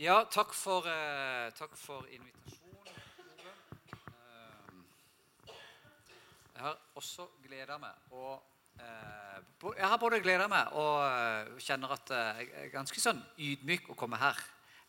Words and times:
Ja, 0.00 0.24
takk 0.24 0.54
for, 0.54 0.86
eh, 0.88 1.52
takk 1.52 1.76
for 1.76 2.06
invitasjonen. 2.08 2.86
Eh, 4.16 4.72
jeg 6.54 6.62
har 6.62 6.78
også 6.94 7.26
gleda 7.44 7.76
meg 7.78 7.92
og 8.10 8.42
eh, 8.78 9.42
Jeg 9.76 9.88
har 9.88 9.98
både 9.98 10.20
gleda 10.20 10.46
meg 10.48 10.72
og 10.72 11.04
eh, 11.04 11.60
kjenner 11.60 11.92
at 11.92 12.10
eh, 12.16 12.40
jeg 12.40 12.48
er 12.62 12.72
ganske 12.72 13.00
sånn 13.00 13.20
ydmyk 13.36 13.90
å 13.92 13.94
komme 13.94 14.16
her 14.16 14.40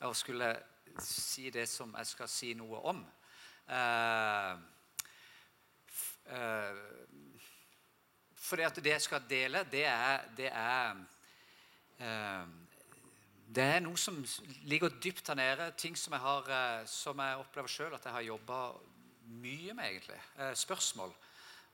og 0.07 0.15
skulle 0.15 0.53
si 1.03 1.49
det 1.51 1.67
som 1.67 1.91
jeg 1.97 2.07
skal 2.07 2.31
si 2.31 2.53
noe 2.53 2.79
om. 2.79 3.03
Eh, 3.67 4.55
fordi 8.47 8.63
at 8.63 8.79
det 8.79 8.95
jeg 8.95 9.07
skal 9.09 9.27
dele, 9.27 9.67
det 9.67 9.85
er, 9.91 10.23
det 10.39 10.55
er 10.55 10.95
det 13.51 13.63
er 13.63 13.81
noe 13.83 13.99
som 13.99 14.15
ligger 14.69 14.93
dypt 15.03 15.27
her 15.27 15.35
nede. 15.35 15.65
Ting 15.79 15.97
som 15.99 16.13
jeg, 16.15 16.23
har, 16.23 16.47
eh, 16.55 16.85
som 16.87 17.19
jeg 17.19 17.39
opplever 17.41 17.71
sjøl 17.71 17.95
at 17.97 18.05
jeg 18.07 18.15
har 18.15 18.23
jobba 18.23 18.59
mye 19.41 19.73
med, 19.73 19.89
egentlig. 19.89 20.19
Eh, 20.37 20.53
Spørsmål. 20.55 21.11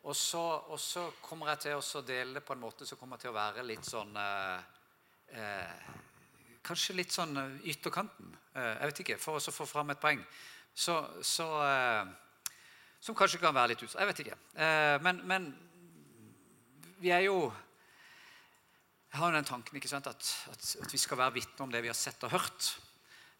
Og 0.03 0.15
så, 0.15 0.41
og 0.71 0.79
så 0.79 1.07
kommer 1.21 1.51
jeg 1.51 1.67
til 1.67 1.77
å 1.77 2.01
dele 2.05 2.37
det 2.37 2.45
på 2.45 2.55
en 2.55 2.63
måte 2.63 2.85
som 2.87 2.97
kommer 2.97 3.21
til 3.21 3.29
å 3.29 3.37
være 3.37 3.65
litt 3.65 3.85
sånn 3.85 4.15
eh, 4.17 4.61
eh, 5.37 5.89
Kanskje 6.67 6.97
litt 6.97 7.13
sånn 7.15 7.37
ytterkanten. 7.63 8.33
Eh, 8.53 8.73
jeg 8.73 8.89
vet 8.89 9.03
ikke. 9.03 9.19
For 9.21 9.39
å 9.39 9.53
få 9.55 9.67
fram 9.69 9.93
et 9.93 10.01
poeng. 10.01 10.23
Så, 10.73 10.97
så 11.23 11.45
eh, 11.63 12.09
Som 12.99 13.15
kanskje 13.15 13.39
kan 13.39 13.55
være 13.55 13.75
litt 13.75 13.85
ut... 13.85 13.93
Jeg 13.93 14.09
vet 14.09 14.19
ikke. 14.23 14.37
Men, 15.05 15.19
men 15.29 15.43
vi 16.97 17.11
er 17.13 17.27
jo 17.27 17.51
jeg 19.17 19.23
har 19.23 19.31
jo 19.33 19.37
den 19.39 19.49
tanken 19.49 19.79
ikke 19.79 19.89
sant, 19.89 20.05
at, 20.05 20.27
at, 20.53 20.65
at 20.85 20.91
vi 20.93 20.99
skal 21.01 21.17
være 21.17 21.33
vitne 21.39 21.65
om 21.65 21.71
det 21.73 21.81
vi 21.81 21.89
har 21.89 21.97
sett 21.97 22.21
og 22.27 22.35
hørt. 22.35 22.67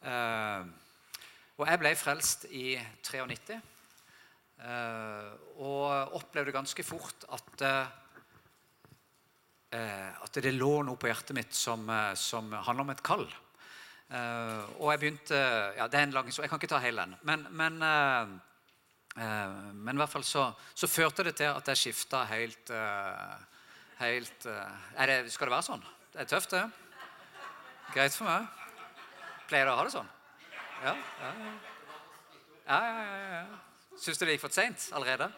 Uh, 0.01 0.65
og 1.61 1.67
jeg 1.69 1.81
ble 1.83 1.91
frelst 1.93 2.47
i 2.49 2.71
93. 3.05 3.59
Uh, 4.57 5.29
og 5.61 6.17
opplevde 6.17 6.55
ganske 6.55 6.81
fort 6.81 7.27
at 7.29 7.61
uh, 7.61 7.93
eh, 9.77 10.09
at 10.23 10.39
det 10.41 10.53
lå 10.55 10.71
noe 10.87 10.99
på 10.99 11.09
hjertet 11.09 11.35
mitt 11.37 11.53
som, 11.55 11.85
eh, 11.89 12.13
som 12.17 12.51
handler 12.51 12.85
om 12.85 12.93
et 12.93 13.03
kall. 13.05 13.27
Eh, 14.07 14.63
og 14.79 14.91
jeg 14.93 14.99
begynte 15.01 15.39
ja, 15.75 15.87
Det 15.87 15.99
er 15.99 16.07
en 16.07 16.15
lang 16.15 16.25
historie, 16.25 16.45
jeg 16.45 16.49
kan 16.53 16.61
ikke 16.61 16.73
ta 16.73 16.79
hele 16.79 17.03
den. 17.03 17.17
Men, 17.27 17.45
men, 17.51 17.81
eh, 17.83 18.33
eh, 19.19 19.57
men 19.73 19.95
i 19.95 20.01
hvert 20.01 20.13
fall 20.15 20.23
så, 20.23 20.49
så 20.73 20.87
førte 20.87 21.27
det 21.27 21.35
til 21.35 21.51
at 21.51 21.67
jeg 21.67 21.83
skifta 21.83 22.23
helt 22.31 22.71
eh, 22.71 23.37
helt 24.01 24.45
eh, 24.49 24.91
er 25.01 25.11
det, 25.11 25.17
Skal 25.33 25.49
det 25.49 25.55
være 25.55 25.67
sånn? 25.67 25.83
Det 26.13 26.21
er 26.23 26.29
tøft, 26.29 26.53
det. 26.53 26.63
Greit 27.93 28.15
for 28.15 28.27
meg. 28.27 28.47
Pleier 29.47 29.65
dere 29.65 29.73
å 29.73 29.79
ha 29.79 29.87
det 29.87 29.95
sånn? 29.95 30.13
Ja? 30.83 30.93
Ja, 30.93 31.33
ja. 31.41 31.51
ja, 32.67 32.79
ja, 32.85 33.27
ja. 33.33 33.59
Syns 33.97 34.19
du 34.19 34.25
det 34.27 34.35
gikk 34.35 34.45
for 34.45 34.53
seint 34.53 34.89
allerede? 34.93 35.29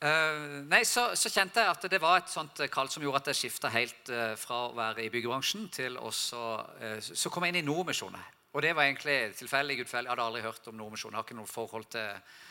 Uh, 0.00 0.62
nei, 0.64 0.80
så, 0.88 1.10
så 1.12 1.28
kjente 1.28 1.60
jeg 1.60 1.68
at 1.68 1.82
det 1.92 1.98
var 2.00 2.22
et 2.22 2.30
sånt 2.32 2.62
kall 2.72 2.88
som 2.88 3.02
gjorde 3.04 3.20
at 3.20 3.26
jeg 3.30 3.38
skifta 3.42 3.68
helt 3.74 4.08
uh, 4.08 4.32
fra 4.40 4.62
å 4.70 4.76
være 4.76 5.04
i 5.04 5.10
byggebransjen 5.12 5.66
til 5.76 5.98
å 6.00 6.08
så, 6.08 6.44
eh, 6.80 7.02
så 7.04 7.28
kom 7.28 7.44
jeg 7.44 7.52
inn 7.52 7.60
i 7.60 7.66
Nordmisjonen. 7.66 8.22
Og 8.50 8.62
det 8.62 8.74
var 8.74 8.88
egentlig 8.88 9.34
tilfeldig. 9.38 9.76
Gudfell. 9.78 10.08
Jeg 10.08 10.10
hadde 10.10 10.26
aldri 10.26 10.42
hørt 10.42 10.68
om 10.68 10.78
Nordmisjonen. 10.78 11.14
Har 11.14 11.26
ikke 11.26 11.38
noe 11.38 11.50
forhold 11.50 11.86
til 11.92 12.08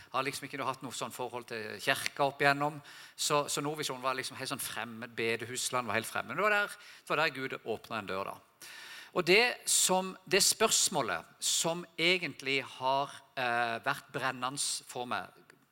har 0.10 0.26
liksom 0.26 0.48
ikke 0.48 0.66
hatt 0.66 0.82
noe 0.82 0.96
sånn 0.96 1.14
forhold 1.14 1.46
til 1.52 1.76
kirka 1.84 2.26
opp 2.26 2.40
igjennom. 2.42 2.80
Så, 3.14 3.44
så 3.52 3.62
Nordvisjonen 3.62 4.02
var 4.02 4.18
liksom 4.18 4.40
helt 4.40 4.50
sånn 4.50 4.64
fremmed. 4.64 5.14
Bedehusland 5.16 5.90
var 5.90 6.00
helt 6.00 6.10
fremmed. 6.10 6.40
Det 6.40 6.46
var 6.46 6.56
der, 6.56 6.78
det 7.04 7.14
var 7.14 7.22
der 7.22 7.36
Gud 7.36 7.58
åpna 7.60 8.00
en 8.00 8.10
dør. 8.10 8.32
da. 8.32 8.70
Og 9.14 9.26
det, 9.26 9.44
som, 9.70 10.14
det 10.30 10.42
spørsmålet 10.46 11.30
som 11.42 11.84
egentlig 11.98 12.60
har 12.78 13.14
eh, 13.36 13.78
vært 13.86 14.10
brennende 14.14 14.62
for 14.90 15.10
meg 15.10 15.30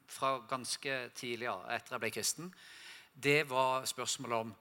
fra 0.09 0.37
ganske 0.49 1.01
tidlig 1.17 1.49
av, 1.51 1.65
etter 1.73 1.95
jeg 1.95 2.03
ble 2.03 2.13
kristen, 2.13 2.53
det 3.13 3.43
var 3.49 3.85
spørsmålet 3.89 4.47
om 4.47 4.55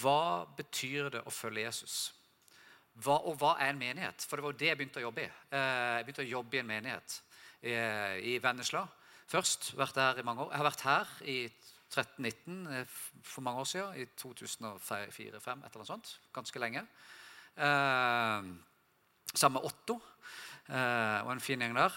hva 0.00 0.44
betyr 0.56 1.10
det 1.12 1.24
å 1.26 1.32
følge 1.32 1.64
Jesus? 1.66 1.96
Hva, 3.00 3.16
og 3.24 3.38
hva 3.40 3.54
er 3.58 3.70
en 3.72 3.78
menighet? 3.80 4.24
For 4.28 4.36
det 4.36 4.44
var 4.44 4.52
jo 4.52 4.58
det 4.60 4.68
jeg 4.68 4.76
begynte 4.76 5.00
å 5.00 5.06
jobbe 5.06 5.22
i. 5.24 5.28
Eh, 5.56 5.96
Jeg 5.96 6.04
begynte 6.06 6.24
å 6.26 6.32
jobbe 6.32 6.56
i 6.56 6.60
en 6.60 6.68
menighet 6.68 7.14
i, 7.62 7.76
i 8.34 8.38
Vennesla 8.42 8.82
først. 9.32 9.72
Vært 9.78 9.96
der 9.96 10.20
i 10.20 10.24
mange 10.26 10.44
år. 10.44 10.50
Jeg 10.52 10.60
har 10.60 10.68
vært 10.68 10.84
her 10.86 11.14
i 11.24 11.38
13-19 11.92 12.60
eh, 12.76 12.84
for 13.24 13.40
mange 13.46 13.64
år 13.64 13.70
siden. 13.70 13.96
I 13.96 14.06
2004-2005, 14.20 15.16
et 15.16 15.40
eller 15.40 15.80
annet 15.80 15.92
sånt. 15.94 16.12
Ganske 16.36 16.60
lenge. 16.60 16.84
Eh, 17.56 18.52
sammen 19.32 19.56
med 19.56 19.68
Otto 19.68 19.96
eh, 20.68 21.20
og 21.24 21.32
en 21.32 21.40
fin 21.44 21.60
gjeng 21.64 21.76
der. 21.80 21.96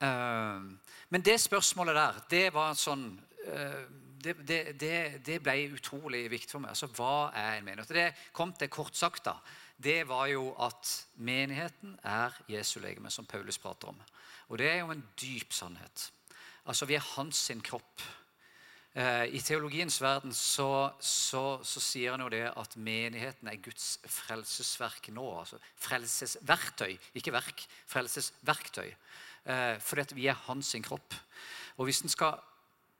Eh, 0.00 0.68
men 1.12 1.26
det 1.26 1.36
spørsmålet 1.40 2.00
der, 2.00 2.22
det 2.32 2.46
var 2.56 2.72
sånn 2.80 3.10
eh, 3.44 3.82
det, 4.20 4.36
det, 4.80 4.94
det 5.24 5.38
ble 5.40 5.54
utrolig 5.72 6.26
viktig 6.32 6.52
for 6.52 6.60
meg. 6.64 6.74
Altså, 6.74 6.88
Hva 6.92 7.30
er 7.36 7.58
en 7.58 7.64
menighet? 7.64 7.92
Det 7.96 8.32
kom 8.36 8.52
til 8.52 8.68
kort 8.72 8.96
sagt. 8.96 9.24
da, 9.24 9.36
Det 9.82 10.08
var 10.08 10.26
jo 10.28 10.50
at 10.60 10.88
menigheten 11.16 11.94
er 12.04 12.34
Jesu 12.48 12.80
legeme, 12.80 13.10
som 13.10 13.26
Paulus 13.26 13.58
prater 13.58 13.88
om. 13.88 14.00
Og 14.48 14.58
det 14.58 14.68
er 14.68 14.80
jo 14.82 14.90
en 14.92 15.04
dyp 15.20 15.52
sannhet. 15.52 16.10
Altså, 16.66 16.86
Vi 16.86 16.94
er 16.94 17.14
hans 17.16 17.36
sin 17.36 17.60
kropp. 17.60 18.02
Eh, 18.94 19.24
I 19.24 19.40
teologiens 19.40 20.00
verden 20.02 20.34
så, 20.34 20.90
så, 21.00 21.62
så 21.62 21.80
sier 21.80 22.10
han 22.10 22.20
jo 22.20 22.28
det 22.28 22.42
at 22.58 22.76
menigheten 22.76 23.48
er 23.48 23.60
Guds 23.62 24.00
frelsesverk 24.04 25.08
nå. 25.14 25.38
altså 25.38 25.58
Frelsesverktøy, 25.76 26.98
ikke 27.14 27.32
verk. 27.32 27.66
Frelsesverktøy. 27.86 28.90
Eh, 29.46 29.78
fordi 29.80 30.14
vi 30.14 30.26
er 30.26 30.42
hans 30.48 30.66
sin 30.74 30.82
kropp. 30.82 31.14
Og 31.76 31.84
hvis 31.84 32.02
en 32.02 32.12
skal 32.12 32.42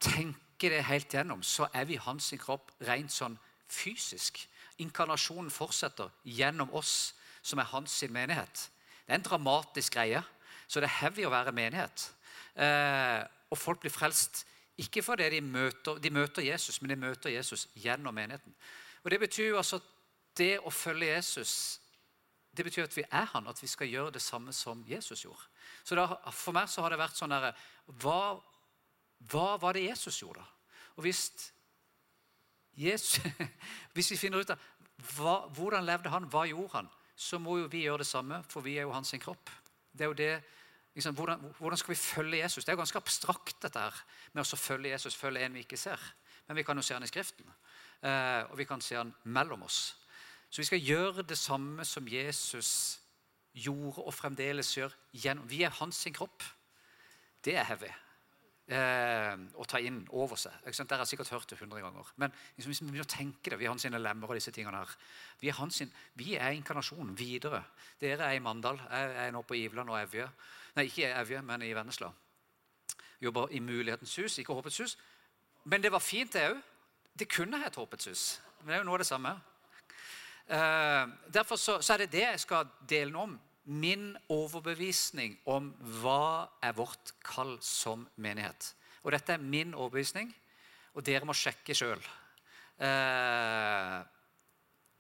tenke 0.01 0.71
det 0.71 0.85
helt 0.85 1.13
gjennom, 1.13 1.43
så 1.43 1.69
er 1.75 1.85
vi 1.85 2.01
hans 2.01 2.31
sin 2.31 2.39
kropp 2.41 2.71
rent 2.87 3.13
sånn 3.13 3.37
fysisk. 3.69 4.47
Inkarnasjonen 4.81 5.51
fortsetter 5.53 6.11
gjennom 6.25 6.73
oss 6.77 7.15
som 7.43 7.61
er 7.61 7.69
hans 7.73 7.95
sin 8.03 8.13
menighet. 8.13 8.67
Det 9.07 9.15
er 9.15 9.21
en 9.21 9.27
dramatisk 9.27 9.97
greie. 9.97 10.23
Så 10.71 10.81
det 10.81 10.87
er 10.87 11.01
heavy 11.01 11.25
å 11.27 11.33
være 11.33 11.53
menighet. 11.53 12.05
Eh, 12.55 13.23
og 13.51 13.59
folk 13.59 13.81
blir 13.83 13.93
frelst 13.93 14.45
ikke 14.81 15.03
fordi 15.03 15.27
de 15.35 15.41
møter, 15.45 15.99
de 16.01 16.13
møter 16.15 16.47
Jesus, 16.47 16.81
men 16.81 16.93
de 16.93 17.01
møter 17.01 17.35
Jesus 17.35 17.67
gjennom 17.75 18.15
menigheten. 18.15 18.55
Og 19.03 19.11
Det 19.11 19.21
betyr 19.21 19.49
jo 19.49 19.59
altså 19.59 19.81
at 19.81 19.89
det 20.39 20.59
å 20.63 20.71
følge 20.71 21.11
Jesus 21.11 21.81
det 22.57 22.65
betyr 22.67 22.89
at 22.89 22.97
vi 22.97 23.05
er 23.07 23.29
han, 23.31 23.47
at 23.47 23.63
vi 23.63 23.69
skal 23.71 23.89
gjøre 23.89 24.11
det 24.11 24.23
samme 24.23 24.53
som 24.53 24.83
Jesus 24.89 25.23
gjorde. 25.25 25.45
Så 25.85 25.95
da, 25.95 26.07
For 26.35 26.53
meg 26.53 26.69
så 26.69 26.83
har 26.83 26.91
det 26.91 26.99
vært 26.99 27.19
sånn 27.19 27.31
derre 27.31 27.53
hva, 28.03 28.41
hva 29.31 29.55
var 29.63 29.79
det 29.79 29.87
Jesus 29.87 30.19
gjorde? 30.23 30.43
Og 30.97 31.07
hvis, 31.07 31.29
Jesus, 32.77 33.21
hvis 33.95 34.11
vi 34.11 34.17
finner 34.17 34.41
ut 34.41 34.53
av 34.53 34.63
hva, 35.17 35.35
hvordan 35.57 35.85
levde 35.87 36.13
han, 36.13 36.29
hva 36.31 36.45
gjorde 36.49 36.75
han, 36.77 36.89
så 37.17 37.39
må 37.41 37.59
jo 37.61 37.69
vi 37.73 37.85
gjøre 37.85 38.03
det 38.03 38.09
samme, 38.09 38.41
for 38.49 38.65
vi 38.65 38.77
er 38.79 38.87
jo 38.89 38.95
hans 38.95 39.13
kropp. 39.21 39.51
Det 39.93 40.05
er 40.05 40.11
jo 40.11 40.17
det, 40.17 40.31
liksom, 40.97 41.15
hvordan, 41.17 41.45
hvordan 41.59 41.81
skal 41.81 41.95
vi 41.95 42.01
følge 42.01 42.43
Jesus? 42.43 42.65
Det 42.65 42.73
er 42.73 42.79
jo 42.79 42.83
ganske 42.83 43.01
abstrakt, 43.01 43.57
dette 43.63 43.81
her, 43.81 44.03
med 44.33 44.45
å 44.45 44.61
følge 44.61 44.93
Jesus, 44.95 45.17
følge 45.17 45.45
en 45.45 45.57
vi 45.57 45.65
ikke 45.65 45.81
ser. 45.81 46.01
Men 46.49 46.57
vi 46.57 46.65
kan 46.67 46.79
jo 46.79 46.85
se 46.85 46.97
han 46.97 47.05
i 47.05 47.11
Skriften, 47.11 47.49
eh, 48.03 48.43
og 48.51 48.57
vi 48.59 48.69
kan 48.69 48.81
se 48.85 48.97
han 48.99 49.13
mellom 49.25 49.67
oss. 49.69 49.81
Så 50.51 50.63
vi 50.63 50.69
skal 50.71 50.83
gjøre 50.83 51.27
det 51.29 51.39
samme 51.39 51.85
som 51.87 52.09
Jesus 52.09 53.01
gjorde 53.55 54.03
og 54.03 54.15
fremdeles 54.15 54.73
gjør. 54.77 54.95
Gjennom. 55.13 55.47
Vi 55.51 55.63
er 55.63 55.77
hans 55.79 56.07
kropp. 56.15 56.43
Det 57.45 57.55
er 57.57 57.69
heavy 57.69 57.93
eh, 58.71 59.35
å 59.59 59.67
ta 59.69 59.81
inn 59.83 60.01
over 60.17 60.39
seg. 60.39 60.55
Ikke? 60.63 60.87
Dere 60.87 61.03
har 61.03 61.11
sikkert 61.11 61.33
hørt 61.35 61.51
det 61.51 61.59
hundre 61.61 61.83
ganger. 61.83 62.13
Men 62.23 62.33
liksom, 62.57 62.71
hvis 62.71 62.81
vi 62.83 62.89
begynner 62.89 63.09
å 63.09 63.11
tenke 63.11 63.53
det, 63.53 63.59
vi 63.61 63.67
er 63.67 63.75
hans 63.75 63.87
lemmer 63.91 64.31
og 64.31 64.39
disse 64.39 64.55
tingene 64.55 64.83
her. 64.83 64.95
Vi 65.41 65.51
er, 65.51 65.59
hans 65.59 65.83
vi 66.19 66.34
er 66.39 66.57
inkarnasjonen 66.57 67.17
videre. 67.19 67.65
Dere 68.01 68.31
er 68.31 68.39
i 68.39 68.43
Mandal. 68.45 68.81
Jeg 68.91 69.15
er 69.27 69.34
nå 69.34 69.43
på 69.43 69.59
Iveland 69.59 69.91
og 69.91 70.01
Evje. 70.01 70.28
Nei, 70.77 70.87
ikke 70.87 71.11
Evje, 71.11 71.43
men 71.43 71.67
i 71.67 71.75
Vennesla. 71.75 72.13
Jobber 73.21 73.53
i 73.53 73.61
Mulighetens 73.61 74.17
hus, 74.17 74.39
ikke 74.41 74.57
Håpets 74.57 74.81
hus. 74.81 74.97
Men 75.65 75.83
det 75.83 75.93
var 75.93 76.01
fint, 76.01 76.33
det 76.33 76.47
òg. 76.55 76.61
Det 77.19 77.28
kunne 77.28 77.61
hett 77.61 77.77
Håpets 77.77 78.09
hus. 78.09 78.27
Men 78.63 78.73
det 78.73 78.78
er 78.78 78.84
jo 78.84 78.89
noe 78.89 78.97
av 79.01 79.03
det 79.03 79.11
samme. 79.11 79.34
Eh, 80.51 81.11
derfor 81.34 81.59
så, 81.61 81.78
så 81.83 81.95
er 81.95 82.05
det 82.05 82.13
det 82.15 82.25
jeg 82.25 82.41
skal 82.47 82.71
dele 82.89 83.13
noe 83.13 83.28
om. 83.28 83.39
Min 83.71 84.15
overbevisning 84.33 85.37
om 85.51 85.71
hva 86.01 86.51
er 86.65 86.75
vårt 86.75 87.13
kall 87.22 87.57
som 87.63 88.07
menighet. 88.19 88.72
Og 89.05 89.15
dette 89.15 89.37
er 89.37 89.43
min 89.43 89.75
overbevisning, 89.77 90.33
og 90.95 91.05
dere 91.07 91.28
må 91.28 91.37
sjekke 91.37 91.77
sjøl. 91.77 92.03
Eh, 92.83 94.01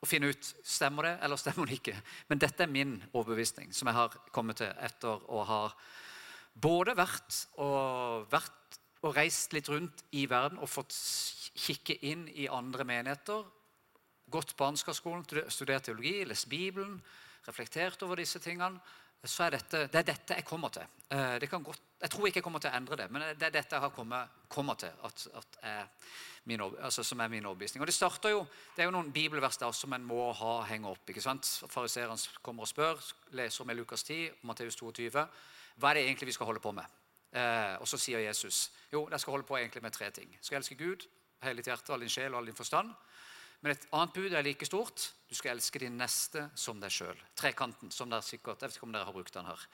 og 0.00 0.08
finne 0.08 0.30
ut 0.30 0.52
stemmer 0.64 1.08
det 1.08 1.14
eller 1.26 1.40
stemmer 1.40 1.68
det 1.68 1.80
ikke. 1.80 1.96
Men 2.30 2.40
dette 2.40 2.64
er 2.64 2.72
min 2.72 2.96
overbevisning, 3.10 3.74
som 3.74 3.90
jeg 3.90 3.98
har 3.98 4.16
kommet 4.32 4.62
til 4.62 4.70
etter 4.80 5.26
å 5.28 5.44
ha 5.48 5.62
både 6.60 6.94
vært 6.98 7.44
og, 7.60 8.26
vært 8.30 8.78
og 9.00 9.16
reist 9.16 9.54
litt 9.56 9.68
rundt 9.72 10.04
i 10.16 10.26
verden 10.28 10.60
og 10.60 10.68
fått 10.68 10.94
kikke 11.56 11.96
inn 12.06 12.26
i 12.36 12.48
andre 12.52 12.84
menigheter 12.84 13.48
gått 14.30 14.54
barneskapsskolen, 14.58 15.24
studert 15.50 15.88
teologi, 15.88 16.22
lest 16.28 16.48
Bibelen, 16.50 17.00
reflektert 17.46 18.02
over 18.06 18.20
disse 18.20 18.40
tingene, 18.42 18.80
så 19.24 19.44
er 19.44 19.58
dette, 19.58 19.82
det 19.92 20.00
er 20.00 20.06
dette 20.14 20.36
jeg 20.38 20.46
kommer 20.48 20.72
til. 20.72 20.86
Eh, 21.12 21.36
det 21.42 21.48
kan 21.50 21.62
godt, 21.62 21.80
jeg 22.00 22.10
tror 22.10 22.26
ikke 22.26 22.40
jeg 22.40 22.44
kommer 22.44 22.62
til 22.62 22.70
å 22.70 22.76
endre 22.78 22.96
det, 22.96 23.08
men 23.12 23.24
det 23.36 23.48
er 23.50 23.56
dette 23.58 23.76
jeg 23.76 23.84
har 23.84 23.92
kommet, 23.92 24.36
kommer 24.48 24.78
til 24.80 24.92
at, 25.04 25.26
at 25.36 25.58
er 25.68 25.82
min, 26.48 26.60
altså, 26.60 27.04
som 27.04 27.20
er 27.20 27.28
min 27.28 27.46
overbevisning. 27.46 27.82
Og 27.82 27.86
Det 27.86 27.94
starter 27.94 28.32
jo, 28.32 28.46
det 28.76 28.82
er 28.82 28.88
jo 28.88 28.94
noen 28.94 29.12
bibelvers 29.12 29.60
der 29.60 29.72
som 29.76 29.92
en 29.92 30.06
må 30.08 30.30
ha 30.32 30.54
henge 30.70 30.88
opp. 30.88 31.04
ikke 31.08 31.20
sant? 31.20 31.46
Fariseeren 31.68 32.18
kommer 32.42 32.64
og 32.64 32.70
spør, 32.70 33.02
leser 33.36 33.68
med 33.68 33.76
Lukas 33.76 34.02
10, 34.08 34.40
Matteus 34.48 34.76
22. 34.76 35.10
Hva 35.76 35.90
er 35.90 36.00
det 36.00 36.06
egentlig 36.06 36.30
vi 36.32 36.38
skal 36.38 36.48
holde 36.48 36.64
på 36.64 36.72
med? 36.72 36.96
Eh, 37.30 37.76
og 37.78 37.86
så 37.86 37.98
sier 38.00 38.24
Jesus 38.24 38.70
jo, 38.90 39.04
jeg 39.10 39.20
skal 39.20 39.36
holde 39.36 39.46
på 39.46 39.56
egentlig 39.56 39.82
med 39.82 39.92
tre 39.92 40.10
ting. 40.10 40.32
Du 40.32 40.46
skal 40.46 40.58
elske 40.58 40.74
Gud, 40.74 41.04
hele 41.44 41.60
ditt 41.60 41.68
hjerte, 41.68 41.92
all 41.92 42.00
din 42.02 42.10
sjel 42.10 42.32
og 42.32 42.40
all 42.40 42.48
din 42.50 42.58
forstand. 42.58 42.90
Men 43.60 43.74
et 43.74 43.88
annet 43.92 44.14
bud 44.16 44.32
er 44.32 44.44
like 44.44 44.66
stort. 44.68 45.10
Du 45.28 45.34
skal 45.36 45.52
elske 45.52 45.82
din 45.82 45.98
neste 46.00 46.46
som 46.58 46.80
deg 46.80 46.92
sjøl. 46.94 47.18
Trekanten, 47.36 47.92
som 47.92 48.08
dere 48.10 48.24
sikkert, 48.24 48.62
jeg 48.62 48.70
vet 48.70 48.78
ikke 48.78 48.88
om 48.88 48.94
dere 48.94 49.08
har 49.08 49.16
brukt 49.16 49.36
den 49.36 49.48
her. 49.50 49.66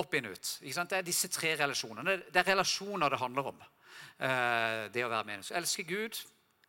Opp 0.00 0.12
inn 0.14 0.28
ut. 0.28 0.50
Det 0.60 0.98
er 0.98 1.06
disse 1.06 1.30
tre 1.32 1.54
relasjonene. 1.58 2.18
Det 2.28 2.42
er 2.42 2.50
relasjoner 2.52 3.10
det 3.10 3.22
handler 3.22 3.50
om. 3.50 3.64
Eh, 4.20 4.84
det 4.92 5.06
å 5.06 5.10
være 5.10 5.26
meningsfull. 5.30 5.58
Elske 5.62 5.86
Gud, 5.88 6.20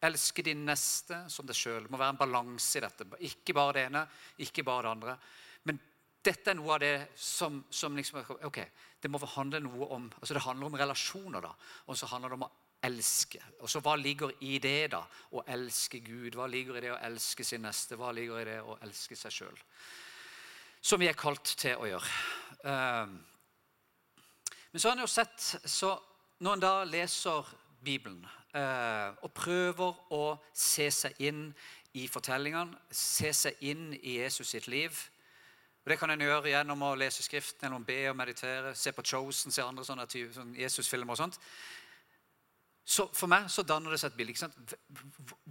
elske 0.01 0.45
din 0.47 0.63
neste 0.65 1.25
som 1.29 1.45
deg 1.45 1.59
sjøl. 1.59 1.85
Det 1.85 1.93
må 1.93 1.99
være 2.01 2.15
en 2.15 2.23
balanse 2.23 2.79
i 2.79 2.85
dette. 2.85 3.09
Ikke 3.29 3.55
bare 3.57 3.77
det 3.77 3.85
ene, 3.89 4.05
ikke 4.47 4.65
bare 4.65 4.87
det 4.87 4.93
andre. 4.95 5.17
Men 5.67 5.83
dette 6.23 6.53
er 6.53 6.57
noe 6.57 6.77
av 6.77 6.81
det 6.81 6.95
som, 7.19 7.61
som 7.69 7.99
liksom, 7.99 8.23
ok, 8.47 8.63
Det 9.01 9.09
må 9.09 9.17
handle 9.35 9.59
noe 9.65 9.87
om 9.97 10.03
altså 10.19 10.35
det 10.37 10.43
handler 10.45 10.67
om 10.67 10.75
relasjoner, 10.77 11.41
da. 11.41 11.51
Og 11.89 11.97
så 11.97 12.07
handler 12.07 12.29
det 12.29 12.37
om 12.37 12.45
å 12.45 12.51
elske. 12.83 13.41
Og 13.59 13.69
så 13.69 13.79
Hva 13.79 13.95
ligger 13.95 14.31
i 14.41 14.57
det, 14.59 14.91
da? 14.91 15.01
Å 15.31 15.43
elske 15.47 15.99
Gud. 15.99 16.35
Hva 16.35 16.47
ligger 16.49 16.77
i 16.77 16.85
det 16.85 16.93
å 16.93 17.01
elske 17.07 17.45
sin 17.45 17.61
neste? 17.65 17.97
Hva 17.99 18.11
ligger 18.15 18.41
i 18.41 18.47
det 18.49 18.59
å 18.61 18.77
elske 18.81 19.15
seg 19.15 19.35
sjøl? 19.35 19.59
Som 20.81 21.01
vi 21.01 21.09
er 21.09 21.17
kalt 21.17 21.55
til 21.61 21.77
å 21.77 21.89
gjøre. 21.89 22.13
Ehm, 22.65 23.19
men 24.71 24.81
så 24.81 24.89
har 24.89 24.97
en 24.97 25.05
jo 25.05 25.11
sett 25.11 25.55
så 25.65 25.97
Når 26.41 26.53
en 26.53 26.61
da 26.61 26.83
leser 26.89 27.49
Bibelen 27.85 28.23
eh, 28.57 29.09
og 29.21 29.33
prøver 29.33 29.99
å 30.09 30.39
se 30.53 30.87
seg 30.89 31.19
inn 31.21 31.43
i 31.93 32.07
fortellingene, 32.09 32.79
se 32.89 33.29
seg 33.33 33.61
inn 33.61 33.91
i 33.93 34.15
Jesus 34.17 34.49
sitt 34.55 34.65
liv 34.67 34.97
og 35.83 35.89
Det 35.89 35.97
kan 35.97 36.11
en 36.13 36.21
gjøre 36.21 36.51
gjennom 36.51 36.83
å 36.85 36.93
lese 36.93 37.23
Skriften, 37.25 37.65
gjennom 37.65 37.81
å 37.81 37.85
be 37.85 38.03
og 38.11 38.17
meditere, 38.17 38.75
se 38.77 38.91
på 38.93 39.01
Chosen, 39.01 39.51
se 39.51 39.63
andre 39.65 39.85
sånne, 39.85 40.05
sånne 40.35 40.59
Jesus-filmer 40.61 41.15
og 41.15 41.17
sånt. 41.17 41.39
Så 42.85 43.05
For 43.13 43.29
meg 43.29 43.49
så 43.51 43.63
danner 43.63 43.93
det 43.93 43.99
seg 44.01 44.11
et 44.11 44.17
bilde. 44.17 44.49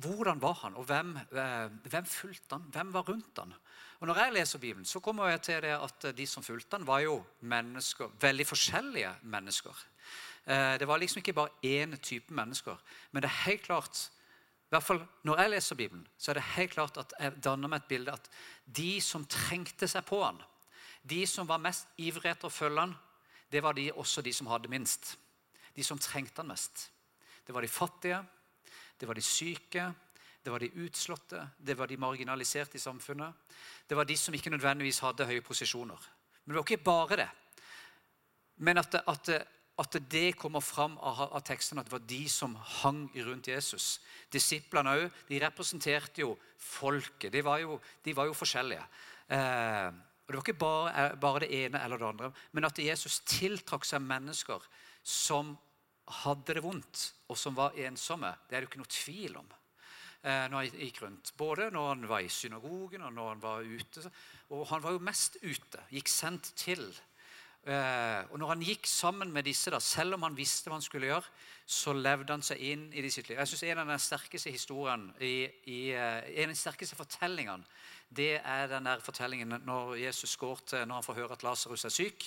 Hvordan 0.03 0.41
var 0.43 0.57
han, 0.65 0.75
og 0.77 0.85
hvem, 0.85 1.17
eh, 1.17 1.69
hvem 1.87 2.07
fulgte 2.07 2.57
han? 2.57 2.67
Hvem 2.73 2.93
var 2.93 3.07
rundt 3.09 3.39
han? 3.39 3.55
Og 4.01 4.07
Når 4.07 4.19
jeg 4.19 4.33
leser 4.33 4.59
Bibelen, 4.59 4.85
så 4.85 5.01
kommer 5.01 5.29
jeg 5.29 5.43
til 5.43 5.63
det 5.63 5.77
at 5.77 6.17
de 6.17 6.27
som 6.27 6.43
fulgte 6.43 6.77
han, 6.77 6.87
var 6.87 7.01
jo 7.01 7.25
mennesker, 7.41 8.11
veldig 8.21 8.47
forskjellige 8.47 9.15
mennesker. 9.23 9.85
Eh, 10.47 10.79
det 10.79 10.89
var 10.89 10.99
liksom 10.99 11.21
ikke 11.21 11.33
bare 11.33 11.49
én 11.65 11.97
type 11.97 12.35
mennesker. 12.35 12.77
Men 13.13 13.23
det 13.23 13.31
er 13.31 13.45
helt 13.51 13.63
klart 13.63 14.11
i 14.71 14.77
hvert 14.77 14.87
fall 14.87 15.01
Når 15.23 15.41
jeg 15.41 15.51
leser 15.51 15.77
Bibelen, 15.77 16.09
så 16.19 16.31
er 16.31 16.35
det 16.35 16.43
helt 16.43 16.71
klart 16.71 16.97
at 16.97 17.13
jeg 17.21 17.43
danner 17.45 17.69
meg 17.69 17.81
et 17.83 17.89
bilde 17.89 18.13
at 18.13 18.29
de 18.67 19.01
som 19.01 19.25
trengte 19.27 19.89
seg 19.89 20.05
på 20.07 20.21
han, 20.23 20.39
de 21.03 21.27
som 21.27 21.49
var 21.49 21.59
mest 21.59 21.89
ivrige 21.99 22.31
etter 22.31 22.47
å 22.47 22.55
følge 22.55 22.81
han, 22.81 22.95
det 23.51 23.63
var 23.63 23.75
de, 23.75 23.89
også 23.93 24.23
de 24.23 24.33
som 24.33 24.47
hadde 24.47 24.71
minst. 24.71 25.17
De 25.75 25.83
som 25.83 25.99
trengte 25.99 26.39
han 26.39 26.53
mest. 26.53 26.87
Det 27.47 27.55
var 27.55 27.65
de 27.65 27.69
fattige, 27.69 28.21
det 29.01 29.09
var 29.09 29.15
de 29.15 29.25
syke, 29.25 29.87
det 30.45 30.53
var 30.53 30.63
de 30.63 30.73
utslåtte, 30.85 31.43
det 31.59 31.77
var 31.77 31.89
de 31.89 31.97
marginaliserte 32.01 32.77
i 32.77 32.81
samfunnet. 32.81 33.35
Det 33.89 33.97
var 33.97 34.05
de 34.09 34.17
som 34.17 34.35
ikke 34.35 34.53
nødvendigvis 34.53 35.03
hadde 35.05 35.27
høye 35.27 35.45
posisjoner. 35.45 36.11
Men 36.45 36.55
det 36.55 36.61
var 36.61 36.69
ikke 36.69 36.85
bare 36.85 37.17
det. 37.25 37.31
Men 38.57 38.79
at 38.79 38.95
at 39.07 39.33
at 39.81 39.97
det 40.13 40.37
kommer 40.37 40.61
fram 40.61 40.99
av, 40.99 41.23
av 41.33 41.41
tekstene 41.47 41.81
at 41.81 41.89
det 41.89 41.95
var 41.95 42.05
de 42.09 42.21
som 42.29 42.57
hang 42.83 43.07
rundt 43.25 43.49
Jesus. 43.49 44.01
Disiplene 44.33 44.93
òg. 44.93 45.07
De 45.29 45.41
representerte 45.41 46.21
jo 46.25 46.35
folket. 46.61 47.33
De 47.33 47.41
var 47.45 47.63
jo, 47.63 47.79
de 48.05 48.15
var 48.17 48.29
jo 48.29 48.37
forskjellige. 48.37 48.85
Eh, 49.33 49.89
og 49.89 50.35
Det 50.35 50.37
var 50.37 50.45
ikke 50.45 50.61
bare, 50.61 51.07
bare, 51.17 51.41
det 51.41 51.65
ene 51.65 51.81
eller 51.83 51.99
det 51.99 52.07
andre, 52.07 52.33
men 52.53 52.65
at 52.69 52.79
Jesus 52.79 53.19
tiltrakk 53.27 53.85
seg 53.89 54.05
mennesker 54.05 54.63
som 55.03 55.57
hadde 56.23 56.57
det 56.57 56.65
vondt, 56.65 57.07
og 57.31 57.39
som 57.39 57.57
var 57.57 57.77
ensomme, 57.79 58.33
det 58.49 58.57
er 58.57 58.65
det 58.65 58.71
ikke 58.71 58.83
noe 58.83 58.95
tvil 58.95 59.37
om. 59.41 59.51
Eh, 60.21 60.47
når 60.53 60.57
han 60.59 60.81
gikk 60.83 60.99
rundt. 61.01 61.33
Både 61.41 61.71
når 61.73 61.87
han 61.95 62.09
var 62.11 62.21
i 62.21 62.29
synagogen 62.29 63.07
og 63.07 63.15
når 63.17 63.29
han 63.31 63.39
var 63.41 63.65
ute. 63.65 64.03
Og 64.53 64.67
han 64.69 64.83
var 64.85 64.93
jo 64.93 65.07
mest 65.07 65.39
ute. 65.41 65.81
Gikk 65.89 66.11
sendt 66.13 66.51
til. 66.61 66.83
Eh, 67.65 68.21
og 68.29 68.37
når 68.41 68.53
han 68.53 68.65
gikk 68.65 68.89
sammen 68.89 69.33
med 69.33 69.49
disse, 69.49 69.73
da, 69.73 69.81
selv 69.81 70.19
om 70.19 70.27
han 70.29 70.37
visste 70.37 70.69
hva 70.69 70.77
han 70.77 70.85
skulle 70.85 71.09
gjøre, 71.09 71.33
så 71.65 71.93
levde 71.97 72.33
han 72.33 72.45
seg 72.45 72.61
inn 72.69 72.87
i 72.93 73.05
de 73.05 73.13
sitt 73.13 73.31
liv. 73.31 73.39
Jeg 73.39 73.49
synes 73.49 73.65
En 73.71 73.83
av 73.83 73.93
de 73.95 73.99
sterkeste 74.01 74.53
historiene, 74.53 75.15
eh, 75.21 75.49
en 75.65 76.51
av 76.51 76.55
de 76.55 76.61
sterkeste 76.61 76.97
fortellingene 76.97 77.65
det 78.11 78.41
er 78.43 78.67
den 78.67 78.89
der 78.89 79.03
fortellingen 79.03 79.55
når 79.63 79.95
Jesus 80.01 80.37
går 80.37 80.63
til, 80.67 80.87
når 80.87 80.99
han 80.99 81.07
får 81.07 81.19
høre 81.21 81.37
at 81.37 81.45
Lasarus 81.47 81.85
er 81.87 81.95
syk. 81.95 82.27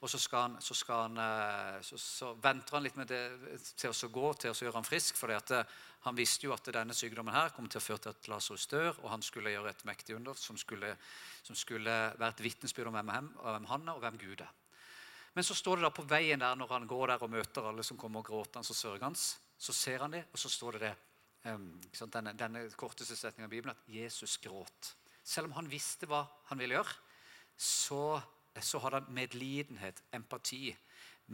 Og 0.00 0.10
så, 0.10 0.18
skal 0.18 0.46
han, 0.46 0.54
så, 0.64 0.74
skal 0.74 1.02
han, 1.04 1.18
eh, 1.20 1.82
så, 1.84 1.98
så 2.00 2.30
venter 2.40 2.76
han 2.76 2.86
litt 2.86 2.96
med 2.96 3.10
det 3.10 3.20
til 3.76 3.92
å 3.92 4.10
gå 4.14 4.30
til 4.40 4.50
å 4.50 4.56
gjøre 4.56 4.78
han 4.78 4.86
frisk. 4.88 5.18
For 5.20 5.34
eh, 5.34 5.74
han 6.06 6.16
visste 6.16 6.48
jo 6.48 6.54
at 6.54 6.70
denne 6.72 6.96
sykdommen 6.96 7.36
her 7.36 7.52
kom 7.54 7.68
til 7.68 7.80
å 7.80 7.84
føre 7.84 8.06
til 8.06 8.14
at 8.14 8.30
Lasarus 8.32 8.64
dør, 8.70 8.94
og 9.02 9.10
han 9.12 9.24
skulle 9.26 9.52
gjøre 9.52 9.74
et 9.74 9.84
mektig 9.88 10.16
under 10.16 10.38
som 10.38 10.56
skulle, 10.56 10.94
som 11.44 11.58
skulle 11.58 11.98
være 12.16 12.32
et 12.32 12.44
vitnesbyrd 12.46 12.88
om 12.88 12.96
hvem, 12.96 13.28
hvem 13.42 13.68
han 13.72 13.84
er, 13.84 13.98
og 13.98 14.06
hvem 14.06 14.20
Gud 14.22 14.46
er. 14.46 14.54
Men 15.36 15.44
så 15.44 15.54
står 15.54 15.78
det 15.78 15.86
da 15.86 15.92
på 15.94 16.06
veien 16.08 16.40
der 16.40 16.56
når 16.56 16.72
han 16.72 16.88
går 16.88 17.12
der 17.12 17.26
og 17.26 17.30
møter 17.30 17.68
alle 17.68 17.84
som 17.86 18.00
kommer 18.00 18.24
og 18.24 18.30
gråter, 18.30 18.64
og 18.64 18.78
sørger 18.80 19.04
hans, 19.04 19.34
så 19.58 19.74
ser 19.76 20.06
han 20.06 20.16
det, 20.16 20.24
og 20.32 20.40
så 20.40 20.48
står 20.50 20.78
det 20.78 20.86
det 20.86 20.94
um, 21.52 21.68
denne, 22.14 22.32
denne 22.38 22.64
korteste 22.78 23.16
setningen 23.18 23.46
av 23.46 23.52
Bibelen 23.52 23.76
at 23.76 23.92
Jesus 23.92 24.38
gråt. 24.42 24.94
Selv 25.28 25.50
om 25.50 25.58
han 25.58 25.68
visste 25.68 26.08
hva 26.08 26.22
han 26.48 26.60
ville 26.60 26.78
gjøre, 26.78 26.94
så, 27.58 28.02
så 28.64 28.80
hadde 28.80 29.02
han 29.02 29.14
medlidenhet, 29.14 30.00
empati 30.16 30.70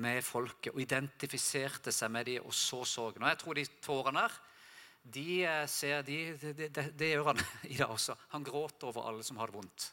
med 0.03 0.25
folket 0.27 0.73
og 0.75 0.83
identifiserte 0.83 1.93
seg 1.95 2.11
med 2.11 2.27
dem 2.27 2.49
og 2.49 2.57
så 2.57 2.81
sorgen. 2.89 3.23
Og 3.23 3.31
jeg 3.31 3.41
tror 3.43 3.59
de 3.59 3.67
tårene 3.85 4.25
der 4.25 4.41
de 5.05 5.45
eh, 5.45 5.67
ser, 5.69 6.01
de, 6.03 6.17
de, 6.41 6.69
de, 6.73 6.87
det 6.97 7.11
gjør 7.13 7.31
han 7.35 7.43
i 7.75 7.77
dag 7.77 7.93
også. 7.93 8.17
Han 8.33 8.47
gråter 8.47 8.89
over 8.89 9.11
alle 9.11 9.27
som 9.27 9.37
har 9.37 9.53
det 9.53 9.59
vondt, 9.59 9.91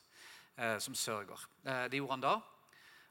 eh, 0.56 0.78
som 0.80 0.96
sørger. 0.96 1.48
Eh, 1.66 1.86
det 1.92 2.00
gjorde 2.00 2.16
han 2.16 2.24
da, 2.24 2.36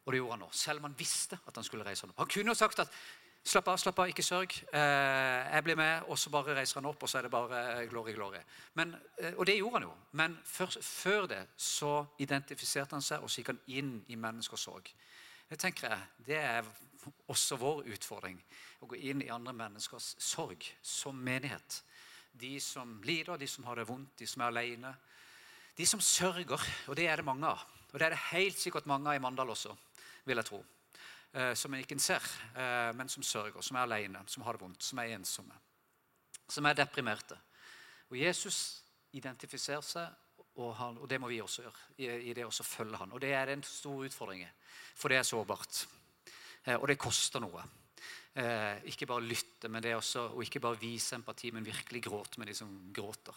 og 0.00 0.12
det 0.12 0.22
gjorde 0.22 0.38
han 0.38 0.44
nå. 0.46 0.48
Selv 0.56 0.80
om 0.80 0.88
han 0.88 0.96
visste 0.98 1.38
at 1.44 1.60
han 1.60 1.66
skulle 1.66 1.84
reise 1.84 2.06
ham 2.06 2.14
opp. 2.14 2.22
Han 2.24 2.32
kunne 2.32 2.54
jo 2.54 2.58
sagt 2.58 2.80
at 2.80 2.94
Slapp 3.40 3.70
av, 3.72 3.78
slapp 3.80 3.98
av, 4.02 4.10
ikke 4.12 4.24
sørg. 4.24 4.52
Eh, 4.76 5.46
jeg 5.54 5.64
blir 5.64 5.76
med, 5.80 6.04
og 6.12 6.18
så 6.20 6.28
bare 6.32 6.58
reiser 6.58 6.76
han 6.76 6.90
opp, 6.90 7.00
og 7.02 7.08
så 7.08 7.18
er 7.18 7.24
det 7.24 7.32
bare 7.32 7.60
eh, 7.70 7.86
glory, 7.88 8.12
glory. 8.12 8.42
Men, 8.76 8.92
eh, 9.16 9.32
og 9.32 9.46
det 9.48 9.56
gjorde 9.56 9.78
han 9.78 9.86
jo. 9.86 9.94
Men 10.20 10.34
før, 10.44 10.74
før, 10.84 11.28
det 11.30 11.40
så 11.56 11.94
identifiserte 12.20 12.98
han 12.98 13.04
seg, 13.04 13.24
og 13.24 13.32
så 13.32 13.40
gikk 13.40 13.54
han 13.54 13.62
inn 13.72 13.94
i 14.12 14.18
menneskers 14.20 14.66
sorg. 14.68 14.92
Det 15.48 15.58
tenker 15.58 15.88
jeg, 15.88 16.10
det 16.26 16.36
er 16.36 16.68
også 17.32 17.56
vår 17.58 17.88
utfordring. 17.94 18.36
Å 18.84 18.88
gå 18.90 19.00
inn 19.08 19.24
i 19.24 19.30
andre 19.32 19.56
menneskers 19.56 20.12
sorg 20.20 20.66
som 20.84 21.16
menighet. 21.16 21.80
De 22.36 22.52
som 22.62 22.98
lider, 23.08 23.40
de 23.40 23.48
som 23.48 23.64
har 23.66 23.80
det 23.80 23.88
vondt, 23.88 24.18
de 24.20 24.28
som 24.28 24.44
er 24.44 24.52
alene. 24.52 24.92
De 25.80 25.86
som 25.88 26.02
sørger, 26.04 26.60
og 26.86 26.98
det 26.98 27.08
er 27.08 27.18
det 27.18 27.26
mange 27.26 27.48
av. 27.48 27.64
Og 27.90 27.96
det 27.96 28.06
er 28.06 28.14
det 28.14 28.26
helt 28.34 28.60
sikkert 28.60 28.86
mange 28.86 29.08
av 29.08 29.16
i 29.16 29.24
Mandal 29.24 29.56
også, 29.56 29.72
vil 30.28 30.38
jeg 30.38 30.50
tro. 30.52 30.60
Eh, 31.32 31.52
som 31.54 31.74
en 31.74 31.80
ikke 31.80 31.98
ser, 32.02 32.24
eh, 32.58 32.90
men 32.96 33.08
som 33.08 33.22
sørger, 33.22 33.62
som 33.62 33.76
er 33.76 33.86
alene, 33.86 34.22
som 34.26 34.42
har 34.42 34.56
det 34.56 34.60
vondt, 34.64 34.82
som 34.82 34.98
er 34.98 35.14
ensomme. 35.14 35.54
Som 36.48 36.66
er 36.66 36.74
deprimerte. 36.74 37.38
Og 38.10 38.18
Jesus 38.18 38.82
identifiserer 39.12 39.80
seg, 39.86 40.08
og, 40.56 40.74
han, 40.76 40.98
og 40.98 41.08
det 41.08 41.20
må 41.20 41.28
vi 41.28 41.40
også 41.40 41.62
gjøre. 41.62 41.84
I, 41.98 42.34
det 42.34 42.44
å 42.44 42.50
følge 42.50 42.98
han. 42.98 43.12
Og 43.12 43.20
det 43.20 43.30
er 43.32 43.52
en 43.52 43.62
stor 43.62 44.02
utfordring, 44.04 44.42
for 44.98 45.08
det 45.08 45.20
er 45.20 45.28
sårbart. 45.28 45.84
Eh, 46.64 46.74
og 46.74 46.88
det 46.88 46.98
koster 46.98 47.40
noe. 47.40 47.62
Ikke 48.86 49.08
bare 49.10 49.26
lytte, 49.26 49.68
men 49.68 49.82
det 49.82 49.90
er 49.90 49.96
også, 49.98 50.28
og 50.36 50.44
ikke 50.44 50.60
bare 50.62 50.78
vise 50.78 51.16
empati, 51.16 51.50
men 51.50 51.66
virkelig 51.66 52.02
gråte 52.04 52.38
med 52.38 52.46
de 52.46 52.54
som 52.54 52.70
gråter. 52.94 53.34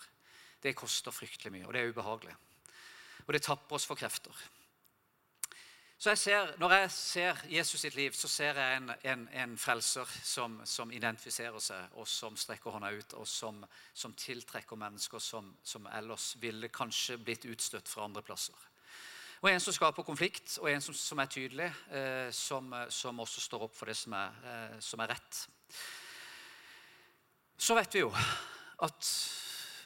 Det 0.62 0.76
koster 0.78 1.12
fryktelig 1.12 1.52
mye, 1.52 1.66
og 1.66 1.74
det 1.74 1.82
er 1.82 1.90
ubehagelig. 1.90 2.36
Og 3.26 3.34
det 3.34 3.42
tapper 3.42 3.76
oss 3.76 3.88
for 3.90 3.98
krefter. 3.98 4.38
Så 5.98 6.10
jeg 6.10 6.18
ser, 6.18 6.54
Når 6.60 6.72
jeg 6.74 6.92
ser 6.92 7.38
Jesus 7.50 7.82
sitt 7.82 7.96
liv, 7.96 8.12
så 8.12 8.28
ser 8.28 8.58
jeg 8.60 8.78
en, 8.78 8.92
en, 9.04 9.30
en 9.34 9.58
frelser 9.58 10.10
som, 10.24 10.60
som, 10.66 10.92
identifiserer 10.92 11.60
seg, 11.60 11.96
og 11.96 12.08
som 12.08 12.36
strekker 12.36 12.72
hånda 12.72 12.92
ut, 12.92 13.14
og 13.14 13.28
som, 13.28 13.64
som 13.94 14.14
tiltrekker 14.14 14.76
mennesker 14.76 15.20
som, 15.20 15.54
som, 15.64 15.88
ellers 15.88 16.34
ville 16.42 16.68
kanskje 16.70 17.18
blitt 17.18 17.46
utstøtt 17.46 17.90
fra 17.90 18.04
andre 18.04 18.22
plasser. 18.22 18.68
Og 19.44 19.50
En 19.52 19.60
som 19.60 19.76
skaper 19.76 20.04
konflikt, 20.08 20.58
og 20.62 20.70
en 20.72 20.82
som, 20.82 21.20
er 21.20 21.32
tydelig, 21.32 21.72
eh, 21.92 22.30
som, 22.32 22.72
også 23.20 23.42
står 23.42 23.66
opp 23.66 23.76
for 23.76 23.92
det 23.92 23.98
som 24.00 24.14
er, 24.16 24.38
eh, 24.52 24.78
som 24.80 25.00
er 25.04 25.12
rett. 25.12 25.42
Så 27.58 27.76
vet 27.76 27.96
vi 27.96 28.04
jo 28.04 28.12
at 28.84 29.10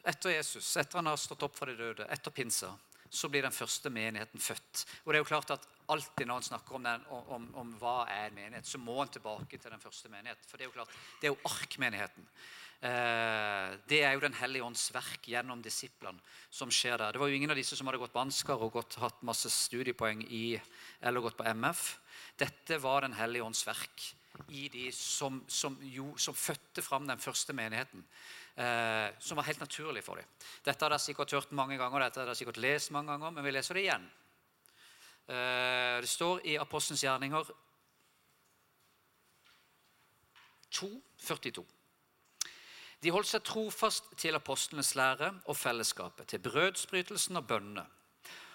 etter 0.08 0.38
Jesus, 0.38 0.76
etter 0.78 1.02
han 1.02 1.10
har 1.10 1.18
stått 1.20 1.44
opp 1.46 1.58
fra 1.58 1.70
de 1.70 1.78
døde, 1.78 2.06
etter 2.10 2.34
pinsa, 2.34 2.70
så 3.10 3.30
blir 3.30 3.46
den 3.46 3.56
første 3.56 3.90
menigheten 3.90 4.42
født. 4.42 4.86
Og 5.04 5.12
det 5.12 5.20
er 5.20 5.26
jo 5.26 5.32
klart 5.32 5.52
at 5.58 5.68
Alltid 5.94 6.28
når 6.28 6.42
han 6.42 6.48
snakker 6.50 6.76
om, 6.76 6.84
den, 6.84 7.04
om, 7.10 7.50
om 7.62 7.74
hva 7.80 7.98
er 8.12 8.28
en 8.28 8.36
menighet, 8.36 8.68
så 8.68 8.80
må 8.82 8.98
han 9.00 9.12
tilbake 9.14 9.58
til 9.58 9.72
den 9.72 9.84
første 9.84 10.12
menighet. 10.12 10.42
For 10.48 10.60
det 10.60 10.66
er 10.66 10.72
jo 10.72 10.76
klart, 10.76 10.96
det 11.22 11.30
er 11.30 11.36
jo 11.36 11.52
arkmenigheten. 11.52 12.28
Eh, 12.78 13.78
det 13.90 14.04
er 14.06 14.12
jo 14.14 14.22
Den 14.22 14.36
hellige 14.38 14.66
ånds 14.68 14.84
verk 14.94 15.26
gjennom 15.26 15.64
disiplene 15.66 16.20
som 16.54 16.70
skjer 16.70 17.00
der. 17.00 17.16
Det 17.16 17.22
var 17.22 17.32
jo 17.32 17.40
ingen 17.40 17.54
av 17.54 17.58
disse 17.58 17.78
som 17.78 17.88
hadde 17.90 18.02
gått 18.04 18.14
på 18.14 18.22
Ansgar 18.22 18.62
og 18.62 18.76
gått, 18.76 19.00
hatt 19.02 19.24
masse 19.26 19.50
studiepoeng 19.50 20.22
i, 20.28 20.60
eller 21.02 21.24
gått 21.24 21.40
på 21.40 21.48
MF. 21.48 21.88
Dette 22.38 22.78
var 22.84 23.02
Den 23.08 23.18
hellige 23.18 23.48
ånds 23.48 23.66
verk 23.66 24.12
i 24.54 24.68
de 24.70 24.92
som, 24.94 25.40
som, 25.48 25.80
jo, 25.82 26.12
som 26.22 26.36
fødte 26.38 26.84
fram 26.86 27.08
den 27.08 27.18
første 27.18 27.56
menigheten. 27.58 28.04
Eh, 28.58 29.10
som 29.20 29.38
var 29.38 29.48
helt 29.48 29.60
naturlig 29.62 30.04
for 30.06 30.22
dem. 30.22 30.30
Dette 30.66 30.86
har 30.86 30.94
dere 30.94 31.02
sikkert 31.02 31.34
hørt 31.34 31.52
mange 31.58 31.78
ganger, 31.78 32.06
dette 32.06 32.22
har 32.22 32.30
dere 32.30 32.38
sikkert 32.38 32.62
lest 32.62 32.94
mange 32.94 33.14
ganger, 33.14 33.34
men 33.34 33.46
vi 33.46 33.54
leser 33.54 33.78
det 33.78 33.88
igjen. 33.88 34.08
Eh, 35.28 36.02
det 36.02 36.10
står 36.10 36.46
i 36.46 36.56
Apostelens 36.56 37.04
gjerninger 37.04 37.50
2, 40.72 40.88
42. 41.18 41.66
De 43.04 43.12
holdt 43.14 43.30
seg 43.30 43.44
trofast 43.46 44.08
til 44.18 44.36
apostlenes 44.36 44.96
lære 44.98 45.30
og 45.46 45.58
fellesskapet, 45.58 46.28
til 46.28 46.40
brødsbrytelsen 46.40 47.38
og 47.38 47.48
bønnene. 47.48 47.86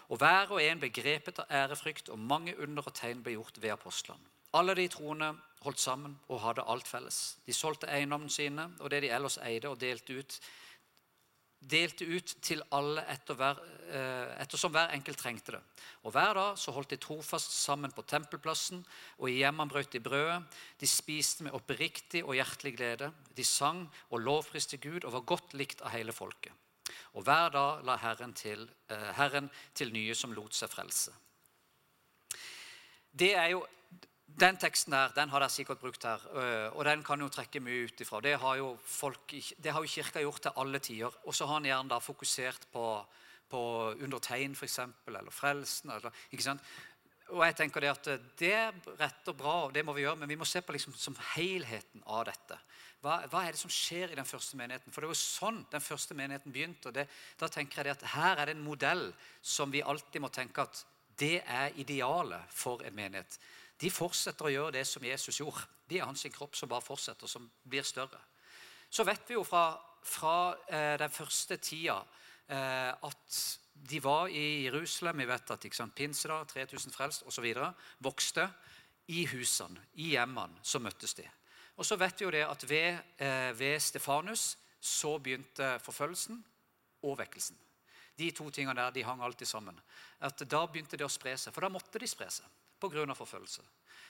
Og 0.09 0.19
hver 0.19 0.51
og 0.51 0.63
en 0.63 0.81
ble 0.81 0.91
grepet 0.93 1.39
av 1.39 1.53
ærefrykt, 1.63 2.09
og 2.09 2.19
mange 2.19 2.57
under 2.59 2.89
og 2.89 2.95
tegn 2.95 3.23
ble 3.23 3.37
gjort 3.37 3.63
ved 3.63 3.73
apostlene. 3.77 4.33
Alle 4.53 4.75
de 4.77 4.89
troende 4.89 5.31
holdt 5.63 5.81
sammen 5.81 6.19
og 6.29 6.43
hadde 6.43 6.65
alt 6.69 6.89
felles. 6.89 7.39
De 7.47 7.55
solgte 7.57 7.89
eiendommene 7.89 8.31
sine 8.31 8.67
og 8.81 8.91
det 8.91 9.03
de 9.03 9.13
ellers 9.15 9.39
eide, 9.39 9.69
og 9.69 9.81
delte 9.81 10.19
ut, 10.19 10.41
delte 11.63 12.07
ut 12.09 12.35
til 12.43 12.63
alle 12.75 13.05
etter 13.13 13.37
hver, 13.39 13.61
eh, 13.87 14.33
ettersom 14.43 14.73
hver 14.75 14.91
enkelt 14.97 15.19
trengte 15.19 15.53
det. 15.55 15.61
Og 16.03 16.13
Hver 16.13 16.35
dag 16.35 16.59
så 16.59 16.73
holdt 16.73 16.91
de 16.91 16.97
trofast 16.97 17.53
sammen 17.53 17.93
på 17.93 18.03
tempelplassen, 18.03 18.85
og 19.19 19.31
i 19.31 19.39
hjemmene 19.39 19.71
brøt 19.71 19.93
de 19.93 20.01
brødet. 20.01 20.43
De 20.81 20.87
spiste 20.87 21.45
med 21.45 21.53
oppriktig 21.53 22.25
og 22.25 22.35
hjertelig 22.35 22.77
glede. 22.77 23.13
De 23.37 23.45
sang 23.45 23.87
og 24.11 24.21
lovpriste 24.21 24.77
Gud 24.77 25.05
og 25.05 25.13
var 25.13 25.21
godt 25.21 25.55
likt 25.55 25.83
av 25.83 25.95
hele 25.95 26.13
folket. 26.13 26.53
Og 27.15 27.23
hver 27.23 27.53
dag 27.53 27.85
la 27.85 27.97
Herren 27.97 28.33
til, 28.33 28.69
eh, 28.89 29.13
Herren 29.13 29.51
til 29.75 29.93
nye 29.93 30.15
som 30.15 30.33
lot 30.33 30.55
seg 30.55 30.69
frelse. 30.69 31.13
Det 33.13 33.35
er 33.37 33.51
jo 33.51 33.67
den 34.41 34.57
teksten 34.57 34.95
der, 34.95 35.13
den 35.17 35.31
har 35.33 35.43
dere 35.43 35.53
sikkert 35.53 35.81
brukt 35.81 36.05
her, 36.07 36.23
øh, 36.33 36.77
og 36.77 36.85
den 36.85 37.03
kan 37.05 37.21
jo 37.21 37.29
trekke 37.33 37.61
mye 37.61 37.87
ut 37.89 38.01
ifra. 38.01 38.21
Det 38.21 38.37
har 38.41 38.57
jo, 38.57 38.77
folk, 38.85 39.35
det 39.63 39.73
har 39.73 39.83
jo 39.83 39.91
Kirka 39.91 40.23
gjort 40.23 40.43
til 40.43 40.57
alle 40.57 40.79
tider. 40.79 41.19
Og 41.25 41.35
så 41.35 41.47
har 41.47 41.61
han 41.61 41.69
gjerne 41.69 41.91
da 41.91 41.99
fokusert 41.99 42.67
på, 42.73 42.87
på 43.51 43.61
undertegn, 44.01 44.57
f.eks., 44.57 44.79
eller 45.07 45.31
frelsen. 45.31 45.91
Eller, 45.91 46.25
ikke 46.31 46.47
sant? 46.47 46.63
Og 47.33 47.45
jeg 47.47 47.57
tenker 47.57 47.81
Det 47.81 47.91
at 47.91 48.09
det 48.39 48.53
er 48.53 48.73
rett 48.99 49.29
og 49.29 49.37
bra, 49.37 49.55
og 49.67 49.75
det 49.75 49.85
må 49.85 49.95
vi 49.97 50.05
gjøre, 50.05 50.21
men 50.21 50.29
vi 50.29 50.37
må 50.37 50.45
se 50.49 50.61
på 50.61 50.73
liksom 50.73 50.95
som 50.95 51.17
helheten 51.35 52.03
av 52.07 52.27
dette. 52.29 52.59
Hva, 53.03 53.23
hva, 53.27 53.43
er 53.43 53.55
det 53.55 53.59
som 53.59 53.73
skjer 53.73 54.13
i 54.13 54.19
den 54.19 54.29
første 54.29 54.57
menigheten? 54.57 54.93
For 54.95 55.03
det 55.03 55.11
var 55.11 55.19
sånn 55.19 55.63
den 55.73 55.83
første 55.83 56.15
menigheten 56.15 56.55
begynte. 56.55 56.89
og 56.89 56.95
det, 56.95 57.09
Da 57.41 57.49
tenker 57.49 57.85
jeg 57.85 57.97
at 57.97 58.05
Her 58.15 58.37
er 58.37 58.47
det 58.47 58.57
en 58.57 58.65
modell 58.65 59.13
som 59.41 59.73
vi 59.73 59.83
alltid 59.83 60.23
må 60.23 60.29
tenke 60.29 60.63
at 60.63 60.85
det 61.19 61.43
er 61.43 61.75
idealet 61.77 62.53
for 62.55 62.83
en 62.87 62.95
menighet 62.95 63.39
de 63.83 63.91
fortsetter 63.91 64.47
å 64.47 64.53
gjøre 64.53 64.77
det 64.79 64.85
som 64.87 65.05
Jesus 65.05 65.41
gjorde. 65.41 65.65
De 65.91 65.99
er 65.99 66.07
hans 66.07 66.23
kropp 66.35 66.55
som 66.57 66.71
bare 66.71 66.85
fortsetter, 66.85 67.31
som 67.31 67.49
blir 67.67 67.87
større. 67.87 68.21
Så 68.93 69.05
vet 69.09 69.25
vi 69.29 69.35
jo 69.35 69.43
fra, 69.47 69.73
fra 70.05 70.37
eh, 70.69 70.95
den 71.01 71.13
første 71.13 71.59
tida 71.63 71.99
eh, 72.47 72.93
at 72.93 73.39
de 73.73 73.99
var 74.05 74.31
i 74.31 74.65
Jerusalem. 74.67 75.25
Vi 75.25 75.29
vet 75.33 75.55
at 75.55 75.67
ikke 75.67 75.81
sant, 75.81 75.95
Pinsedag, 75.97 76.47
3000 76.53 76.95
frelst 76.95 77.27
osv. 77.27 77.49
vokste. 78.05 78.49
I 79.11 79.25
husene, 79.27 79.83
i 79.99 80.13
hjemmene, 80.13 80.61
så 80.63 80.79
møttes 80.79 81.17
de. 81.19 81.25
Og 81.75 81.85
så 81.85 81.97
vet 81.99 82.21
vi 82.21 82.25
jo 82.25 82.31
det 82.31 82.45
at 82.47 82.63
ved, 82.71 83.01
eh, 83.19 83.51
ved 83.59 83.81
Stefanus 83.83 84.53
så 84.79 85.17
begynte 85.19 85.75
forfølgelsen 85.83 86.39
og 87.03 87.19
vekkelsen. 87.19 87.59
De 88.19 88.31
to 88.31 88.51
tingene 88.51 88.77
der 88.77 88.91
de 88.95 89.05
hang 89.05 89.23
alltid 89.23 89.49
sammen. 89.49 89.79
At 90.21 90.43
Da 90.51 90.67
begynte 90.67 90.97
det 90.97 91.07
å 91.07 91.13
spre 91.13 91.37
seg, 91.37 91.55
for 91.55 91.65
da 91.65 91.73
måtte 91.73 91.99
de 91.99 92.07
spre 92.07 92.31
seg 92.31 92.47
pga. 92.83 93.15
forfølgelse. 93.15 93.63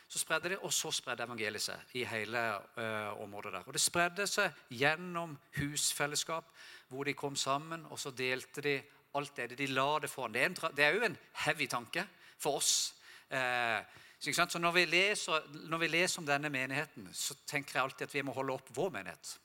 Så 0.09 0.19
spredde 0.19 0.49
det, 0.49 0.59
Og 0.59 0.73
så 0.73 0.91
spredde 0.91 1.25
evangeliet 1.25 1.63
seg 1.63 1.95
i 1.95 2.05
hele 2.05 2.39
uh, 2.77 3.23
området 3.23 3.53
der. 3.53 3.67
Og 3.67 3.73
Det 3.73 3.81
spredde 3.81 4.27
seg 4.27 4.53
gjennom 4.69 5.39
husfellesskap, 5.57 6.45
hvor 6.89 7.05
de 7.05 7.15
kom 7.15 7.37
sammen, 7.37 7.87
og 7.91 7.99
så 7.99 8.11
delte 8.11 8.61
de 8.61 8.83
alt 9.15 9.37
det. 9.37 9.59
De 9.59 9.67
la 9.67 9.99
det 9.99 10.11
foran. 10.11 10.33
Det 10.33 10.43
er, 10.43 10.47
en, 10.47 10.77
det 10.77 10.85
er 10.85 10.95
jo 10.95 11.05
en 11.05 11.19
heavy 11.33 11.67
tanke 11.67 12.07
for 12.39 12.57
oss. 12.57 12.95
Uh, 13.31 13.81
så, 14.19 14.47
så 14.49 14.59
når, 14.59 14.73
vi 14.73 14.85
leser, 14.85 15.49
når, 15.69 15.79
vi 15.79 15.87
leser, 15.89 16.21
om 16.21 16.27
denne 16.27 16.51
menigheten, 16.51 17.09
så 17.13 17.35
tenker 17.47 17.79
jeg 17.79 17.83
alltid 17.83 18.07
at 18.07 18.15
vi 18.15 18.23
må 18.23 18.33
holde 18.33 18.53
opp 18.53 18.69
vår 18.75 18.91
menighet. 18.91 19.39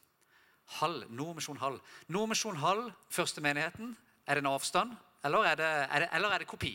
Hall, 0.82 1.06
Nordmisjon 1.10 1.58
Hall. 1.58 1.80
Nordmisjon 2.12 2.60
Hall, 2.60 2.92
første 3.10 3.42
menigheten, 3.42 3.96
er 4.28 4.36
det 4.36 4.44
en 4.44 4.52
avstand, 4.52 4.96
eller 5.26 5.46
er 5.48 5.56
det, 5.56 5.66
er 5.66 6.00
det, 6.04 6.10
eller 6.14 6.34
er 6.36 6.44
det 6.44 6.48
kopi? 6.48 6.74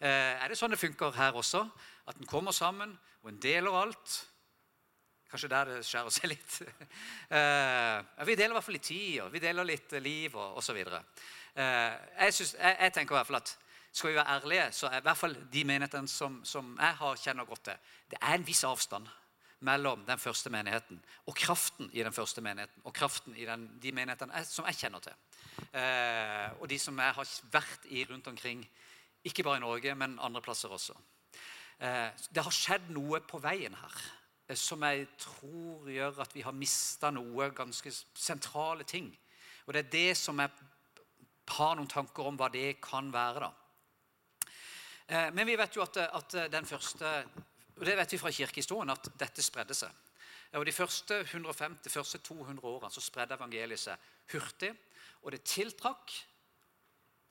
Eh, 0.00 0.34
er 0.44 0.48
det 0.48 0.58
sånn 0.58 0.72
det 0.72 0.80
funker 0.80 1.14
her 1.16 1.36
også? 1.36 1.64
At 2.08 2.20
en 2.20 2.28
kommer 2.28 2.52
sammen, 2.56 2.92
og 3.22 3.32
en 3.32 3.40
deler 3.40 3.76
alt? 3.76 4.18
Kanskje 5.30 5.50
der 5.52 5.68
det 5.70 5.80
skjærer 5.86 6.14
seg 6.14 6.30
litt. 6.34 6.60
Eh, 7.30 8.24
vi 8.26 8.34
deler 8.34 8.50
i 8.50 8.54
hvert 8.56 8.66
fall 8.66 8.74
litt 8.74 8.88
tid, 8.88 9.20
og 9.22 9.28
vi 9.30 9.38
deler 9.38 9.66
litt 9.66 9.92
liv 10.02 10.34
og 10.34 10.56
osv. 10.58 10.78
Eh, 10.82 10.94
jeg, 11.54 12.32
jeg, 12.34 12.72
jeg 12.74 12.94
tenker 12.96 13.14
i 13.14 13.18
hvert 13.20 13.28
fall 13.28 13.38
at 13.38 13.52
skal 13.92 14.10
vi 14.10 14.16
være 14.16 14.34
ærlige, 14.34 14.64
så 14.74 14.88
er 14.88 14.98
i 14.98 15.04
hvert 15.06 15.18
fall 15.18 15.36
de 15.52 15.62
menighetene 15.66 16.10
som, 16.10 16.40
som 16.46 16.72
jeg 16.74 16.98
har 16.98 17.22
kjenner 17.22 17.46
godt 17.46 17.62
til, 17.68 17.94
det 18.10 18.18
er 18.18 18.34
en 18.34 18.46
viss 18.46 18.64
avstand 18.66 19.06
mellom 19.66 20.04
den 20.08 20.18
første 20.18 20.50
menigheten 20.52 21.00
og 21.28 21.36
kraften 21.36 21.90
i 21.92 22.02
den 22.04 22.14
første 22.16 22.40
menigheten 22.44 22.84
og 22.84 22.94
kraften 22.96 23.36
i 23.36 23.44
den, 23.48 23.66
de 23.82 23.92
menighetene 23.92 24.44
som 24.48 24.68
jeg 24.68 24.78
kjenner 24.80 25.04
til. 25.04 25.16
Eh, 25.76 26.48
og 26.60 26.68
de 26.70 26.78
som 26.80 26.98
jeg 26.98 27.16
har 27.18 27.34
vært 27.52 27.88
i 27.92 28.04
rundt 28.08 28.30
omkring 28.32 28.64
ikke 29.24 29.44
bare 29.44 29.60
i 29.60 29.64
Norge, 29.64 29.94
men 29.94 30.18
andre 30.20 30.40
plasser 30.42 30.72
også. 30.72 30.96
Eh, 31.80 32.08
det 32.32 32.44
har 32.44 32.54
skjedd 32.54 32.90
noe 32.92 33.20
på 33.24 33.40
veien 33.40 33.76
her 33.76 34.00
eh, 34.48 34.56
som 34.56 34.82
jeg 34.84 35.06
tror 35.20 35.88
gjør 35.92 36.22
at 36.24 36.34
vi 36.36 36.44
har 36.44 36.56
mista 36.56 37.12
noe 37.12 37.50
ganske 37.56 37.92
sentrale 37.92 38.84
ting. 38.84 39.08
Og 39.66 39.74
det 39.74 39.84
er 39.84 39.92
det 39.92 40.16
som 40.18 40.40
jeg 40.40 40.52
har 41.50 41.76
noen 41.76 41.88
tanker 41.90 42.28
om 42.28 42.36
hva 42.40 42.48
det 42.52 42.80
kan 42.84 43.08
være. 43.12 43.48
da. 43.48 44.50
Eh, 45.08 45.30
men 45.36 45.48
vi 45.48 45.56
vet 45.60 45.76
jo 45.76 45.84
at, 45.84 45.96
at 46.08 46.36
den 46.52 46.68
første 46.68 47.14
og 47.80 47.86
det 47.88 47.96
vet 47.96 48.12
vi 48.12 48.20
fra 48.20 48.32
kirkehistorien 48.34 48.92
at 48.92 49.08
dette 49.18 49.42
spredde 49.42 49.74
seg. 49.74 49.90
Og 50.58 50.66
De 50.66 50.74
første 50.74 51.20
150, 51.22 51.88
første 51.88 52.18
200 52.26 52.60
årene 52.66 52.92
så 52.92 53.02
spredde 53.02 53.36
evangeliet 53.38 53.80
seg 53.80 54.10
hurtig. 54.34 54.72
Og 55.22 55.32
det 55.32 55.44
tiltrakk 55.46 56.12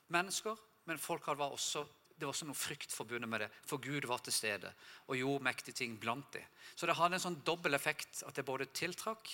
mennesker 0.09 0.57
men 0.89 0.97
folk 0.97 1.27
var 1.27 1.51
også, 1.53 1.83
det 2.17 2.25
var 2.25 2.33
også 2.33 2.47
noe 2.49 2.57
frykt 2.57 2.93
forbundet 2.93 3.29
med 3.29 3.43
det, 3.43 3.49
for 3.69 3.81
Gud 3.81 4.07
var 4.09 4.23
til 4.25 4.33
stede 4.33 4.71
og 5.05 5.17
gjorde 5.19 5.45
mektige 5.45 5.77
ting 5.83 5.99
blant 6.01 6.31
dem. 6.33 6.47
Så 6.73 6.89
det 6.89 6.95
hadde 6.97 7.19
en 7.19 7.25
sånn 7.27 7.41
dobbel 7.45 7.77
effekt 7.77 8.23
at 8.25 8.33
det 8.33 8.47
både 8.47 8.71
tiltrakk, 8.73 9.29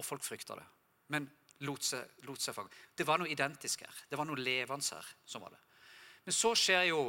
og 0.00 0.06
folk 0.06 0.24
frykta 0.24 0.56
det. 0.58 0.64
Men 1.12 1.28
lot 1.68 1.84
seg, 1.84 2.16
lot 2.26 2.40
seg 2.40 2.56
fange. 2.56 2.72
Det 2.96 3.04
var 3.06 3.20
noe 3.20 3.30
identisk 3.30 3.84
her. 3.84 4.00
Det 4.08 4.18
var 4.18 4.26
noe 4.26 4.40
levende 4.40 4.96
her. 4.96 5.12
som 5.28 5.44
var 5.44 5.52
det. 5.52 5.60
Men 6.24 6.34
så 6.34 6.54
skjer 6.56 6.88
jo 6.88 7.02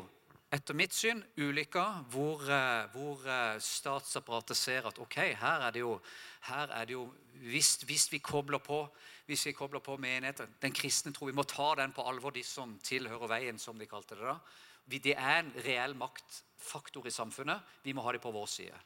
etter 0.55 0.77
mitt 0.77 0.93
syn 0.95 1.19
ulykker 1.37 2.05
hvor, 2.13 2.43
eh, 2.47 2.85
hvor, 2.93 3.21
eh, 3.27 3.59
statsapparatet 3.59 4.57
ser 4.57 4.87
at 4.87 4.99
ok, 4.99 5.17
her 5.35 5.67
er 5.67 5.71
det 5.75 5.81
jo, 5.81 5.99
er 6.49 6.85
det 6.85 6.95
jo 6.95 7.05
hvis, 7.43 7.75
hvis, 7.83 8.11
vi 8.11 8.19
kobler 8.23 8.61
på 8.63 8.85
hvis 9.25 9.47
vi 9.47 9.55
kobler 9.57 9.81
på 9.81 9.97
menigheten, 9.97 10.55
den 10.61 10.73
kristne 10.73 11.11
tro, 11.13 11.25
vi 11.25 11.35
må 11.35 11.43
ta 11.43 11.73
den 11.75 11.91
på 11.91 12.05
alvor, 12.07 12.31
de 12.31 12.43
som 12.45 12.77
tilhører 12.79 13.27
veien, 13.27 13.59
som 13.59 13.77
de 13.77 13.87
kalte 13.89 14.15
det 14.15 14.27
da. 14.27 14.37
Det 14.85 15.15
er 15.17 15.39
en 15.39 15.49
reell 15.65 15.95
maktfaktor 15.97 17.07
i 17.07 17.13
samfunnet. 17.13 17.63
Vi 17.81 17.93
må 17.97 18.03
ha 18.05 18.13
det 18.13 18.21
på 18.21 18.31
vår 18.31 18.45
side. 18.45 18.77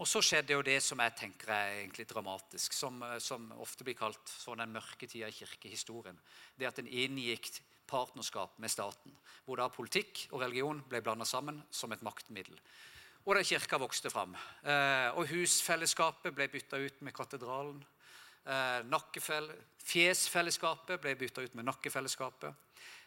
Og 0.00 0.08
så 0.08 0.22
skjedde 0.24 0.56
jo 0.56 0.64
det 0.64 0.78
som 0.82 0.98
jeg 1.04 1.14
tenker 1.20 1.52
er 1.52 1.76
egentlig 1.82 2.08
dramatisk, 2.08 2.72
som, 2.72 3.02
eh, 3.02 3.18
som 3.20 3.52
ofte 3.60 3.84
blir 3.84 3.94
kalt 3.94 4.24
sånn 4.24 4.64
den 4.64 4.72
mørke 4.72 5.06
tida 5.06 5.28
i 5.28 5.36
kirkehistorien. 5.36 6.18
Det 6.58 6.66
at 6.66 6.80
en 6.80 6.88
inngikk 6.88 7.60
partnerskap 7.86 8.58
med 8.62 8.72
staten, 8.72 9.14
hvor 9.44 9.60
da 9.60 9.68
politikk 9.72 10.26
og 10.32 10.42
religion 10.42 10.82
ble 10.88 11.02
blanda 11.04 11.26
sammen 11.28 11.62
som 11.70 11.92
et 11.92 12.04
maktmiddel. 12.04 12.58
Og 13.24 13.38
da 13.38 13.44
kirka 13.46 13.78
vokste 13.80 14.10
fram. 14.12 14.34
Eh, 14.36 15.08
og 15.16 15.28
husfellesskapet 15.30 16.34
ble 16.36 16.48
bytta 16.52 16.80
ut 16.80 17.00
med 17.06 17.14
katedralen. 17.16 17.80
Eh, 18.44 18.82
fjesfellesskapet 19.84 21.00
ble 21.00 21.14
bytta 21.16 21.44
ut 21.44 21.54
med 21.56 21.64
nakkefellesskapet. 21.70 22.52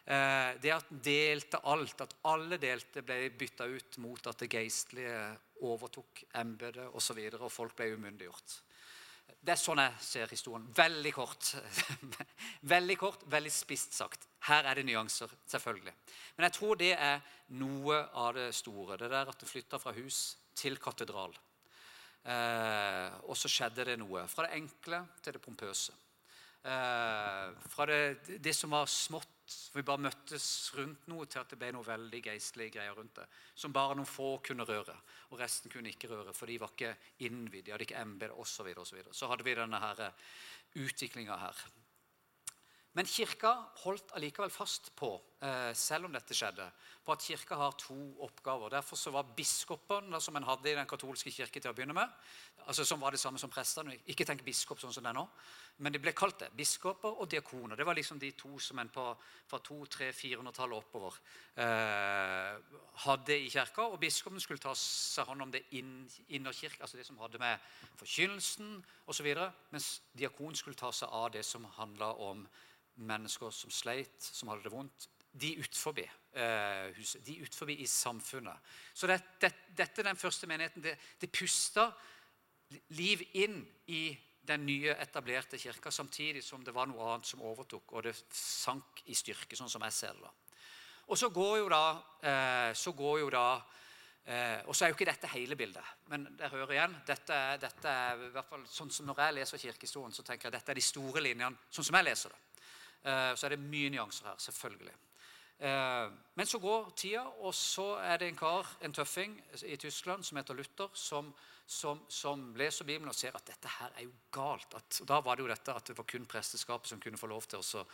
Eh, 0.08 0.54
det 0.62 0.72
at 0.72 0.90
delte 0.90 1.60
alt, 1.68 2.00
at 2.00 2.14
alle 2.24 2.58
delte, 2.58 3.02
ble 3.02 3.28
bytta 3.30 3.66
ut 3.68 3.98
mot 4.02 4.26
at 4.26 4.38
det 4.40 4.50
geistlige 4.50 5.20
overtok 5.68 6.24
embetet 6.34 6.86
osv., 6.88 6.94
og, 6.94 7.02
så 7.02 7.14
videre, 7.14 7.44
og 7.44 7.52
folk 7.52 7.76
ble 7.76 7.92
umyndiggjort. 7.94 8.56
Det 9.28 9.54
er 9.54 9.60
sånn 9.60 9.80
jeg 9.80 10.04
ser 10.04 10.32
historien. 10.32 10.64
Veldig 10.76 11.12
kort. 11.14 11.54
veldig 12.74 12.96
kort, 13.00 13.22
veldig 13.30 13.52
spisst 13.52 13.96
sagt. 13.96 14.26
Her 14.48 14.66
er 14.68 14.78
det 14.78 14.86
nyanser, 14.88 15.30
selvfølgelig. 15.48 15.94
Men 16.36 16.48
jeg 16.48 16.56
tror 16.58 16.80
det 16.80 16.94
er 16.94 17.20
noe 17.60 18.00
av 18.12 18.34
det 18.36 18.50
store. 18.56 18.98
Det 19.00 19.10
der 19.12 19.30
at 19.30 19.40
det 19.40 19.48
flytta 19.48 19.80
fra 19.80 19.94
hus 19.96 20.36
til 20.58 20.78
katedral. 20.82 21.36
Eh, 22.28 23.08
og 23.24 23.36
så 23.38 23.50
skjedde 23.50 23.86
det 23.88 23.96
noe. 24.00 24.26
Fra 24.28 24.46
det 24.46 24.58
enkle 24.58 25.00
til 25.22 25.36
det 25.36 25.42
pompøse. 25.44 25.94
Eh, 26.64 27.44
fra 27.72 27.86
det, 27.88 28.40
det, 28.42 28.54
som 28.56 28.74
var 28.74 28.88
smått, 28.90 29.30
vi 29.74 29.84
bare 29.86 30.04
møttes 30.04 30.46
rundt 30.76 31.08
noe, 31.08 31.26
til 31.26 31.40
at 31.40 31.52
det 31.52 31.58
ble 31.60 31.70
noe 31.72 31.86
veldig 31.86 32.20
geistlige 32.24 32.74
greier 32.76 32.96
rundt 32.96 33.16
det. 33.20 33.26
Som 33.54 33.72
bare 33.72 33.96
noen 33.96 34.08
få 34.08 34.36
kunne 34.44 34.66
røre. 34.68 34.96
Og 35.32 35.40
resten 35.40 35.72
kunne 35.72 35.92
ikke 35.92 36.10
røre, 36.12 36.34
for 36.36 36.50
de 36.50 36.58
var 36.60 36.74
ikke 36.74 36.94
innvidd. 37.26 37.66
De 37.66 37.74
hadde 37.74 37.88
ikke 37.88 38.00
embete 38.02 38.36
osv. 38.36 38.52
Så, 38.58 38.66
videre, 38.66 38.84
og 38.84 38.90
så, 38.90 38.98
videre. 38.98 39.16
så 39.16 39.30
hadde 39.32 39.46
vi 39.46 39.56
denne 39.58 39.82
her 39.82 40.04
utviklinga 40.78 41.38
her. 41.40 41.66
Men 42.98 43.06
kirka 43.06 43.52
holdt 43.84 44.10
allikevel 44.18 44.50
fast 44.50 44.90
på, 44.98 45.12
eh, 45.44 45.72
selv 45.76 46.08
om 46.08 46.12
dette 46.12 46.34
skjedde, 46.34 46.66
på 47.08 47.14
at 47.16 47.24
kirka 47.24 47.56
har 47.56 47.76
to 47.80 47.96
oppgaver. 48.20 48.68
Derfor 48.68 48.96
så 49.00 49.10
var 49.14 49.30
biskopene 49.36 50.20
som 50.20 50.36
en 50.36 50.44
hadde 50.44 50.68
i 50.68 50.74
den 50.76 50.88
katolske 50.88 51.32
kirke 51.32 51.60
til 51.60 51.70
å 51.70 51.72
begynne 51.76 51.96
med, 51.96 52.12
altså 52.66 52.84
som 52.84 53.00
var 53.00 53.16
det 53.16 53.20
samme 53.22 53.40
som 53.40 53.48
prestene 53.48 53.96
Ikke 54.12 54.26
tenk 54.28 54.44
biskop 54.44 54.80
sånn 54.82 54.92
som 54.92 55.06
det 55.06 55.08
er 55.08 55.16
nå, 55.16 55.24
men 55.80 55.94
de 55.94 56.02
ble 56.02 56.12
kalt 56.12 56.42
det. 56.42 56.50
Biskoper 56.58 57.22
og 57.22 57.30
diakoner. 57.32 57.80
Det 57.80 57.86
var 57.88 57.96
liksom 57.96 58.20
de 58.20 58.32
to 58.36 58.58
som 58.60 58.78
en 58.82 58.92
på, 58.92 59.06
fra 59.48 59.60
200-400-tallet 59.70 60.76
oppover 60.76 61.16
eh, 61.64 62.78
hadde 63.06 63.40
i 63.40 63.48
kirka. 63.48 63.88
Og 63.88 64.00
biskopen 64.02 64.42
skulle 64.44 64.60
ta 64.60 64.74
seg 64.76 65.30
hånd 65.30 65.48
om 65.48 65.54
det 65.54 65.64
inn, 65.80 66.02
innerkirke, 66.28 66.82
altså 66.82 67.00
det 67.00 67.08
som 67.08 67.20
hadde 67.24 67.40
med 67.40 67.68
forkynnelsen 68.02 68.82
osv., 69.08 69.30
mens 69.72 69.92
diakonen 70.12 70.60
skulle 70.60 70.76
ta 70.76 70.92
seg 70.92 71.08
av 71.08 71.30
det 71.38 71.46
som 71.46 71.64
handla 71.78 72.12
om 72.28 72.44
mennesker 72.98 73.54
som 73.54 73.72
sleit, 73.72 74.18
som 74.20 74.50
hadde 74.52 74.66
det 74.66 74.74
vondt. 74.74 75.08
De 75.38 75.54
utenfor 75.60 75.94
eh, 76.38 76.94
huset, 76.96 77.24
de 77.26 77.40
utenfor 77.42 77.72
i 77.74 77.86
samfunnet. 77.90 78.70
Så 78.94 79.10
det, 79.10 79.18
det, 79.42 79.52
dette 79.76 80.06
den 80.06 80.20
første 80.20 80.48
menigheten. 80.50 80.84
Det, 80.84 80.94
det 81.20 81.30
pusta 81.34 81.90
liv 82.96 83.24
inn 83.40 83.60
i 83.94 84.02
den 84.48 84.64
nye, 84.66 84.94
etablerte 85.00 85.58
kirka, 85.60 85.90
samtidig 85.92 86.42
som 86.44 86.62
det 86.64 86.72
var 86.74 86.88
noe 86.88 87.12
annet 87.12 87.28
som 87.28 87.42
overtok, 87.44 87.92
og 87.92 88.06
det 88.06 88.14
sank 88.32 89.02
i 89.12 89.16
styrke, 89.16 89.56
sånn 89.56 89.70
som 89.72 89.84
jeg 89.84 89.96
ser 89.96 90.16
det. 90.16 90.24
da. 90.24 90.62
Og 91.08 91.18
så 91.20 91.28
går 91.32 91.58
jo 91.62 91.68
da, 91.72 91.82
eh, 92.20 92.70
så 92.76 92.92
går 92.92 93.20
jo 93.20 93.28
da 93.32 93.48
eh, 94.28 94.60
Og 94.68 94.76
så 94.76 94.84
er 94.84 94.90
jo 94.90 94.96
ikke 94.96 95.08
dette 95.08 95.30
hele 95.32 95.56
bildet, 95.56 95.84
men 96.12 96.26
dere 96.36 96.50
hører 96.52 96.74
igjen. 96.74 96.96
Dette 97.08 97.32
er, 97.32 97.60
dette 97.62 97.88
er 97.88 98.26
i 98.26 98.32
hvert 98.34 98.48
fall 98.50 98.66
sånn 98.68 98.90
som 98.92 99.08
Når 99.08 99.22
jeg 99.24 99.36
leser 99.38 99.62
kirkehistorien, 99.62 100.12
så 100.12 100.22
tenker 100.22 100.48
jeg 100.48 100.52
at 100.52 100.58
dette 100.60 100.74
er 100.74 100.80
de 100.80 100.84
store 100.84 101.22
linjene, 101.24 101.56
sånn 101.72 101.88
som 101.88 101.96
jeg 101.96 102.08
leser 102.10 102.34
det. 102.34 102.40
Eh, 103.08 103.32
så 103.34 103.46
er 103.46 103.56
det 103.56 103.62
mye 103.62 103.92
nyanser 103.94 104.28
her, 104.28 104.42
selvfølgelig. 104.42 104.96
Eh, 105.58 106.10
men 106.34 106.46
så 106.46 106.60
går 106.62 106.90
tida, 106.94 107.24
og 107.42 107.54
så 107.54 107.96
er 107.98 108.20
det 108.20 108.28
en 108.30 108.38
kar, 108.38 108.68
en 108.86 108.94
tøffing 108.94 109.34
i 109.66 109.76
Tyskland 109.76 110.22
som 110.26 110.38
heter 110.38 110.54
Luther, 110.54 110.92
som, 110.94 111.32
som, 111.66 112.04
som 112.08 112.44
leser 112.58 112.86
Bibelen 112.86 113.10
og 113.10 113.18
ser 113.18 113.34
at 113.34 113.46
dette 113.48 113.72
her 113.80 113.96
er 113.96 114.06
jo 114.06 114.14
galt. 114.34 114.76
At, 114.78 115.00
da 115.08 115.18
var 115.24 115.36
det 115.36 115.46
jo 115.46 115.50
dette 115.50 115.74
at 115.74 115.90
det 115.90 115.98
var 115.98 116.06
kun 116.06 116.28
presteskapet 116.30 116.92
som 116.92 117.02
kunne 117.02 117.18
få 117.18 117.30
lov 117.30 117.50
til 117.50 117.58
å, 117.58 117.84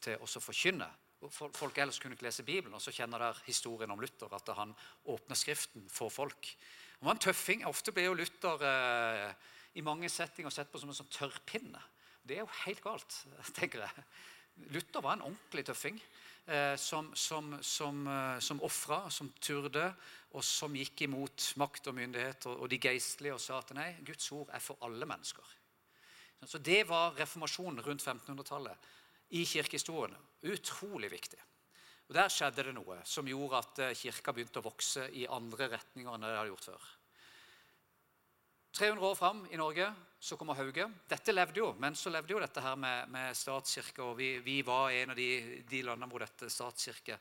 til 0.00 0.16
å 0.16 0.44
forkynne. 0.46 0.88
Folk 1.28 1.76
ellers 1.76 2.00
kunne 2.00 2.16
ikke 2.16 2.30
lese 2.30 2.46
Bibelen. 2.46 2.72
Og 2.78 2.80
så 2.80 2.94
kjenner 2.96 3.20
dere 3.20 3.44
historien 3.44 3.92
om 3.92 4.00
Luther, 4.00 4.32
at 4.32 4.48
han 4.56 4.72
åpner 5.04 5.36
Skriften 5.36 5.84
for 5.92 6.08
folk. 6.08 6.54
Han 7.00 7.10
var 7.10 7.18
en 7.18 7.24
tøffing. 7.28 7.66
Ofte 7.68 7.92
ble 7.92 8.06
jo 8.08 8.16
Luther 8.16 8.64
eh, 8.64 9.26
i 9.76 9.84
mange 9.84 10.08
settinger 10.08 10.52
sett 10.54 10.72
på 10.72 10.80
som 10.80 10.88
en 10.88 10.96
sånn 10.96 11.12
tørrpinne. 11.12 11.84
Det 12.24 12.38
er 12.38 12.46
jo 12.46 12.50
helt 12.64 12.80
galt, 12.84 13.20
tenker 13.58 13.84
jeg. 13.84 14.08
Luther 14.72 15.04
var 15.04 15.18
en 15.18 15.28
ordentlig 15.28 15.68
tøffing 15.68 16.00
eh, 16.46 16.76
som, 16.76 17.10
som, 17.14 17.56
som, 17.62 18.06
eh, 18.06 18.38
som 18.38 18.62
ofra, 18.62 19.02
som 19.10 19.30
turde, 19.40 19.86
og 20.30 20.44
som 20.46 20.76
gikk 20.76 21.06
imot 21.08 21.52
makt 21.58 21.90
og 21.90 21.96
myndighet 21.98 22.46
og, 22.50 22.62
og 22.62 22.70
de 22.70 22.78
geistlige 22.78 23.34
og 23.34 23.42
sa 23.42 23.58
at 23.58 23.74
nei, 23.74 23.90
Guds 24.06 24.30
ord 24.36 24.52
er 24.54 24.62
for 24.62 24.78
alle 24.86 25.08
mennesker. 25.08 25.56
Så 26.46 26.58
Det 26.58 26.84
var 26.88 27.16
reformasjonen 27.18 27.82
rundt 27.84 28.06
1500-tallet 28.06 28.90
i 29.36 29.44
kirkehistorien. 29.44 30.16
Utrolig 30.42 31.10
viktig. 31.12 31.40
Og 32.08 32.14
Der 32.14 32.32
skjedde 32.32 32.64
det 32.66 32.72
noe 32.74 32.96
som 33.06 33.28
gjorde 33.28 33.60
at 33.60 33.82
eh, 33.84 33.96
kirka 33.98 34.32
begynte 34.34 34.62
å 34.62 34.66
vokse 34.66 35.06
i 35.14 35.28
andre 35.30 35.68
retninger 35.76 36.14
enn 36.14 36.24
det 36.26 36.32
hadde 36.34 36.50
gjort 36.54 36.70
før. 36.72 36.88
300 38.72 39.06
år 39.06 39.14
fram 39.18 39.46
i 39.50 39.58
Norge 39.58 39.88
så 40.20 40.36
kommer 40.36 40.54
Hauge. 40.54 40.84
Dette 41.08 41.32
levde 41.32 41.62
jo, 41.62 41.70
men 41.80 41.96
så 41.96 42.10
levde 42.12 42.34
jo 42.34 42.40
dette 42.42 42.62
her 42.62 42.76
med, 42.78 43.08
med 43.10 43.36
statskirke. 43.36 44.02
og 44.04 44.18
vi, 44.18 44.34
vi, 44.44 44.60
var 44.62 44.92
en 44.92 45.14
av 45.14 45.18
de, 45.18 45.62
de 45.68 45.80
landene 45.86 46.10
hvor 46.12 46.22
dette 46.22 46.50
statskirke 46.52 47.16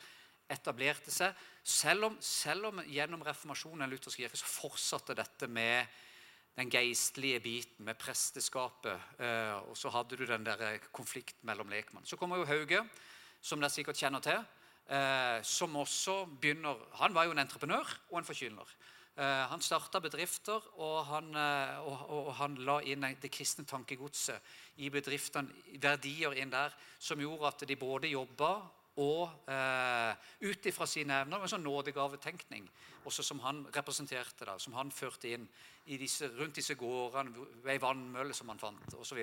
etablerte 0.51 1.13
seg. 1.13 1.37
Selv 1.63 2.09
om, 2.09 2.19
selv 2.21 2.69
om 2.69 2.83
gjennom 2.85 3.23
reformasjonen 3.25 3.85
i 3.85 3.89
luthersk 3.89 4.21
kirke 4.21 4.39
så 4.39 4.49
fortsatte 4.49 5.15
dette 5.17 5.47
med 5.47 5.87
den 6.59 6.69
geistlige 6.73 7.39
biten, 7.39 7.85
med 7.87 7.97
presteskapet. 7.97 9.09
Eh, 9.21 9.55
og 9.63 9.77
så 9.79 9.91
hadde 9.95 10.19
du 10.19 10.25
den 10.27 10.43
der 10.43 10.81
konflikten 10.91 11.47
mellom 11.47 11.71
lekmann. 11.71 12.05
Så 12.05 12.19
kommer 12.19 12.41
jo 12.41 12.49
Hauge, 12.49 12.83
som 13.41 13.61
dere 13.61 13.71
sikkert 13.71 14.01
kjenner 14.01 14.23
til. 14.25 14.43
Eh, 14.89 15.39
som 15.45 15.75
også 15.77 16.25
begynner, 16.41 16.75
Han 16.99 17.13
var 17.13 17.25
jo 17.25 17.31
en 17.31 17.45
entreprenør 17.45 17.87
og 18.09 18.19
en 18.19 18.27
forkynner. 18.27 18.75
Eh, 19.19 19.45
han 19.51 19.59
starta 19.59 19.99
bedrifter, 19.99 20.63
og 20.79 21.05
han, 21.09 21.33
eh, 21.35 21.79
og, 21.83 22.03
og 22.15 22.27
han, 22.37 22.53
la 22.63 22.77
inn 22.87 23.03
det 23.19 23.31
kristne 23.35 23.65
tankegodset 23.67 24.79
i 24.79 24.87
bedriftene, 24.93 25.51
verdier 25.75 26.37
inn 26.39 26.53
der, 26.53 26.71
som 27.03 27.19
gjorde 27.19 27.49
at 27.49 27.65
de 27.67 27.75
både 27.75 28.13
jobba 28.13 28.53
og 29.03 29.51
eh, 29.51 30.29
ut 30.47 30.69
ifra 30.71 30.87
sine 30.87 31.19
evner, 31.25 31.43
en 31.43 31.51
sånn 31.51 31.67
nådegavetenkning, 31.67 32.69
også 33.03 33.25
som 33.27 33.43
han 33.43 33.65
representerte, 33.75 34.47
da, 34.47 34.55
som 34.55 34.77
han 34.79 34.91
førte 34.91 35.33
inn 35.35 35.49
disse, 35.99 36.31
rundt 36.39 36.55
disse 36.61 36.79
gårdene, 36.79 37.43
ei 37.67 37.79
vannmølle 37.81 38.35
som 38.35 38.51
han 38.53 38.61
fant, 38.61 38.95
osv. 39.03 39.19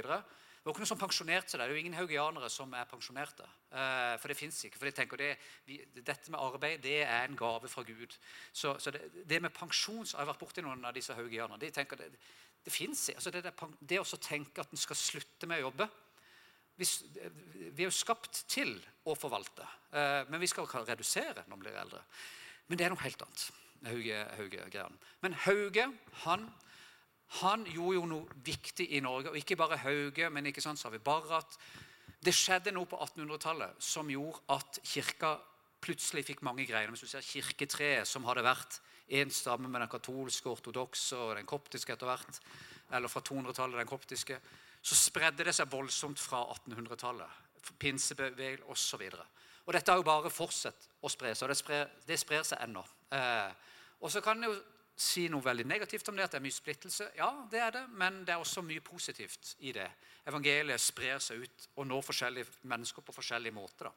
Det 0.67 0.73
var 0.73 0.75
ikke 0.75 0.83
noe 0.83 0.91
som 0.91 0.99
pensjonerte 0.99 1.53
seg. 1.53 1.61
Det 1.61 1.65
er 1.69 1.71
jo 1.71 1.79
ingen 1.79 1.95
haugianere 1.95 2.49
som 2.51 2.73
er 2.75 2.89
pensjonerte. 2.91 3.45
Uh, 3.71 4.17
for 4.19 4.33
det 4.33 4.35
fins 4.35 4.57
ikke. 4.67 4.81
For 4.81 4.89
de 4.89 4.93
tenker 4.97 5.21
det, 5.21 5.29
vi, 5.63 5.77
Dette 5.95 6.33
med 6.35 6.43
arbeid 6.43 6.81
det 6.83 6.97
er 7.05 7.21
en 7.21 7.39
gave 7.39 7.71
fra 7.71 7.85
Gud. 7.87 8.17
Så, 8.51 8.73
så 8.83 8.91
det, 8.91 9.05
det, 9.31 9.39
med 9.45 9.55
pensjon 9.55 10.03
har 10.03 10.25
jeg 10.25 10.31
vært 10.33 10.41
borti 10.41 10.65
noen 10.67 10.83
av 10.83 10.97
disse 10.97 11.15
haugianerne. 11.15 11.61
De 11.63 11.71
tenker 11.71 12.01
det, 12.03 12.09
det 12.67 12.75
fins. 12.75 13.05
Altså 13.15 13.31
det, 13.31 13.45
det, 13.79 14.01
å 14.03 14.19
tenke 14.19 14.65
at 14.65 14.75
en 14.75 14.83
skal 14.83 14.99
slutte 14.99 15.47
med 15.47 15.63
å 15.63 15.69
jobbe 15.69 15.87
vi, 16.83 16.91
vi 17.71 17.85
er 17.85 17.87
jo 17.87 17.95
skapt 17.95 18.43
til 18.51 18.75
å 19.07 19.15
forvalte. 19.15 19.71
Uh, 19.95 20.27
men 20.33 20.43
vi 20.43 20.51
skal 20.51 20.67
redusere 20.67 21.47
når 21.47 21.61
vi 21.61 21.63
blir 21.63 21.79
eldre. 21.79 22.03
Men 22.67 22.83
det 22.83 22.89
er 22.89 22.97
noe 22.97 23.07
helt 23.07 23.23
annet. 23.23 23.47
Hauge, 23.87 24.19
Hauge 24.35 24.89
Men 25.23 25.39
Hauge 25.47 25.91
han 26.27 26.51
han 27.41 27.67
gjorde 27.67 27.99
jo 27.99 28.07
noe 28.09 28.39
viktig 28.47 28.87
i 28.95 29.03
Norge. 29.03 29.33
Og 29.33 29.41
ikke 29.41 29.59
bare 29.59 29.81
Hauge, 29.83 30.31
men 30.31 30.47
ikke 30.47 30.63
sant, 30.65 30.79
så 30.79 30.89
har 30.89 30.97
vi 30.97 31.03
Barrat. 31.03 31.59
Det 32.23 32.35
skjedde 32.35 32.73
noe 32.75 32.89
på 32.89 32.99
1800-tallet 33.03 33.83
som 33.83 34.11
gjorde 34.11 34.43
at 34.55 34.81
kirka 34.87 35.37
plutselig 35.83 36.25
fikk 36.27 36.43
mange 36.47 36.67
greier. 36.67 36.91
Hvis 36.91 37.05
du 37.05 37.11
ser 37.11 37.27
kirketreet, 37.27 38.09
som 38.09 38.25
hadde 38.27 38.47
vært 38.47 38.81
én 39.15 39.31
stamme 39.31 39.69
med 39.71 39.85
den 39.85 39.91
katolske, 39.91 40.51
ortodokse 40.51 41.19
og 41.19 41.37
den 41.39 41.47
koptiske 41.47 41.95
etter 41.95 42.09
hvert, 42.11 42.41
eller 42.97 43.11
fra 43.11 43.23
200-tallet 43.27 43.83
den 43.83 43.91
koptiske, 43.91 44.39
så 44.83 44.99
spredde 44.99 45.47
det 45.47 45.55
seg 45.55 45.71
voldsomt 45.71 46.21
fra 46.23 46.45
1800-tallet. 46.55 47.43
Pinsebevegelse 47.83 48.71
osv. 48.71 49.03
Og, 49.67 49.73
dette 49.75 49.91
har 49.91 49.99
jo 49.99 50.07
bare 50.07 50.31
fortsatt 50.31 50.87
å 51.03 51.11
spre 51.11 51.35
seg, 51.35 51.49
og 51.49 51.51
det 51.51 51.59
sprer, 51.59 51.89
det 52.07 52.19
sprer 52.23 52.45
seg 52.47 52.63
ennå. 52.63 52.85
Eh, 53.15 53.51
og 53.99 54.13
så 54.13 54.23
kan 54.23 54.43
jo 54.47 54.53
si 54.97 55.27
noe 55.29 55.45
veldig 55.45 55.67
negativt 55.69 56.09
om 56.09 56.17
det, 56.17 56.25
at 56.25 56.35
det 56.35 56.41
er 56.41 56.47
mye 56.47 56.57
splittelse. 56.57 57.11
Ja, 57.19 57.29
det 57.53 57.61
er 57.61 57.75
det, 57.75 57.85
men 58.01 58.23
det 58.25 58.33
er 58.33 58.41
også 58.41 58.65
mye 58.65 58.81
positivt 58.81 59.55
i 59.69 59.75
det. 59.77 59.87
Evangeliet 60.27 60.81
sprer 60.81 61.21
seg 61.23 61.45
ut 61.45 61.67
og 61.77 61.89
når 61.91 62.05
forskjellige 62.07 62.69
mennesker 62.73 63.05
på 63.05 63.15
forskjellige 63.15 63.55
måter. 63.55 63.91
da. 63.91 63.93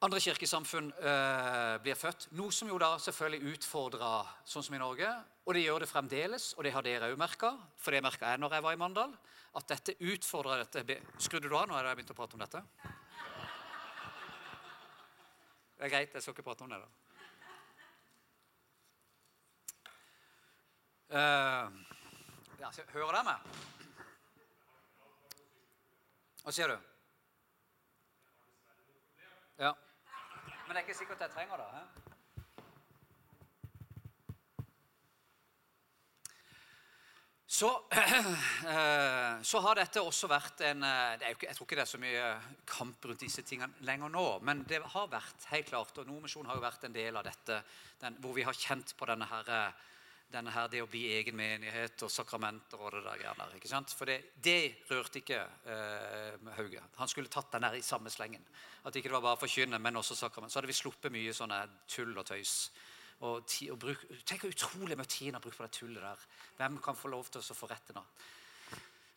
Andre 0.00 0.20
kirkesamfunn 0.24 0.86
øh, 0.96 1.74
blir 1.84 1.94
født, 1.94 2.30
noe 2.32 2.52
som 2.56 2.70
jo 2.72 2.78
da 2.80 2.94
selvfølgelig 3.04 3.50
utfordra 3.52 4.22
sånn 4.48 4.64
som 4.64 4.78
i 4.78 4.80
Norge. 4.80 5.10
Og 5.44 5.52
det 5.52 5.66
gjør 5.66 5.84
det 5.84 5.90
fremdeles, 5.90 6.54
og 6.56 6.64
det 6.64 6.72
har 6.72 6.86
dere 6.86 7.10
òg 7.12 7.20
merka, 7.20 7.50
for 7.76 7.92
det 7.92 8.00
merka 8.06 8.30
jeg 8.32 8.40
når 8.40 8.56
jeg 8.56 8.64
var 8.64 8.78
i 8.78 8.80
Mandal. 8.80 9.12
At 9.60 9.68
dette 9.68 9.98
utfordrer 10.00 10.64
dette 10.64 11.00
Skrudde 11.20 11.50
du 11.50 11.56
av 11.58 11.68
nå? 11.68 11.76
Har 11.76 11.90
jeg 11.90 11.98
begynte 11.98 12.16
å 12.16 12.20
prate 12.22 12.38
om 12.38 12.40
dette? 12.46 12.64
Det 15.76 15.84
er 15.84 15.92
greit, 15.92 16.16
jeg 16.16 16.24
skal 16.24 16.32
ikke 16.32 16.48
prate 16.48 16.64
om 16.64 16.72
det. 16.72 16.80
da. 16.80 17.09
Uh, 21.10 21.66
ja, 22.60 22.68
hører 22.94 23.16
dere 23.16 23.24
meg? 23.26 23.46
Hva 26.44 26.52
sier 26.54 26.70
du? 26.70 26.76
Ja. 29.58 29.72
Men 30.68 30.70
det 30.70 30.78
er 30.78 30.86
ikke 30.86 30.98
sikkert 31.00 31.24
jeg 31.26 31.34
trenger 31.34 31.58
det. 31.58 31.66
He? 31.74 31.82
Så, 37.60 37.72
eh, 37.90 39.42
så, 39.42 39.60
har 39.66 39.76
dette 39.76 40.00
også 40.00 40.30
vært 40.30 40.62
en 40.64 40.86
eh, 40.86 41.18
Jeg 41.26 41.56
tror 41.58 41.66
ikke 41.66 41.76
det 41.76 41.82
er 41.82 41.90
så 41.90 41.98
mye 42.00 42.28
kamp 42.70 43.10
rundt 43.10 43.26
disse 43.26 43.42
tingene 43.42 43.82
lenger 43.84 44.14
nå. 44.14 44.26
Men 44.46 44.62
det 44.70 44.78
har 44.94 45.10
vært 45.10 45.50
helt 45.50 45.74
klart, 45.74 45.98
og 45.98 46.06
Nordmisjonen 46.06 46.48
har 46.48 46.56
jo 46.60 46.68
vært 46.70 46.86
en 46.86 46.94
del 46.94 47.18
av 47.18 47.26
dette, 47.26 47.58
den, 47.98 48.22
hvor 48.22 48.38
vi 48.38 48.46
har 48.46 48.54
kjent 48.54 48.94
på 48.94 49.10
denne 49.10 49.26
her, 49.28 49.74
denne 50.30 50.52
her, 50.54 50.68
det 50.70 50.82
å 50.84 50.88
bli 50.90 51.02
egen 51.16 51.36
menighet 51.36 52.04
og 52.06 52.12
sakramenter 52.12 52.80
og 52.80 52.92
det 52.94 53.02
der 53.04 53.22
der. 53.38 53.54
ikke 53.56 53.70
sant? 53.70 53.92
For 53.96 54.06
det, 54.06 54.18
det 54.42 54.86
rørte 54.90 55.18
ikke 55.20 55.40
eh, 55.42 56.52
Hauge. 56.56 56.82
Han 57.00 57.10
skulle 57.10 57.32
tatt 57.32 57.50
den 57.52 57.66
der 57.66 57.78
i 57.78 57.82
samme 57.82 58.10
slengen. 58.10 58.44
At 58.84 58.96
ikke 58.96 59.10
det 59.10 59.16
var 59.18 59.26
bare 59.26 59.40
forkynne, 59.42 59.78
men 59.78 59.98
også 59.98 60.16
sakrament. 60.16 60.52
Så 60.52 60.60
hadde 60.60 60.70
vi 60.70 60.78
sluppet 60.78 61.12
mye 61.12 61.34
sånne 61.34 61.60
tull 61.90 62.14
og 62.14 62.26
tøys. 62.30 62.54
Og, 63.26 63.42
og 63.72 63.80
bruk, 63.80 64.06
tenk 64.24 64.46
hvor 64.46 64.54
utrolig 64.54 64.96
mye 64.96 65.10
tid 65.10 65.28
han 65.28 65.40
har 65.40 65.44
brukt 65.44 65.58
på 65.58 65.66
det 65.66 65.76
tullet 65.76 66.04
der. 66.04 66.28
Hvem 66.60 66.78
kan 66.84 66.96
få 66.96 67.10
lov 67.12 67.28
til 67.28 67.42
å 67.42 67.58
få 67.58 67.68
rette 67.68 67.96
nå? 67.96 68.04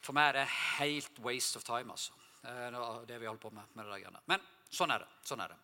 For 0.03 0.17
meg 0.17 0.33
er 0.33 0.41
det 0.41 0.49
helt 0.79 1.21
waste 1.23 1.61
of 1.61 1.67
time, 1.67 1.93
altså. 1.93 2.17
Eh, 2.43 2.79
det 3.07 3.21
vi 3.21 3.29
holder 3.29 3.43
på 3.45 3.53
med. 3.55 3.77
med 3.77 3.87
det 3.87 4.01
der. 4.09 4.23
Men 4.27 4.43
sånn 4.67 4.91
er 4.91 5.05
det. 5.05 5.11
Sånn 5.23 5.45
er 5.45 5.53
det. 5.53 5.61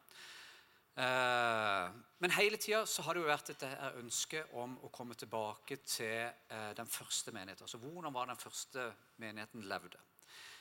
Eh, 0.99 1.91
men 2.17 2.31
hele 2.35 2.57
tida 2.59 2.83
har 2.83 3.15
det 3.15 3.21
jo 3.21 3.29
vært 3.29 3.53
et 3.53 3.62
ønske 4.01 4.41
om 4.59 4.73
å 4.83 4.89
komme 4.91 5.15
tilbake 5.15 5.77
til 5.88 6.25
eh, 6.27 6.71
den 6.75 6.89
første 6.91 7.31
menigheten. 7.31 7.63
Altså 7.63 7.79
hvordan 7.79 8.15
var 8.15 8.27
den 8.27 8.41
første 8.41 8.89
menigheten 9.23 9.63
levde. 9.69 10.01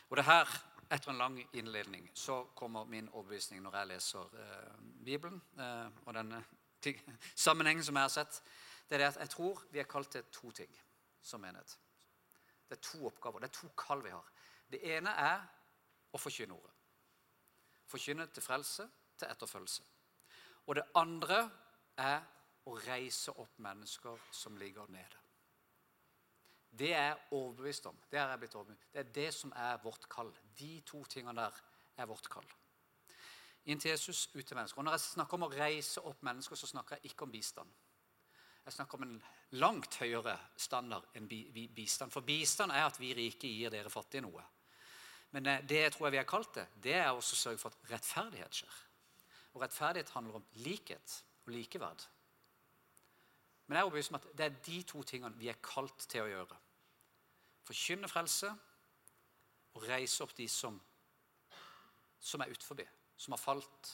Og 0.09 0.17
det 0.21 0.25
her, 0.29 0.53
etter 0.87 1.11
en 1.11 1.19
lang 1.19 1.41
innledning, 1.59 2.07
så 2.15 2.45
kommer 2.55 2.87
min 2.87 3.11
overbevisning 3.11 3.65
når 3.65 3.81
jeg 3.81 3.91
leser 3.91 4.39
Bibelen. 5.05 5.43
og 6.07 6.15
denne 6.15 6.45
sammenhengen 7.45 7.85
som 7.85 7.99
jeg 7.99 8.07
har 8.07 8.15
sett, 8.15 8.41
det 8.89 8.97
er 8.97 9.03
det 9.03 9.11
at 9.11 9.21
jeg 9.21 9.35
tror 9.35 9.67
vi 9.73 9.83
er 9.83 9.91
kalt 9.91 10.11
til 10.15 10.25
to 10.33 10.51
ting 10.51 10.81
som 11.23 11.41
menighet. 11.41 11.79
Det 12.69 12.79
er 12.79 12.83
to 12.83 13.07
oppgaver. 13.07 13.41
Det 13.41 13.51
er 13.51 13.59
to 13.61 13.69
kall 13.77 14.05
vi 14.05 14.15
har. 14.15 14.33
Det 14.71 14.81
ene 14.97 15.11
er 15.11 15.45
å 16.13 16.21
forkynne 16.21 16.55
ordet. 16.55 16.73
Forkynne 17.89 18.31
til 18.33 18.43
frelse, 18.43 18.89
til 19.19 19.29
etterfølgelse. 19.29 19.98
Og 20.69 20.77
det 20.77 20.85
andre 21.01 21.41
er 21.97 22.21
å 22.69 22.77
reise 22.85 23.33
opp 23.41 23.57
mennesker 23.65 24.29
som 24.31 24.57
ligger 24.61 24.91
nede. 24.93 25.25
Det 26.79 26.93
er 26.93 27.17
overbevist 27.33 27.89
om. 27.89 27.97
Det 28.11 28.21
er 28.21 28.29
jeg 28.29 28.45
blitt 28.45 28.55
overbevist. 28.55 28.89
Det 28.93 29.01
er 29.01 29.13
det 29.17 29.29
som 29.35 29.53
er 29.57 29.81
vårt 29.83 30.05
kall. 30.13 30.31
De 30.59 30.81
to 30.87 31.01
tingene 31.09 31.41
der 31.41 31.63
er 31.97 32.11
vårt 32.11 32.29
kall 32.31 32.49
inn 33.69 33.81
til 33.81 33.93
Jesus, 33.93 34.29
ut 34.35 34.47
til 34.47 34.57
mennesker. 34.57 34.81
Og 34.81 34.85
Når 34.85 34.97
jeg 34.97 35.05
snakker 35.05 35.37
om 35.37 35.47
å 35.47 35.53
reise 35.53 36.03
opp 36.09 36.23
mennesker, 36.25 36.57
så 36.57 36.71
snakker 36.71 36.97
jeg 36.97 37.13
ikke 37.13 37.27
om 37.27 37.33
bistand. 37.33 37.73
Jeg 38.65 38.77
snakker 38.77 38.99
om 38.99 39.05
en 39.07 39.19
langt 39.61 39.97
høyere 40.01 40.37
standard 40.57 41.09
enn 41.17 41.29
bistand. 41.29 42.13
For 42.13 42.25
bistand 42.25 42.73
er 42.73 42.87
at 42.87 43.01
vi 43.01 43.15
rike 43.17 43.49
gir 43.49 43.73
dere 43.73 43.93
fattige 43.93 44.25
noe. 44.25 44.45
Men 45.37 45.47
eh, 45.47 45.65
det 45.69 45.83
tror 45.93 46.09
jeg 46.09 46.17
vi 46.17 46.21
har 46.21 46.29
kalt 46.29 46.55
det, 46.57 46.67
det 46.85 46.97
er 47.01 47.11
å 47.13 47.25
sørge 47.25 47.61
for 47.61 47.73
at 47.73 47.93
rettferdighet 47.93 48.61
skjer. 48.61 48.77
Og 49.59 49.65
rettferdighet 49.65 50.11
handler 50.15 50.37
om 50.39 50.45
likhet 50.63 51.25
og 51.47 51.53
likeverd. 51.53 52.05
Men 53.67 53.75
jeg 53.75 53.81
er 53.81 53.87
overbevist 53.89 54.13
om 54.13 54.17
at 54.21 54.27
det 54.39 54.45
er 54.45 54.59
de 54.67 54.83
to 54.87 55.01
tingene 55.03 55.35
vi 55.35 55.49
er 55.51 55.57
kalt 55.59 56.05
til 56.07 56.23
å 56.23 56.29
gjøre. 56.31 56.59
Forkynne 57.67 58.09
frelse 58.09 58.53
og 59.75 59.83
reise 59.83 60.23
opp 60.23 60.31
de 60.39 60.47
som, 60.49 60.77
som 62.23 62.45
er 62.45 62.53
utenfor 62.55 62.79
som 63.19 63.35
har 63.35 63.41
falt, 63.43 63.91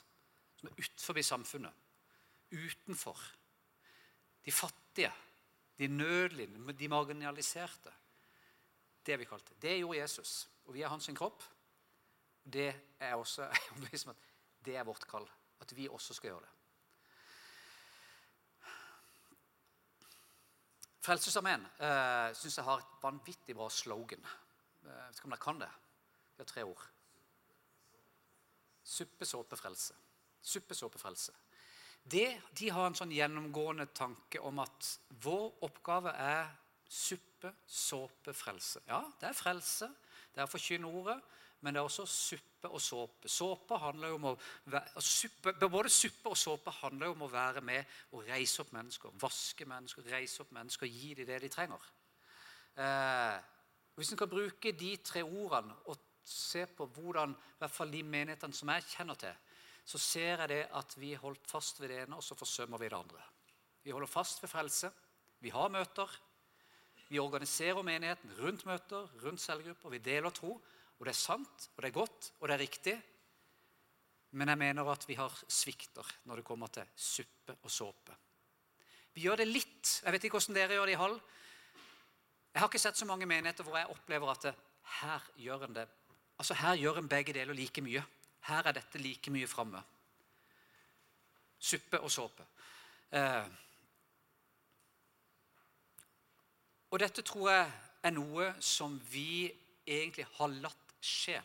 som 0.61 0.69
er 0.69 0.83
utenfor 0.83 1.21
samfunnet. 1.25 1.81
Utenfor. 2.53 3.23
De 4.45 4.53
fattige, 4.53 5.13
de 5.79 5.89
nødlidende, 5.89 6.77
de 6.77 6.89
marginaliserte. 6.93 7.95
Det 9.01 9.17
er 9.17 9.23
vi 9.23 9.31
kalt 9.33 9.49
det. 9.63 9.79
Gjorde 9.79 9.99
Jesus. 9.99 10.35
Og 10.67 10.77
vi 10.77 10.85
er 10.85 10.93
hans 10.93 11.09
kropp. 11.17 11.43
Det 12.45 12.69
er 13.01 13.15
også 13.15 13.49
at 14.13 14.29
det 14.61 14.77
er 14.77 14.85
vårt 14.85 15.09
kall. 15.09 15.25
At 15.61 15.77
vi 15.77 15.89
også 15.89 16.15
skal 16.15 16.33
gjøre 16.33 16.45
det. 16.45 16.53
Frelsesarmeen 21.05 21.67
eh, 21.85 22.31
syns 22.33 22.57
jeg 22.57 22.65
har 22.65 22.81
et 22.81 22.99
vanvittig 23.03 23.57
bra 23.57 23.69
slogan. 23.69 24.25
Uh, 24.85 24.89
vet 24.89 25.19
ikke 25.19 25.29
om 25.29 25.35
dere 25.35 25.43
kan 25.43 25.61
det? 25.61 25.71
Vi 26.35 26.41
har 26.41 26.49
tre 26.49 26.65
ord. 26.65 26.85
Suppe, 28.85 29.29
såpe, 29.29 29.57
frelse. 29.57 29.97
Suppe, 30.45 30.77
såpe, 30.77 31.01
frelse. 31.01 31.33
Det, 32.05 32.27
de 32.57 32.69
har 32.73 32.89
en 32.89 32.97
sånn 32.97 33.13
gjennomgående 33.17 33.87
tanke 33.97 34.41
om 34.45 34.61
at 34.61 34.89
vår 35.25 35.47
oppgave 35.65 36.13
er 36.21 36.51
suppe, 36.85 37.55
såpe, 37.65 38.35
frelse. 38.37 38.83
Ja, 38.89 39.01
det 39.21 39.31
er 39.31 39.39
frelse, 39.39 39.89
det 40.35 40.43
er 40.43 40.49
å 40.49 40.53
forkynne 40.53 40.89
ordet, 40.89 41.17
men 41.65 41.73
det 41.73 41.81
er 41.81 41.89
også 41.89 42.05
suppe 42.09 42.69
og 42.69 42.81
såpe. 42.83 43.29
Såpe 43.33 43.79
handler 43.81 44.11
jo 44.13 44.19
om 44.19 44.27
å 44.29 44.33
være, 44.69 45.01
suppe, 45.01 45.55
både 45.63 45.93
suppe 45.93 46.29
og 46.29 46.37
såpe 46.37 46.73
handler 46.83 47.09
jo 47.09 47.15
om 47.17 47.25
å 47.25 47.31
være 47.33 47.63
med 47.65 47.97
og 48.13 48.27
reise 48.29 48.61
opp 48.61 48.75
mennesker. 48.77 49.15
Vaske 49.23 49.65
mennesker, 49.69 50.05
reise 50.13 50.45
opp 50.45 50.53
mennesker, 50.53 50.91
gi 50.93 51.15
dem 51.17 51.29
det 51.31 51.41
de 51.47 51.51
trenger. 51.53 51.87
Eh, 52.85 53.39
hvis 53.97 54.13
en 54.13 54.21
kan 54.21 54.29
bruke 54.29 54.75
de 54.77 54.91
tre 55.07 55.23
ordene 55.25 55.77
og 55.89 55.97
se 56.29 56.67
på 56.67 56.87
hvordan 56.97 57.33
i 57.33 57.59
hvert 57.63 57.73
fall 57.73 57.93
de 57.93 58.03
menighetene 58.05 58.57
som 58.57 58.73
jeg 58.75 58.89
kjenner 58.93 59.21
til, 59.25 59.41
så 59.85 60.01
ser 60.01 60.45
jeg 60.45 60.51
det 60.53 60.63
at 60.77 60.95
vi 61.01 61.15
holdt 61.21 61.49
fast 61.49 61.81
ved 61.81 61.93
det 61.93 62.03
ene, 62.03 62.17
og 62.17 62.25
så 62.25 62.37
forsømmer 62.37 62.81
vi 62.81 62.89
det 62.93 62.99
andre. 62.99 63.25
Vi 63.85 63.93
holder 63.93 64.09
fast 64.09 64.43
ved 64.43 64.53
frelse. 64.53 64.93
Vi 65.41 65.53
har 65.53 65.73
møter. 65.73 66.09
Vi 67.09 67.21
organiserer 67.21 67.85
menigheten 67.85 68.33
rundt 68.41 68.65
møter, 68.67 69.11
rundt 69.25 69.41
cellegrupper. 69.41 69.93
Vi 69.93 69.99
deler 69.99 70.33
tro. 70.33 70.57
Og 70.99 71.07
det 71.07 71.13
er 71.15 71.19
sant, 71.19 71.71
og 71.75 71.83
det 71.83 71.91
er 71.91 71.99
godt, 71.99 72.33
og 72.41 72.49
det 72.49 72.55
er 72.55 72.63
riktig. 72.63 72.95
Men 74.35 74.51
jeg 74.51 74.59
mener 74.59 74.91
at 74.91 75.09
vi 75.09 75.17
har 75.19 75.35
svikter 75.49 76.07
når 76.25 76.41
det 76.41 76.47
kommer 76.47 76.71
til 76.75 76.87
suppe 76.97 77.57
og 77.63 77.71
såpe. 77.71 78.17
Vi 79.15 79.23
gjør 79.23 79.43
det 79.43 79.49
litt. 79.49 80.01
Jeg 80.03 80.13
vet 80.13 80.25
ikke 80.27 80.39
hvordan 80.41 80.57
dere 80.59 80.79
gjør 80.79 80.91
det 80.91 80.95
i 80.97 81.03
Hall. 81.03 81.19
Jeg 82.55 82.63
har 82.63 82.71
ikke 82.71 82.83
sett 82.83 82.99
så 82.99 83.07
mange 83.07 83.27
menigheter 83.27 83.67
hvor 83.67 83.79
jeg 83.79 83.91
opplever 83.91 84.31
at 84.31 84.49
det, 84.49 84.55
her 85.01 85.31
gjør 85.41 85.69
en 85.69 85.79
det 85.81 85.89
Altså 86.35 86.55
Her 86.55 86.75
gjør 86.75 86.99
en 86.99 87.09
begge 87.09 87.33
deler 87.33 87.55
like 87.55 87.83
mye. 87.83 88.03
Her 88.49 88.67
er 88.67 88.75
dette 88.75 88.99
like 88.99 89.31
mye 89.31 89.47
framme. 89.47 89.79
Suppe 91.59 92.01
og 92.01 92.11
såpe. 92.11 92.43
Eh. 93.15 93.47
Og 96.91 97.01
dette 97.01 97.23
tror 97.23 97.51
jeg 97.53 97.71
er 98.03 98.11
noe 98.11 98.49
som 98.61 98.99
vi 99.13 99.47
egentlig 99.87 100.27
har 100.37 100.59
latt 100.59 100.84
skje. 101.05 101.37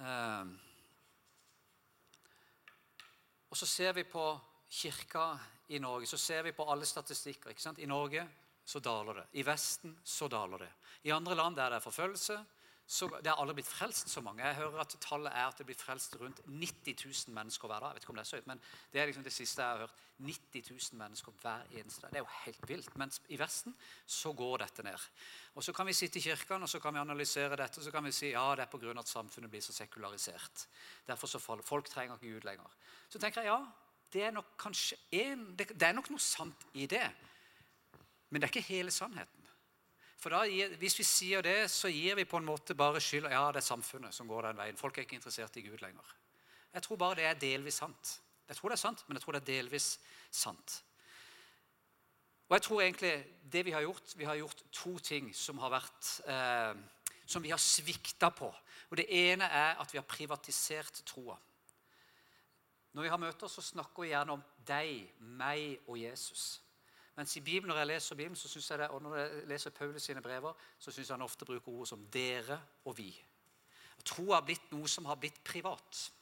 Eh. 0.00 0.54
Og 3.48 3.56
så 3.60 3.66
ser 3.66 3.94
vi 3.96 4.04
på 4.04 4.24
kirka 4.68 5.28
i 5.68 5.78
Norge, 5.78 6.06
så 6.06 6.18
ser 6.18 6.42
vi 6.42 6.52
på 6.52 6.66
alle 6.70 6.86
statistikker. 6.86 7.54
I 7.78 7.86
Norge 7.86 8.26
så 8.64 8.80
daler 8.82 9.14
det. 9.14 9.26
I 9.32 9.44
Vesten 9.46 9.94
så 10.04 10.28
daler 10.28 10.58
det. 10.66 10.72
I 11.06 11.14
andre 11.14 11.34
land 11.34 11.56
der 11.56 11.70
det 11.70 11.78
er 11.78 11.84
forfølgelse, 11.84 12.36
så, 12.86 13.08
det 13.18 13.26
har 13.26 13.40
aldri 13.42 13.56
blitt 13.58 13.66
frelst 13.66 14.12
så 14.12 14.20
mange. 14.22 14.44
Jeg 14.46 14.60
hører 14.60 14.84
at 14.84 14.92
tallet 15.02 15.32
er 15.34 15.48
at 15.48 15.58
det 15.58 15.64
blir 15.66 15.78
frelst 15.78 16.12
rundt 16.20 16.38
90 16.46 17.00
000 17.02 17.34
mennesker 17.34 17.66
hver 17.66 17.82
dag. 17.82 17.88
Jeg 17.88 17.98
vet 17.98 18.04
ikke 18.04 18.12
om 18.14 18.18
Det 18.20 18.22
er 18.22 18.28
så 18.28 18.36
høyt, 18.36 18.46
men 18.46 18.60
det 18.92 19.00
er 19.00 19.08
liksom 19.10 19.24
det 19.26 19.32
siste 19.34 19.62
jeg 19.62 19.70
har 19.72 19.80
hørt. 19.82 20.02
90 20.22 20.70
000 20.70 21.00
mennesker 21.00 21.32
hver 21.42 21.64
eneste 21.80 22.04
dag. 22.04 22.12
Det 22.14 22.20
er 22.20 22.22
jo 22.22 22.44
helt 22.44 22.68
vilt. 22.68 22.92
Mens 22.96 23.18
i 23.28 23.38
Vesten 23.40 23.74
så 24.06 24.32
går 24.32 24.62
dette 24.62 24.84
ned. 24.86 25.08
Og 25.54 25.64
Så 25.64 25.72
kan 25.72 25.86
vi 25.86 25.92
sitte 25.92 26.18
i 26.18 26.22
kirken 26.22 26.62
og 26.62 26.68
så 26.68 26.78
kan 26.80 26.94
vi 26.94 27.02
analysere 27.02 27.56
dette 27.56 27.82
og 27.82 27.84
så 27.84 27.90
kan 27.90 28.04
vi 28.04 28.12
si 28.12 28.30
ja, 28.30 28.54
det 28.54 28.68
er 28.68 28.70
pga. 28.70 28.98
at 28.98 29.08
samfunnet 29.08 29.50
blir 29.50 29.60
så 29.60 29.72
sekularisert. 29.72 30.68
Derfor 31.06 31.26
så 31.26 31.38
faller 31.38 31.62
Folk 31.62 31.88
trenger 31.88 32.14
ikke 32.14 32.34
Gud 32.34 32.44
lenger. 32.44 32.70
Så 33.08 33.18
tenker 33.18 33.40
jeg 33.42 33.50
ja, 33.50 33.66
det 34.12 34.22
er 34.22 34.30
nok 34.30 34.54
kanskje 34.58 34.96
en, 35.10 35.56
det, 35.58 35.68
det 35.74 35.88
er 35.88 35.92
nok 35.92 36.10
noe 36.10 36.22
sant 36.22 36.66
i 36.74 36.86
det. 36.86 37.10
Men 38.30 38.40
det 38.40 38.46
er 38.46 38.54
ikke 38.54 38.72
hele 38.72 38.90
sannheten. 38.90 39.35
For 40.26 40.34
da, 40.34 40.70
Hvis 40.80 40.96
vi 40.98 41.04
sier 41.06 41.42
det, 41.42 41.70
så 41.70 41.86
gir 41.86 42.16
vi 42.18 42.24
på 42.26 42.40
en 42.40 42.48
måte 42.48 42.74
bare 42.74 42.98
skylda 42.98 43.30
ja, 43.30 43.44
det 43.54 43.60
er 43.60 43.66
samfunnet 43.68 44.14
som 44.14 44.26
går 44.26 44.48
den 44.48 44.56
veien. 44.58 44.76
Folk 44.76 44.96
er 44.98 45.04
ikke 45.04 45.14
interessert 45.14 45.54
i 45.54 45.62
Gud 45.62 45.78
lenger. 45.78 46.08
Jeg 46.74 46.82
tror 46.82 46.98
bare 46.98 47.14
det 47.20 47.28
er 47.28 47.38
delvis 47.38 47.78
sant. 47.78 48.10
Jeg 48.48 48.58
tror 48.58 48.72
det 48.72 48.74
er 48.74 48.80
sant, 48.80 49.04
men 49.06 49.14
jeg 49.14 49.22
tror 49.22 49.36
det 49.36 49.42
er 49.44 49.52
delvis 49.52 49.86
sant. 50.34 50.74
Og 52.48 52.56
jeg 52.56 52.66
tror 52.66 52.82
egentlig 52.82 53.12
det 53.52 53.64
Vi 53.64 53.76
har 53.78 53.86
gjort 53.86 54.16
vi 54.16 54.24
har 54.24 54.34
gjort 54.42 54.64
to 54.72 54.98
ting 54.98 55.30
som 55.34 55.62
har 55.62 55.70
vært 55.70 56.10
eh, 56.26 56.74
som 57.26 57.42
vi 57.42 57.54
har 57.54 57.62
svikta 57.62 58.34
på. 58.34 58.50
Og 58.90 58.96
Det 58.96 59.06
ene 59.06 59.44
er 59.46 59.78
at 59.78 59.92
vi 59.94 60.02
har 60.02 60.10
privatisert 60.10 61.04
troa. 61.06 61.38
Når 62.92 63.02
vi 63.02 63.08
har 63.14 63.16
møter, 63.28 63.46
så 63.46 63.62
snakker 63.62 64.02
vi 64.02 64.08
gjerne 64.10 64.32
om 64.32 64.42
deg, 64.66 65.06
meg 65.20 65.86
og 65.86 66.02
Jesus. 66.02 66.65
Mens 67.16 67.36
i 67.36 67.40
Bibelen, 67.40 67.68
når 67.68 67.78
jeg 67.78 67.86
leser 67.86 68.16
Bibelen, 68.16 68.36
så 68.36 68.48
synes 68.48 68.70
jeg 68.70 68.78
det, 68.78 68.88
og 68.88 69.02
når 69.02 69.16
jeg 69.16 69.46
leser 69.48 69.70
Paulus 69.70 70.02
sine 70.02 70.22
brever, 70.22 70.52
så 70.78 70.90
syns 70.90 71.08
jeg 71.08 71.14
han 71.14 71.24
ofte 71.24 71.44
bruker 71.44 71.72
ord 71.72 71.86
som 71.86 72.06
'dere' 72.06 72.60
og 72.84 72.98
'vi'. 72.98 73.22
Tro 74.04 74.32
har 74.32 74.44
blitt 74.46 74.70
noe 74.72 74.88
som 74.88 75.04
har 75.04 75.18
blitt 75.18 75.44
privat. 75.44 76.12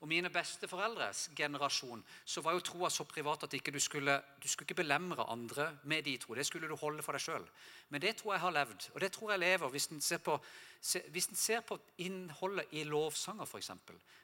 og 0.00 0.08
mine 0.08 0.28
besteforeldres 0.28 1.30
generasjon 1.36 2.02
så 2.28 2.42
var 2.44 2.52
jo 2.52 2.60
troa 2.60 2.90
så 2.90 3.06
privat 3.08 3.46
at 3.46 3.54
ikke 3.56 3.72
du, 3.72 3.78
skulle, 3.80 4.18
du 4.42 4.48
skulle 4.48 4.66
ikke 4.66 4.82
belemre 4.82 5.24
andre 5.32 5.78
med 5.84 6.02
de 6.04 6.16
tro. 6.20 6.34
Det 6.34 6.46
skulle 6.46 6.68
du 6.68 6.76
holde 6.76 7.02
for 7.02 7.16
deg 7.16 7.22
sjøl. 7.24 7.46
Men 7.88 8.02
det 8.02 8.16
tror 8.16 8.34
jeg 8.34 8.40
har 8.40 8.50
levd, 8.50 8.90
og 8.92 9.00
det 9.00 9.12
tror 9.12 9.30
jeg 9.30 9.40
lever 9.40 9.72
hvis 9.72 9.86
en 9.86 10.00
ser 10.00 10.18
på, 10.18 10.36
ser 10.82 11.60
på 11.60 11.78
innholdet 12.04 12.66
i 12.76 12.84
lovsanger, 12.84 13.46
f.eks. 13.46 13.70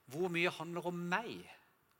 Hvor 0.06 0.28
mye 0.28 0.52
handler 0.58 0.90
om 0.90 1.00
meg 1.14 1.48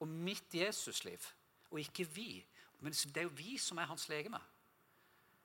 og 0.01 0.09
mitt 0.09 0.55
Jesusliv, 0.55 1.25
og 1.71 1.81
ikke 1.81 2.05
vi. 2.05 2.45
Men 2.81 2.93
det 2.93 3.23
er 3.23 3.29
jo 3.29 3.37
vi 3.37 3.59
som 3.59 3.79
er 3.79 3.89
hans 3.91 4.09
legeme. 4.09 4.41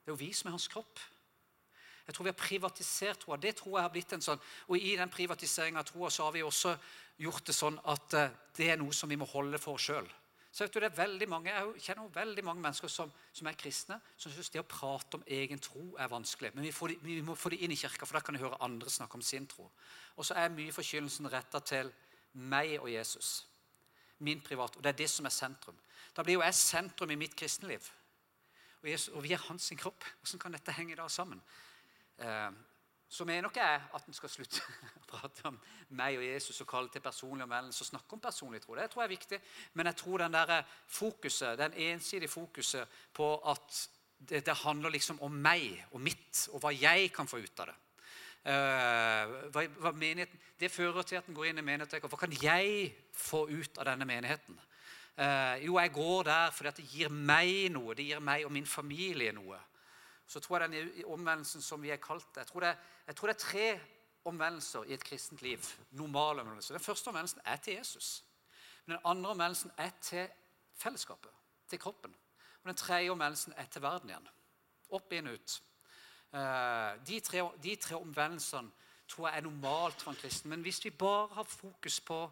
Det 0.03 0.11
er 0.11 0.15
jo 0.15 0.21
vi 0.21 0.31
som 0.33 0.49
er 0.49 0.55
hans 0.55 0.67
kropp. 0.71 0.99
Jeg 2.05 2.13
tror 2.13 2.27
vi 2.27 2.29
har 2.29 2.37
privatisert 2.37 3.23
troa. 3.23 3.37
Det 3.41 3.55
tror 3.57 3.79
jeg 3.79 3.87
har 3.87 3.93
blitt 3.93 4.13
en 4.13 4.21
sånn, 4.21 4.41
Og 4.67 4.77
i 4.77 4.95
den 4.95 5.09
privatiseringa 5.09 5.81
av 5.81 5.89
troa 5.89 6.09
har 6.09 6.31
vi 6.31 6.43
også 6.43 6.75
gjort 7.17 7.45
det 7.45 7.55
sånn 7.55 7.79
at 7.83 8.13
eh, 8.13 8.35
det 8.57 8.69
er 8.71 8.77
noe 8.77 8.93
som 8.93 9.09
vi 9.09 9.17
må 9.17 9.25
holde 9.25 9.57
for 9.57 9.79
oss 9.79 9.87
sjøl. 9.89 10.07
Så 10.55 10.63
vet 10.63 10.71
du, 10.73 10.79
det 10.79 10.87
er 10.87 10.97
veldig 11.03 11.27
mange, 11.27 11.51
Jeg 11.51 11.81
kjenner 11.83 12.11
veldig 12.13 12.43
mange 12.43 12.61
mennesker 12.61 12.87
som, 12.87 13.11
som 13.33 13.47
er 13.47 13.57
kristne, 13.59 13.97
som 14.17 14.31
syns 14.31 14.49
det 14.53 14.61
å 14.61 14.67
prate 14.69 15.17
om 15.17 15.25
egen 15.27 15.59
tro 15.59 15.97
er 15.99 16.07
vanskelig. 16.07 16.53
Men 16.55 16.63
vi, 16.63 16.71
de, 16.71 16.95
vi 17.03 17.21
må 17.21 17.35
få 17.35 17.49
det 17.51 17.59
inn 17.65 17.73
i 17.75 17.79
kirka, 17.79 18.05
for 18.05 18.15
da 18.15 18.21
kan 18.23 18.37
de 18.37 18.43
høre 18.43 18.61
andre 18.63 18.89
snakke 18.89 19.17
om 19.17 19.25
sin 19.25 19.47
tro. 19.51 19.67
Og 20.15 20.23
så 20.23 20.37
er 20.39 20.53
mye 20.53 20.71
forkynnelsen 20.71 21.27
retta 21.33 21.59
til 21.59 21.91
meg 22.31 22.77
og 22.79 22.87
Jesus. 22.91 23.41
Min 24.19 24.41
privat, 24.41 24.75
og 24.75 24.83
Det 24.83 24.89
er 24.89 24.97
det 25.03 25.09
som 25.09 25.25
er 25.25 25.33
sentrum. 25.33 25.75
Da 26.15 26.23
blir 26.23 26.37
jo 26.37 26.41
jeg 26.41 26.55
sentrum 26.55 27.11
i 27.11 27.15
mitt 27.19 27.35
kristenliv. 27.35 27.89
Og, 28.81 28.89
Jesus, 28.89 29.13
og 29.13 29.23
vi 29.23 29.33
er 29.33 29.43
hans 29.49 29.73
kropp. 29.77 30.03
Hvordan 30.21 30.39
kan 30.39 30.53
dette 30.55 30.71
henge 30.71 30.95
da 30.95 31.07
sammen? 31.07 31.41
Eh, 32.17 32.51
så 33.09 33.25
mener 33.25 33.49
ikke 33.49 33.63
jeg 33.63 33.81
at 33.93 34.07
en 34.07 34.17
skal 34.17 34.29
slutte 34.29 34.61
å 35.01 35.03
prate 35.09 35.47
om 35.49 35.57
meg 35.97 36.17
og 36.17 36.25
Jesus 36.25 36.61
og 36.61 36.69
kalle 36.69 36.91
til 36.93 37.03
personlig 37.03 37.45
omvendelse 37.45 37.83
og 37.83 37.91
snakke 37.91 38.17
om 38.17 38.23
personlig 38.23 38.61
tro. 38.63 38.75
Det 38.75 38.87
tror 38.91 39.03
jeg 39.03 39.09
er 39.09 39.15
viktig. 39.15 39.39
Men 39.73 39.91
jeg 39.91 39.99
tror 40.01 40.23
den 40.23 40.33
der 40.33 40.55
fokuset, 40.87 41.57
den 41.59 41.77
ensidige 41.91 42.31
fokuset 42.31 42.99
på 43.13 43.29
at 43.51 43.81
det, 44.17 44.45
det, 44.45 44.55
handler 44.63 44.89
liksom 44.89 45.19
om 45.21 45.31
meg 45.31 45.85
og 45.91 46.01
mitt, 46.01 46.47
og 46.53 46.63
hva 46.63 46.71
jeg 46.73 47.11
kan 47.13 47.27
få 47.27 47.41
ut 47.43 47.59
av 47.59 47.69
det. 47.69 47.75
Uh, 48.45 49.49
hva, 49.49 49.91
menigheten, 49.97 50.41
det 50.59 50.69
fører 50.71 51.01
til 51.01 51.17
at 51.17 51.27
en 51.27 51.37
går 51.37 51.49
inn 51.49 51.61
i 51.61 51.65
menigheten. 51.65 52.03
Hva 52.05 52.19
kan 52.21 52.33
jeg 52.41 52.91
få 53.13 53.47
ut 53.49 53.79
av 53.81 53.89
denne 53.89 54.05
menigheten? 54.05 54.59
Uh, 55.15 55.55
jo, 55.63 55.79
jeg 55.79 55.93
går 55.95 56.27
der 56.27 56.51
fordi 56.53 56.75
det 56.77 56.89
gir 56.91 57.09
meg 57.09 57.71
noe. 57.73 57.95
Det 57.97 58.05
gir 58.05 58.21
meg 58.21 58.45
og 58.45 58.53
min 58.53 58.69
familie 58.69 59.33
noe 59.33 59.61
så 60.27 60.39
tror 60.39 60.59
jeg 60.59 60.71
den 60.71 61.05
omvendelsen 61.05 61.61
som 61.61 61.81
vi 61.81 61.91
er 61.93 62.01
kalt 62.01 62.37
jeg 62.37 62.47
tror 62.49 62.65
det, 62.65 62.77
jeg 63.07 63.15
tror 63.15 63.29
det 63.29 63.35
er 63.35 63.43
tre 63.43 63.67
omvendelser 64.25 64.87
i 64.89 64.93
et 64.93 65.03
kristent 65.03 65.41
liv. 65.41 65.61
Normale 65.91 66.41
omvendelser. 66.41 66.73
Den 66.73 66.83
første 66.83 67.07
omvendelsen 67.07 67.41
er 67.45 67.55
til 67.55 67.73
Jesus. 67.73 68.23
Men 68.85 68.95
Den 68.95 69.05
andre 69.05 69.29
omvendelsen 69.29 69.71
er 69.77 69.89
til 70.01 70.27
fellesskapet, 70.73 71.31
til 71.69 71.79
kroppen. 71.79 72.15
Og 72.63 72.67
den 72.67 72.75
tredje 72.75 73.09
omvendelsen 73.09 73.53
er 73.57 73.65
til 73.65 73.81
verden 73.81 74.09
igjen. 74.09 74.27
Opp, 74.89 75.13
inn, 75.13 75.27
ut. 75.27 75.61
Eh, 76.33 77.05
de 77.07 77.19
tre, 77.19 77.43
de 77.63 77.75
tre 77.75 77.95
omvendelsene 77.95 78.71
tror 79.07 79.27
jeg 79.27 79.37
er 79.37 79.45
normalt 79.45 80.01
for 80.01 80.11
en 80.11 80.17
kristen. 80.17 80.49
Men 80.49 80.61
hvis 80.61 80.83
vi 80.85 80.89
bare 80.89 81.27
har 81.33 81.43
fokus 81.43 81.99
på 82.01 82.31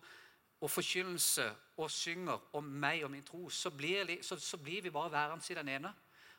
og 0.63 0.71
forkynnelse 0.71 1.43
og 1.77 1.91
synger 1.91 2.39
om 2.55 2.63
meg 2.63 3.03
og 3.03 3.11
min 3.11 3.23
tro, 3.23 3.49
så 3.49 3.69
blir, 3.69 4.23
så, 4.23 4.39
så 4.39 4.57
blir 4.57 4.81
vi 4.81 4.89
bare 4.89 5.11
værende 5.11 5.43
i 5.49 5.53
den 5.53 5.69
ene. 5.69 5.93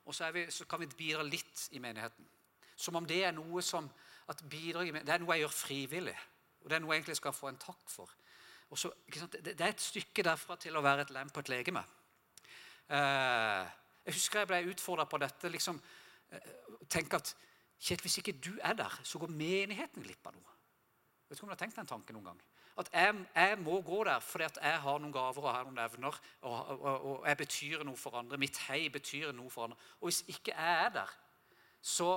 Og 0.04 0.14
så, 0.14 0.30
vi, 0.32 0.50
så, 0.50 0.64
kan 0.64 0.80
vi 0.80 0.86
bidra 0.86 1.22
litt 1.22 1.68
i 1.72 1.78
menigheten. 1.78 2.24
Som 2.76 2.96
om 2.96 3.06
det 3.06 3.24
er 3.24 3.32
noe 3.36 3.62
som 3.62 3.88
at 4.28 4.40
bidrag, 4.50 4.92
det 4.94 5.12
er 5.12 5.20
noe 5.20 5.36
jeg 5.36 5.44
gjør 5.44 5.56
frivillig. 5.56 6.16
Og 6.62 6.70
det 6.70 6.76
er 6.76 6.80
noe 6.80 6.94
jeg 6.94 7.02
egentlig 7.02 7.18
skal 7.20 7.36
få 7.36 7.50
en 7.52 7.60
takk 7.60 7.84
for. 7.88 8.10
Så, 8.74 8.90
det, 9.44 9.60
er 9.60 9.68
et 9.68 9.80
stykke 9.80 10.24
derfra 10.26 10.56
til 10.58 10.76
å 10.76 10.82
være 10.82 11.04
et 11.04 11.12
lem 11.14 11.28
på 11.30 11.44
et 11.44 11.50
legeme. 11.52 11.84
Eh, 12.88 13.68
jeg 14.06 14.16
husker 14.16 14.42
jeg 14.42 14.50
ble 14.50 14.72
utfordra 14.72 15.04
på 15.08 15.20
dette. 15.20 15.48
liksom, 15.52 15.80
Tenk 16.90 17.14
at 17.16 17.34
Kjet, 17.84 18.00
hvis 18.00 18.18
ikke 18.18 18.32
du 18.40 18.54
er 18.62 18.72
der, 18.72 19.00
så 19.04 19.18
går 19.18 19.32
menigheten 19.34 20.02
glipp 20.02 20.26
av 20.26 20.32
noe. 20.36 20.52
Vet 21.28 21.36
ikke 21.36 21.44
om 21.44 21.50
du 21.50 21.54
har 21.54 21.60
tenkt 21.60 21.76
den 21.76 21.88
tanken 21.88 22.16
noen 22.16 22.30
gang? 22.30 22.42
At 22.80 22.88
jeg, 22.92 23.16
jeg, 23.34 23.58
må 23.62 23.80
gå 23.86 24.00
der 24.08 24.22
fordi 24.24 24.46
at 24.48 24.58
jeg 24.62 24.78
har 24.82 25.02
noen 25.02 25.12
gaver 25.14 25.44
og 25.44 25.52
har 25.52 25.66
noen 25.66 25.82
evner. 25.84 26.16
Og, 26.42 26.54
og, 26.74 26.94
og, 26.94 27.18
jeg 27.28 27.38
betyr 27.42 27.84
noe 27.86 28.00
for 28.00 28.18
andre. 28.18 28.38
Mitt 28.40 28.58
hei 28.68 28.88
betyr 28.92 29.34
noe 29.36 29.52
for 29.52 29.68
andre. 29.68 29.78
Og 30.00 30.08
hvis 30.08 30.22
ikke 30.32 30.54
jeg 30.54 30.86
er 30.86 30.94
der, 30.96 31.12
så, 31.84 32.08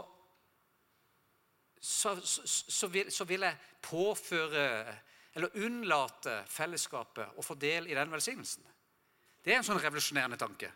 så, 1.82 2.16
så, 2.24 2.88
vil, 2.88 3.12
så 3.12 3.28
vil, 3.28 3.46
jeg 3.46 3.60
påføre 3.84 4.66
eller 5.38 5.60
unnlate 5.62 6.40
fellesskapet 6.50 7.38
å 7.38 7.46
få 7.46 7.58
del 7.60 7.92
i 7.92 7.98
den 7.98 8.12
velsignelsen. 8.12 8.66
Det 9.44 9.54
er 9.54 9.60
en 9.60 9.68
sånn 9.68 9.84
revolusjonerende 9.84 10.40
tanke. 10.40 10.72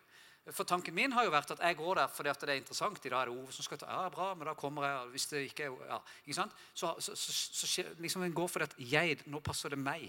For 0.49 0.65
tanken 0.65 0.95
min 0.97 1.13
har 1.13 1.27
jo 1.27 1.33
vært 1.33 1.51
at 1.53 1.59
jeg 1.61 1.77
går 1.77 1.99
der 1.99 2.07
fordi 2.09 2.31
det 2.41 2.49
er 2.49 2.59
interessant. 2.59 3.05
I 3.05 3.09
dag 3.09 3.21
er 3.21 3.29
det 3.29 3.37
Ove 3.37 3.53
som 3.53 3.65
skal 3.65 3.77
ta 3.77 3.89
ja, 3.91 4.09
bra, 4.09 4.31
men 4.33 4.47
da 4.49 4.55
kommer 4.57 4.87
jeg. 4.87 5.09
hvis 5.13 5.27
det 5.29 5.41
ikke 5.51 5.67
er, 5.67 5.75
ja, 5.91 5.99
ikke 6.25 6.37
sant? 6.39 6.55
Så, 6.73 6.95
så, 6.99 7.15
så, 7.15 7.67
så 7.67 7.83
liksom 8.01 8.23
en 8.25 8.33
går 8.33 8.47
fordi 8.49 8.65
at 8.65 8.75
jeg, 8.91 9.19
nå 9.25 9.39
passer 9.45 9.69
det 9.69 9.77
meg. 9.77 10.07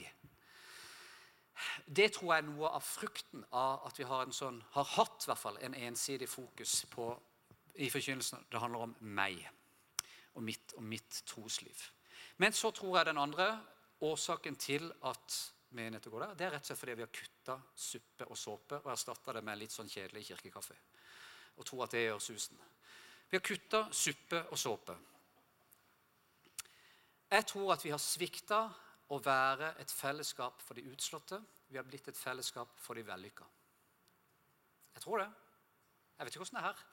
Det 1.87 2.09
tror 2.15 2.33
jeg 2.33 2.43
er 2.43 2.49
noe 2.49 2.71
av 2.73 2.81
frukten 2.81 3.45
av 3.53 3.85
at 3.87 3.99
vi 4.01 4.09
har, 4.09 4.25
en 4.25 4.33
sånn, 4.33 4.63
har 4.73 4.89
hatt 4.97 5.27
i 5.27 5.31
hvert 5.31 5.43
fall, 5.43 5.59
en 5.61 5.77
ensidig 5.77 6.29
fokus 6.31 6.79
på, 6.91 7.11
i 7.77 7.91
forkynnelsen. 7.93 8.49
Det 8.51 8.63
handler 8.63 8.87
om 8.89 8.97
meg 9.01 9.45
og 10.33 10.43
mitt, 10.49 10.73
og 10.79 10.87
mitt 10.89 11.23
trosliv. 11.29 11.91
Men 12.41 12.57
så 12.57 12.73
tror 12.73 12.99
jeg 12.99 13.11
den 13.11 13.21
andre 13.21 13.53
årsaken 14.01 14.57
til 14.57 14.89
at 15.05 15.37
menighet 15.77 16.07
å 16.09 16.13
gå 16.13 16.21
der, 16.23 16.35
det 16.39 16.47
er 16.47 16.55
rett 16.55 16.65
og 16.65 16.71
slett 16.71 16.81
fordi 16.81 16.97
vi 16.99 17.05
har 17.05 17.13
kutta 17.15 17.57
suppe 17.85 18.29
og 18.29 18.39
såpe 18.39 18.81
og 18.83 18.91
erstatta 18.93 19.35
det 19.37 19.43
med 19.47 19.61
litt 19.61 19.75
sånn 19.75 19.91
kjedelig 19.91 20.27
kirkekaffe. 20.31 20.77
Og 21.57 21.67
tror 21.69 21.85
at 21.85 21.97
det 21.97 22.05
gjør 22.07 22.23
susen. 22.23 22.61
Vi 23.31 23.39
har 23.39 23.45
kutta 23.45 23.83
suppe 23.97 24.43
og 24.51 24.61
såpe. 24.61 24.97
Jeg 27.33 27.47
tror 27.49 27.73
at 27.73 27.85
vi 27.85 27.93
har 27.93 28.01
svikta 28.01 28.63
å 29.13 29.19
være 29.25 29.75
et 29.81 29.93
fellesskap 29.93 30.61
for 30.61 30.77
de 30.77 30.85
utslåtte. 30.93 31.39
Vi 31.69 31.79
har 31.81 31.87
blitt 31.89 32.09
et 32.09 32.19
fellesskap 32.19 32.75
for 32.81 32.97
de 32.97 33.05
vellykka. 33.09 33.47
Jeg 34.95 35.05
tror 35.05 35.23
det. 35.23 35.31
Jeg 36.19 36.27
vet 36.27 36.35
ikke 36.35 36.45
hvordan 36.45 36.59
det 36.59 36.63
er 36.63 36.69
her. 36.69 36.85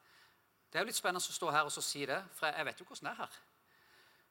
Det 0.69 0.79
er 0.79 0.85
jo 0.85 0.89
litt 0.91 0.99
spennende 0.99 1.33
å 1.33 1.35
stå 1.35 1.51
her 1.51 1.67
og 1.67 1.83
si 1.83 2.05
det, 2.07 2.19
for 2.37 2.47
jeg 2.53 2.67
vet 2.67 2.79
jo 2.79 2.87
hvordan 2.87 3.09
det 3.09 3.11
er 3.11 3.21
her. 3.23 3.39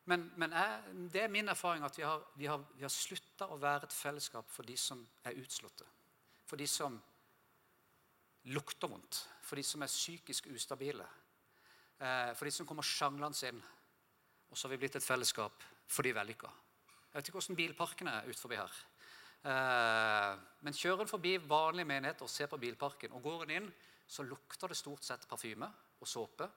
Men, 0.08 0.24
men 0.40 0.54
jeg, 0.56 0.96
det 1.12 1.22
er 1.22 1.32
min 1.32 1.50
erfaring 1.52 1.84
at 1.84 1.98
vi 1.98 2.04
har, 2.06 2.22
vi 2.38 2.46
har, 2.48 2.62
har 2.80 2.92
slutta 2.92 3.50
å 3.52 3.58
være 3.60 3.88
et 3.88 3.96
fellesskap 3.96 4.48
for 4.48 4.64
de 4.64 4.76
som 4.80 5.02
er 5.28 5.36
utslåtte. 5.36 5.84
For 6.48 6.60
de 6.60 6.68
som 6.70 6.96
lukter 8.54 8.88
vondt. 8.88 9.18
For 9.44 9.60
de 9.60 9.64
som 9.66 9.84
er 9.84 9.92
psykisk 9.92 10.48
ustabile. 10.54 11.04
Eh, 11.98 12.30
for 12.38 12.48
de 12.48 12.54
som 12.54 12.68
kommer 12.68 12.86
sjanglende 12.86 13.50
inn. 13.50 13.60
Og 14.48 14.56
så 14.56 14.66
har 14.66 14.76
vi 14.76 14.80
blitt 14.84 14.96
et 14.96 15.04
fellesskap 15.04 15.66
for 15.88 16.06
de 16.06 16.14
vellykka. 16.16 16.52
Jeg 17.08 17.18
vet 17.18 17.28
ikke 17.28 17.40
hvordan 17.40 17.58
bilparken 17.58 18.10
er 18.12 18.30
ut 18.30 18.40
forbi 18.40 18.56
her. 18.56 18.78
Eh, 19.48 20.46
men 20.64 20.78
kjører 20.78 21.04
en 21.04 21.10
forbi 21.10 21.34
vanlige 21.50 21.88
menigheter 21.90 22.24
og 22.24 22.32
ser 22.32 22.48
på 22.48 22.60
bilparken, 22.60 23.12
og 23.12 23.28
går 23.28 23.44
en 23.44 23.54
inn, 23.58 23.68
så 24.08 24.24
lukter 24.24 24.72
det 24.72 24.80
stort 24.80 25.04
sett 25.04 25.28
parfyme 25.28 25.68
og 26.00 26.08
såpe. 26.08 26.48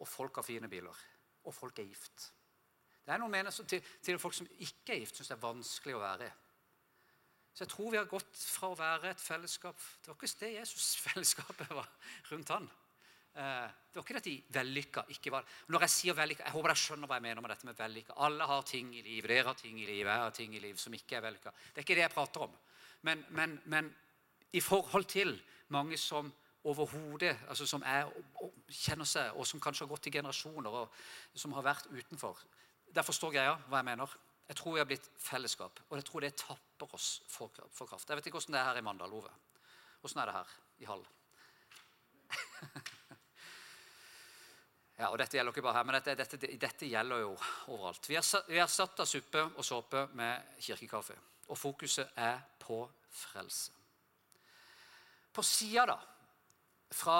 Og 0.00 0.08
folk 0.08 0.40
har 0.40 0.48
fine 0.48 0.68
biler. 0.72 1.04
Og 1.44 1.54
folk 1.54 1.78
er 1.80 1.88
gift. 1.88 2.30
Det 3.06 3.14
er 3.14 3.22
noen 3.22 3.36
mennesker 3.36 3.68
til, 3.70 3.92
til 4.02 4.18
folk 4.18 4.34
som 4.34 4.48
ikke 4.58 4.96
er 4.96 5.04
gift, 5.04 5.20
syns 5.20 5.30
det 5.30 5.36
er 5.36 5.44
vanskelig 5.44 5.94
å 5.94 6.02
være 6.02 6.26
i. 6.26 6.32
Så 7.56 7.64
jeg 7.64 7.70
tror 7.72 7.92
vi 7.92 8.00
har 8.00 8.08
gått 8.10 8.40
fra 8.50 8.68
å 8.68 8.76
være 8.76 9.14
et 9.14 9.22
fellesskap 9.22 9.78
Det 10.02 10.10
var 10.10 10.16
ikke 10.18 10.40
det 10.42 10.50
Jesus-fellesskapet 10.58 11.70
var 11.78 11.86
rundt 12.28 12.50
han. 12.52 12.66
Eh, 13.36 13.68
det 13.88 13.96
var 13.96 14.04
ikke 14.04 14.16
det 14.16 14.20
at 14.20 14.28
de 14.28 14.58
vellykka 14.58 15.04
ikke 15.14 15.32
var 15.32 15.46
Når 15.72 15.86
jeg 15.86 15.94
sier 15.94 16.18
vellykka, 16.18 16.44
jeg 16.44 16.56
håper 16.56 16.72
dere 16.72 16.82
skjønner 16.82 17.08
hva 17.08 17.16
jeg 17.16 17.24
mener 17.28 17.44
med 17.46 17.54
dette 17.54 17.68
med 17.70 17.78
vellykka. 17.78 18.16
Alle 18.26 18.48
har 18.50 18.66
ting 18.68 18.90
i 18.92 19.04
livet. 19.06 19.30
Dere 19.30 19.46
har 19.48 19.60
ting 19.62 19.78
i 19.80 19.86
livet, 19.86 20.10
jeg 20.10 20.24
har 20.24 20.36
ting 20.40 20.58
i 20.58 20.64
livet 20.66 20.82
som 20.82 20.98
ikke 20.98 21.16
er 21.16 21.24
vellykka. 21.30 21.54
Det 21.70 21.80
er 21.80 21.86
ikke 21.86 21.98
det 22.00 22.04
jeg 22.04 22.14
prater 22.18 22.44
om. 22.48 22.58
Men, 23.06 23.24
men, 23.38 23.56
men 23.64 23.94
i 24.52 24.60
forhold 24.60 25.08
til 25.14 25.32
mange 25.72 25.96
som 25.96 26.28
overhodet 26.66 27.36
altså 27.48 27.66
som 27.68 27.82
er, 27.86 28.10
kjenner 28.68 29.06
seg, 29.06 29.32
og 29.38 29.46
som 29.46 29.62
kanskje 29.62 29.86
har 29.86 29.92
gått 29.94 30.08
i 30.10 30.14
generasjoner, 30.18 30.80
og 30.82 31.38
som 31.38 31.54
har 31.54 31.64
vært 31.64 31.88
utenfor, 31.92 32.40
der 32.96 33.04
forstår 33.04 33.34
greia 33.34 33.58
hva 33.68 33.82
jeg 33.82 33.90
mener. 33.90 34.16
Jeg 34.46 34.60
tror 34.60 34.76
vi 34.76 34.80
har 34.80 34.88
blitt 34.88 35.06
fellesskap, 35.18 35.80
og 35.88 35.96
jeg 35.98 36.06
tror 36.06 36.22
det 36.22 36.36
tapper 36.38 36.92
oss 36.94 37.08
for, 37.28 37.50
for 37.74 37.90
kraft. 37.90 38.08
Jeg 38.08 38.18
vet 38.18 38.28
ikke 38.28 38.38
hvordan 38.38 38.54
det 38.54 38.60
er 38.60 38.68
her 38.68 38.78
i 38.78 38.84
Mandal, 38.86 39.16
Ove. 39.18 39.32
Hvordan 40.00 40.22
er 40.22 40.30
det 40.30 40.36
her 40.36 40.52
i 40.78 40.86
Hall? 40.86 41.02
ja, 45.00 45.08
og 45.08 45.18
Dette 45.18 45.38
gjelder 45.38 45.52
ikke 45.52 45.66
bare 45.66 45.80
her, 45.80 45.88
men 45.88 45.98
dette, 45.98 46.14
dette, 46.20 46.52
dette 46.62 46.92
gjelder 46.92 47.24
jo 47.24 47.32
overalt. 47.74 48.08
Vi 48.08 48.20
av 48.20 48.26
suppe 48.70 49.42
og 49.48 49.66
såpe 49.66 50.06
med 50.14 50.62
kirkekaffe, 50.62 51.18
og 51.50 51.58
fokuset 51.58 52.14
er 52.22 52.38
på 52.62 52.78
frelse. 53.10 53.74
På 55.34 55.42
sida, 55.44 55.90
da, 55.90 55.98
fra 56.96 57.18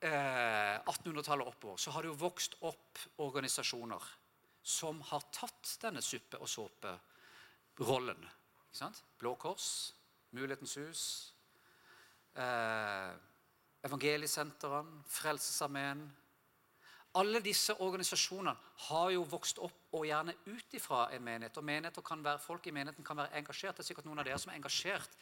eh, 0.00 0.78
1800-tallet 0.86 1.50
oppover, 1.50 1.82
så 1.82 1.92
har 1.92 2.06
det 2.06 2.14
jo 2.14 2.22
vokst 2.22 2.54
opp 2.62 2.98
organisasjoner 3.26 4.19
som 4.62 5.00
har 5.10 5.24
tatt 5.32 5.76
denne 5.82 6.02
suppe- 6.02 6.40
og 6.40 6.48
såpe-rollen. 6.48 8.28
Blå 9.18 9.34
Kors, 9.34 9.94
Mulighetens 10.30 10.74
hus, 10.78 11.34
eh, 12.36 13.12
Evangeliesentrene, 13.82 15.02
Frelsesarmeen 15.08 16.10
Alle 17.18 17.40
disse 17.42 17.74
organisasjonene 17.82 18.52
har 18.86 19.10
jo 19.10 19.24
vokst 19.26 19.58
opp 19.58 19.96
og 19.98 20.04
gjerne 20.06 20.30
ut 20.46 20.74
ifra 20.78 21.08
en 21.10 21.24
menighet. 21.24 21.56
Og 21.58 21.64
menigheter 21.64 22.04
kan 22.06 22.22
være, 22.22 22.38
folk 22.38 22.66
i 22.66 22.70
menigheten 22.70 23.04
kan 23.04 23.16
være 23.16 23.34
engasjert. 23.40 23.74
Det 23.76 23.82
er 23.82 23.88
sikkert 23.88 24.06
noen 24.06 24.20
av 24.22 24.28
dere 24.28 24.38
som 24.38 24.52
er 24.52 24.60
engasjert 24.60 25.16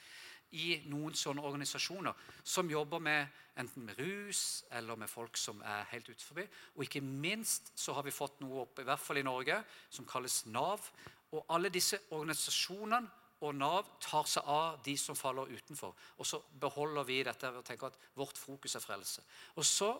i 0.56 0.78
noen 0.88 1.16
sånne 1.16 1.44
organisasjoner 1.44 2.16
som 2.46 2.70
jobber 2.70 3.02
med 3.04 3.38
enten 3.60 3.84
med 3.84 3.98
rus 4.00 4.64
eller 4.72 4.96
med 4.96 5.10
folk 5.10 5.36
som 5.36 5.60
er 5.66 5.86
helt 5.92 6.08
utenfor. 6.08 6.44
Og 6.76 6.84
ikke 6.86 7.02
minst 7.04 7.72
så 7.78 7.92
har 7.96 8.06
vi 8.06 8.14
fått 8.14 8.40
noe 8.40 8.62
opp, 8.64 8.80
i 8.80 8.86
hvert 8.86 9.02
fall 9.02 9.20
i 9.20 9.26
Norge, 9.26 9.60
som 9.90 10.06
kalles 10.08 10.44
Nav. 10.46 10.84
Og 11.34 11.44
alle 11.52 11.72
disse 11.74 12.00
organisasjonene 12.14 13.02
og 13.44 13.54
Nav 13.54 13.90
tar 14.02 14.26
seg 14.26 14.46
av 14.50 14.78
de 14.84 14.96
som 14.98 15.18
faller 15.18 15.50
utenfor. 15.52 15.94
Og 16.18 16.26
så 16.26 16.40
beholder 16.60 17.06
vi 17.06 17.20
dette 17.26 17.50
og 17.52 17.64
tenker 17.66 17.92
at 17.92 17.98
vårt 18.18 18.38
fokus 18.38 18.74
er 18.78 18.82
frelse. 18.82 19.22
Og 19.56 19.66
så 19.66 19.92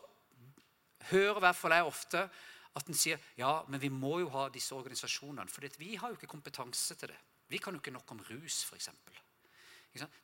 hører 1.13 1.39
i 1.39 1.45
hvert 1.47 1.59
fall 1.59 1.77
jeg 1.77 1.87
ofte 1.87 2.25
at 2.79 2.89
en 2.89 2.99
sier 2.99 3.23
ja, 3.39 3.53
men 3.69 3.81
vi 3.83 3.91
må 3.91 4.19
jo 4.23 4.33
ha 4.35 4.49
disse 4.55 4.75
organisasjonene. 4.75 5.51
For 5.51 5.67
vi 5.79 5.95
har 5.97 6.11
jo 6.11 6.19
ikke 6.19 6.31
kompetanse 6.31 6.99
til 6.99 7.13
det. 7.13 7.19
Vi 7.49 7.61
kan 7.63 7.75
jo 7.75 7.83
ikke 7.83 7.95
nok 7.95 8.13
om 8.13 8.23
rus, 8.31 8.63
f.eks. 8.69 8.91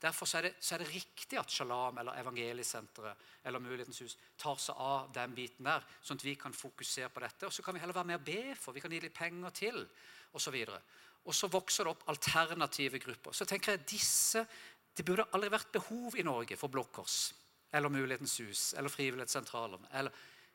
Derfor 0.00 0.28
er 0.36 0.48
det, 0.48 0.52
så 0.60 0.74
er 0.74 0.84
det, 0.84 0.90
riktig 0.92 1.38
at 1.40 1.50
Shalom 1.50 1.98
eller 1.98 2.18
Evangeliesenteret 2.20 3.22
eller 3.44 3.62
Mulighetens 3.62 4.02
hus 4.04 4.16
tar 4.38 4.58
seg 4.60 4.76
av 4.78 5.08
den 5.14 5.34
biten 5.34 5.66
der, 5.66 5.86
sånn 6.04 6.20
at 6.20 6.26
vi 6.26 6.34
kan 6.38 6.54
fokusere 6.54 7.08
på 7.10 7.22
dette. 7.24 7.48
Og 7.48 7.54
så 7.54 7.64
kan 7.64 7.74
vi 7.74 7.82
heller 7.82 7.96
være 7.96 8.10
med 8.12 8.20
og 8.20 8.26
be 8.28 8.54
for. 8.60 8.76
Vi 8.76 8.82
kan 8.84 8.92
gi 8.92 9.00
litt 9.02 9.16
penger 9.16 9.56
til, 9.56 9.80
osv. 10.36 10.58
Og, 10.68 10.92
og 11.24 11.34
så 11.34 11.50
vokser 11.50 11.88
det 11.88 11.94
opp 11.94 12.04
alternative 12.12 13.00
grupper. 13.02 13.34
Så 13.34 13.48
tenker 13.48 13.74
jeg 13.74 13.88
disse, 13.96 14.46
Det 14.94 15.02
burde 15.02 15.24
aldri 15.34 15.48
vært 15.50 15.72
behov 15.74 16.14
i 16.14 16.22
Norge 16.22 16.56
for 16.56 16.70
Blå 16.70 16.84
Kors 16.94 17.32
eller 17.74 17.90
Mulighetens 17.90 18.36
hus 18.40 18.74
eller 18.78 18.88
Frivillighetssentralene. 18.88 19.88
eller 19.90 20.12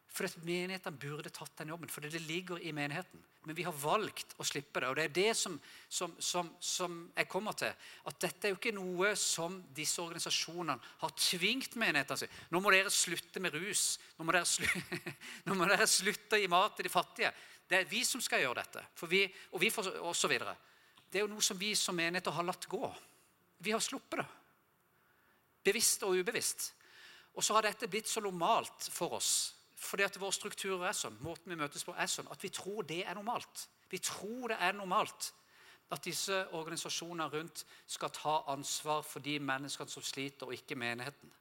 for 0.10 0.26
Menighetene 0.42 0.98
burde 0.98 1.30
tatt 1.30 1.62
den 1.62 1.70
jobben, 1.70 1.90
for 1.92 2.02
det 2.02 2.20
ligger 2.26 2.60
i 2.66 2.72
menigheten. 2.74 3.22
Men 3.46 3.56
vi 3.56 3.64
har 3.64 3.76
valgt 3.78 4.34
å 4.42 4.46
slippe 4.46 4.82
det. 4.82 4.90
Og 4.90 4.98
det 4.98 5.04
er 5.06 5.14
det 5.16 5.34
som, 5.38 5.56
som, 5.88 6.16
som, 6.20 6.50
som, 6.60 6.96
jeg 7.16 7.30
kommer 7.32 7.56
til. 7.58 7.72
At 8.10 8.18
dette 8.22 8.48
er 8.48 8.54
jo 8.54 8.58
ikke 8.58 8.74
noe 8.76 9.14
som 9.18 9.60
disse 9.76 10.02
organisasjonene 10.02 10.76
har 11.04 11.14
tvingt 11.16 11.78
menighetene 11.80 12.26
til. 12.26 12.42
Nå 12.52 12.62
må 12.62 12.74
dere 12.74 12.92
slutte 12.94 13.42
med 13.44 13.56
rus. 13.56 13.84
Nå 14.18 14.26
må 14.26 14.36
dere, 14.36 14.50
slutte, 14.50 15.14
nå 15.48 15.56
må 15.56 15.70
dere 15.70 15.88
slutte 15.88 16.40
å 16.40 16.42
gi 16.42 16.50
mat 16.52 16.76
til 16.78 16.90
de 16.90 16.94
fattige. 16.94 17.32
Det 17.70 17.78
er 17.78 17.88
vi 17.90 18.02
som 18.06 18.24
skal 18.24 18.44
gjøre 18.44 18.64
dette. 18.64 18.84
Vi, 19.14 19.22
og 19.54 19.62
vi 19.62 19.70
får, 19.72 19.94
og 20.02 20.18
så 20.18 20.32
videre. 20.32 20.56
Det 21.10 21.22
er 21.22 21.26
jo 21.26 21.32
noe 21.32 21.46
som 21.46 21.58
vi 21.58 21.72
som 21.78 21.96
menigheter 21.96 22.34
har 22.34 22.50
latt 22.50 22.68
gå. 22.70 22.90
Vi 23.62 23.72
har 23.74 23.84
sluppet 23.84 24.24
det. 24.24 24.28
Bevisst 25.70 26.04
og 26.08 26.18
ubevisst. 26.18 26.72
Og 27.38 27.46
så 27.46 27.56
har 27.56 27.70
dette 27.70 27.88
blitt 27.88 28.10
så 28.10 28.24
normalt 28.26 28.90
for 28.92 29.16
oss 29.20 29.59
fordi 29.80 30.04
at 30.04 30.18
vår 30.20 30.34
struktur 30.36 30.84
er 30.84 30.96
sånn, 30.96 31.18
måten 31.24 31.54
vi 31.54 31.58
møtes 31.60 31.86
på 31.88 31.96
er 31.96 32.10
sånn, 32.12 32.28
at 32.32 32.42
vi 32.44 32.52
tror 32.52 32.84
det 32.88 33.02
er 33.08 33.16
normalt. 33.16 33.68
Vi 33.90 34.02
tror 34.04 34.52
det 34.52 34.58
er 34.60 34.76
normalt 34.76 35.32
at 35.90 36.06
disse 36.06 36.36
organisasjonene 36.54 37.30
rundt 37.34 37.64
skal 37.88 38.12
ta 38.14 38.36
ansvar 38.52 39.02
for 39.08 39.24
de 39.26 39.40
menneskene 39.42 39.90
som 39.90 40.06
sliter, 40.06 40.50
og 40.50 40.54
ikke 40.54 40.78
menigheten. 40.78 41.32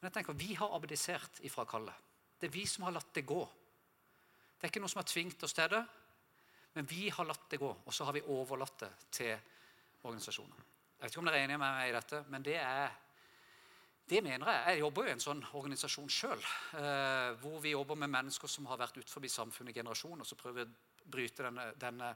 Men 0.00 0.08
jeg 0.08 0.14
tenker, 0.14 0.32
Vi 0.32 0.54
har 0.54 0.74
abdisert 0.74 1.42
ifra 1.44 1.64
kallet. 1.64 1.94
Det 2.40 2.48
er 2.48 2.52
vi 2.54 2.64
som 2.66 2.84
har 2.84 2.92
latt 2.92 3.14
det 3.14 3.26
gå. 3.26 3.42
Det 4.56 4.64
er 4.64 4.70
ikke 4.72 4.80
noe 4.80 4.88
som 4.88 5.02
har 5.02 5.10
tvingt 5.10 5.42
oss 5.42 5.52
til 5.52 5.68
det, 5.68 5.82
men 6.74 6.86
vi 6.88 7.10
har 7.10 7.24
latt 7.24 7.50
det 7.50 7.58
gå. 7.60 7.68
Og 7.84 7.92
så 7.92 8.04
har 8.04 8.12
vi 8.12 8.22
overlatt 8.22 8.78
det 8.78 8.90
til 9.10 9.36
organisasjoner. 10.02 10.56
Jeg 10.96 11.02
vet 11.02 11.12
ikke 11.12 11.20
om 11.20 11.28
dere 11.28 11.38
er 11.40 11.44
enige 11.44 11.58
med 11.58 11.74
meg 11.74 11.90
i 11.90 11.94
dette, 11.96 12.24
men 12.28 12.42
det 12.44 12.56
er 12.56 12.90
det 14.10 14.22
mener 14.26 14.48
jeg. 14.50 14.62
Jeg 14.66 14.80
jobber 14.82 15.06
jo 15.06 15.10
i 15.10 15.14
en 15.14 15.22
sånn 15.22 15.42
organisasjon 15.54 16.08
sjøl. 16.10 16.40
Eh, 16.78 17.28
hvor 17.42 17.60
vi 17.62 17.74
jobber 17.76 17.98
med 17.98 18.10
mennesker 18.10 18.50
som 18.50 18.66
har 18.70 18.80
vært 18.80 18.98
utenfor 18.98 19.26
samfunnet 19.30 19.74
i 19.74 19.78
generasjoner. 19.78 20.26
Så 20.26 20.38
prøver 20.38 20.64
vi 20.64 20.66
å 20.66 21.10
bryte 21.10 21.46
denne, 21.46 21.68
denne, 21.78 22.10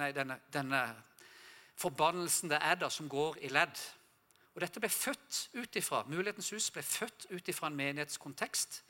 nei, 0.00 0.08
denne, 0.16 0.38
denne 0.52 0.80
forbannelsen 1.80 2.52
det 2.52 2.62
er 2.62 2.80
da, 2.80 2.90
som 2.90 3.10
går 3.10 3.42
i 3.44 3.52
ledd. 3.52 3.84
Og 4.54 4.62
Dette 4.62 4.80
ble 4.80 4.88
født 4.88 5.40
ut 5.58 5.76
ifra, 5.76 6.04
Mulighetens 6.06 6.52
hus 6.54 6.70
ble 6.72 6.84
født 6.86 7.26
ut 7.32 7.48
ifra 7.50 7.68
en 7.68 7.78
menighetskontekst 7.78 8.82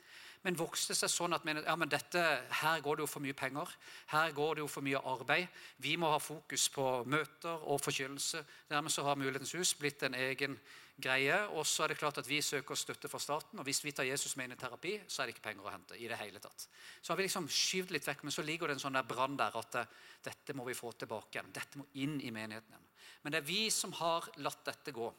men 0.45 0.57
vokste 0.59 0.93
seg 0.93 1.09
sånn 1.09 1.33
at 1.33 1.45
ja, 1.49 1.73
men 1.73 1.89
dette, 1.89 2.21
her 2.61 2.81
går 2.85 2.99
det 2.99 3.01
jo 3.01 3.09
for 3.09 3.25
mye 3.25 3.33
penger. 3.33 3.71
Her 4.11 4.33
går 4.37 4.55
det 4.55 4.61
jo 4.61 4.69
for 4.69 4.85
mye 4.85 4.99
arbeid. 5.01 5.47
Vi 5.81 5.95
må 5.97 6.11
ha 6.11 6.19
fokus 6.21 6.67
på 6.69 6.85
møter 7.09 7.65
og 7.65 7.81
forkynnelse. 7.81 8.43
Dermed 8.69 8.93
så 8.93 9.07
har 9.07 9.17
Mulighetens 9.17 9.55
hus 9.57 9.73
blitt 9.79 10.05
en 10.05 10.13
egen 10.19 10.59
greie. 11.01 11.39
Og 11.57 11.65
så 11.65 11.83
er 11.83 11.93
det 11.93 11.97
klart 11.97 12.21
at 12.21 12.29
vi 12.29 12.43
søker 12.45 12.77
støtte 12.77 13.09
fra 13.09 13.19
staten. 13.19 13.57
Og 13.57 13.65
hvis 13.65 13.81
vi 13.87 13.95
tar 13.95 14.05
Jesus 14.05 14.35
med 14.37 14.51
inn 14.51 14.53
i 14.53 14.59
terapi, 14.61 14.93
så 15.07 15.23
er 15.23 15.31
det 15.31 15.35
ikke 15.35 15.47
penger 15.49 15.65
å 15.65 15.73
hente. 15.73 15.97
i 15.97 16.11
det 16.13 16.21
hele 16.21 16.43
tatt. 16.43 16.67
Så 17.01 17.11
har 17.11 17.17
vi 17.17 17.25
liksom 17.25 17.49
skyvd 17.49 17.95
litt 17.97 18.07
vekk, 18.07 18.23
men 18.23 18.37
så 18.37 18.45
ligger 18.45 18.67
det 18.67 18.77
en 18.77 18.85
sånn 18.85 18.99
der 18.99 19.09
brann 19.09 19.37
der 19.41 19.57
at 19.57 19.81
eh, 19.81 19.91
dette 20.29 20.53
må 20.53 20.69
vi 20.69 20.77
få 20.77 20.93
tilbake 20.93 21.39
igjen. 21.39 21.51
Dette 21.57 21.81
må 21.81 21.89
inn 22.05 22.19
i 22.21 22.29
menigheten 22.29 22.69
igjen. 22.77 22.87
Men 23.23 23.33
det 23.33 23.41
er 23.41 23.49
vi 23.49 23.65
som 23.73 23.97
har 23.97 24.29
latt 24.45 24.61
dette 24.69 24.93
gå. 24.93 25.09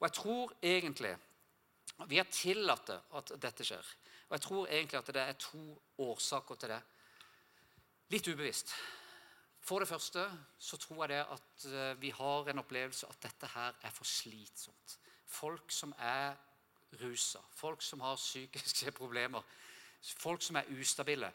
Og 0.00 0.08
jeg 0.08 0.16
tror 0.16 0.56
egentlig 0.62 1.12
vi 2.08 2.18
har 2.18 2.28
tillatt 2.30 2.90
at 2.90 3.32
dette 3.40 3.64
skjer. 3.66 3.94
Og 4.28 4.36
jeg 4.36 4.44
tror 4.44 4.66
egentlig 4.66 4.98
at 4.98 5.12
det 5.14 5.22
er 5.22 5.38
to 5.38 5.62
årsaker 6.02 6.58
til 6.58 6.72
det. 6.74 6.80
Litt 8.12 8.28
ubevisst. 8.28 8.74
For 9.64 9.80
det 9.80 9.88
første 9.88 10.24
så 10.60 10.76
tror 10.76 11.04
jeg 11.04 11.14
det 11.14 11.20
at 11.36 11.66
eh, 11.70 12.00
vi 12.00 12.10
har 12.12 12.50
en 12.50 12.60
opplevelse 12.60 13.08
at 13.08 13.22
dette 13.22 13.48
her 13.54 13.78
er 13.80 13.94
for 13.94 14.04
slitsomt. 14.04 14.98
Folk 15.24 15.72
som 15.72 15.94
er 15.98 16.34
rusa, 17.00 17.40
folk 17.54 17.82
som 17.82 18.02
har 18.04 18.20
psykiske 18.20 18.92
problemer, 18.92 19.42
folk 20.02 20.42
som 20.42 20.56
er 20.60 20.68
ustabile, 20.78 21.30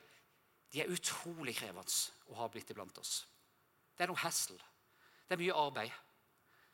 de 0.69 0.83
er 0.83 0.91
utrolig 0.93 1.55
krevende 1.57 2.29
å 2.29 2.37
ha 2.37 2.47
blitt 2.53 2.69
iblant 2.69 2.97
oss. 3.01 3.23
Det 3.97 4.05
er 4.05 4.11
noe 4.11 4.21
hassle. 4.21 4.59
Det 5.25 5.33
er 5.33 5.41
mye 5.41 5.57
arbeid. 5.57 5.95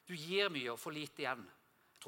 Du 0.06 0.14
gir 0.14 0.52
mye 0.52 0.74
og 0.74 0.80
får 0.80 0.94
lite 0.94 1.24
igjen. 1.24 1.46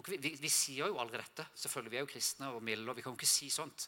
Vi, 0.06 0.18
vi, 0.22 0.34
vi, 0.38 0.50
sier 0.52 0.92
jo 0.92 1.00
aldri 1.02 1.18
dette. 1.18 1.48
Selvfølgelig, 1.58 1.92
Vi 1.92 1.98
er 1.98 2.06
jo 2.06 2.12
kristne 2.12 2.52
og 2.54 2.64
milde. 2.64 2.90
og 2.90 2.98
vi 2.98 3.02
kan 3.02 3.16
jo 3.16 3.18
ikke 3.18 3.30
si 3.30 3.50
sånt. 3.50 3.88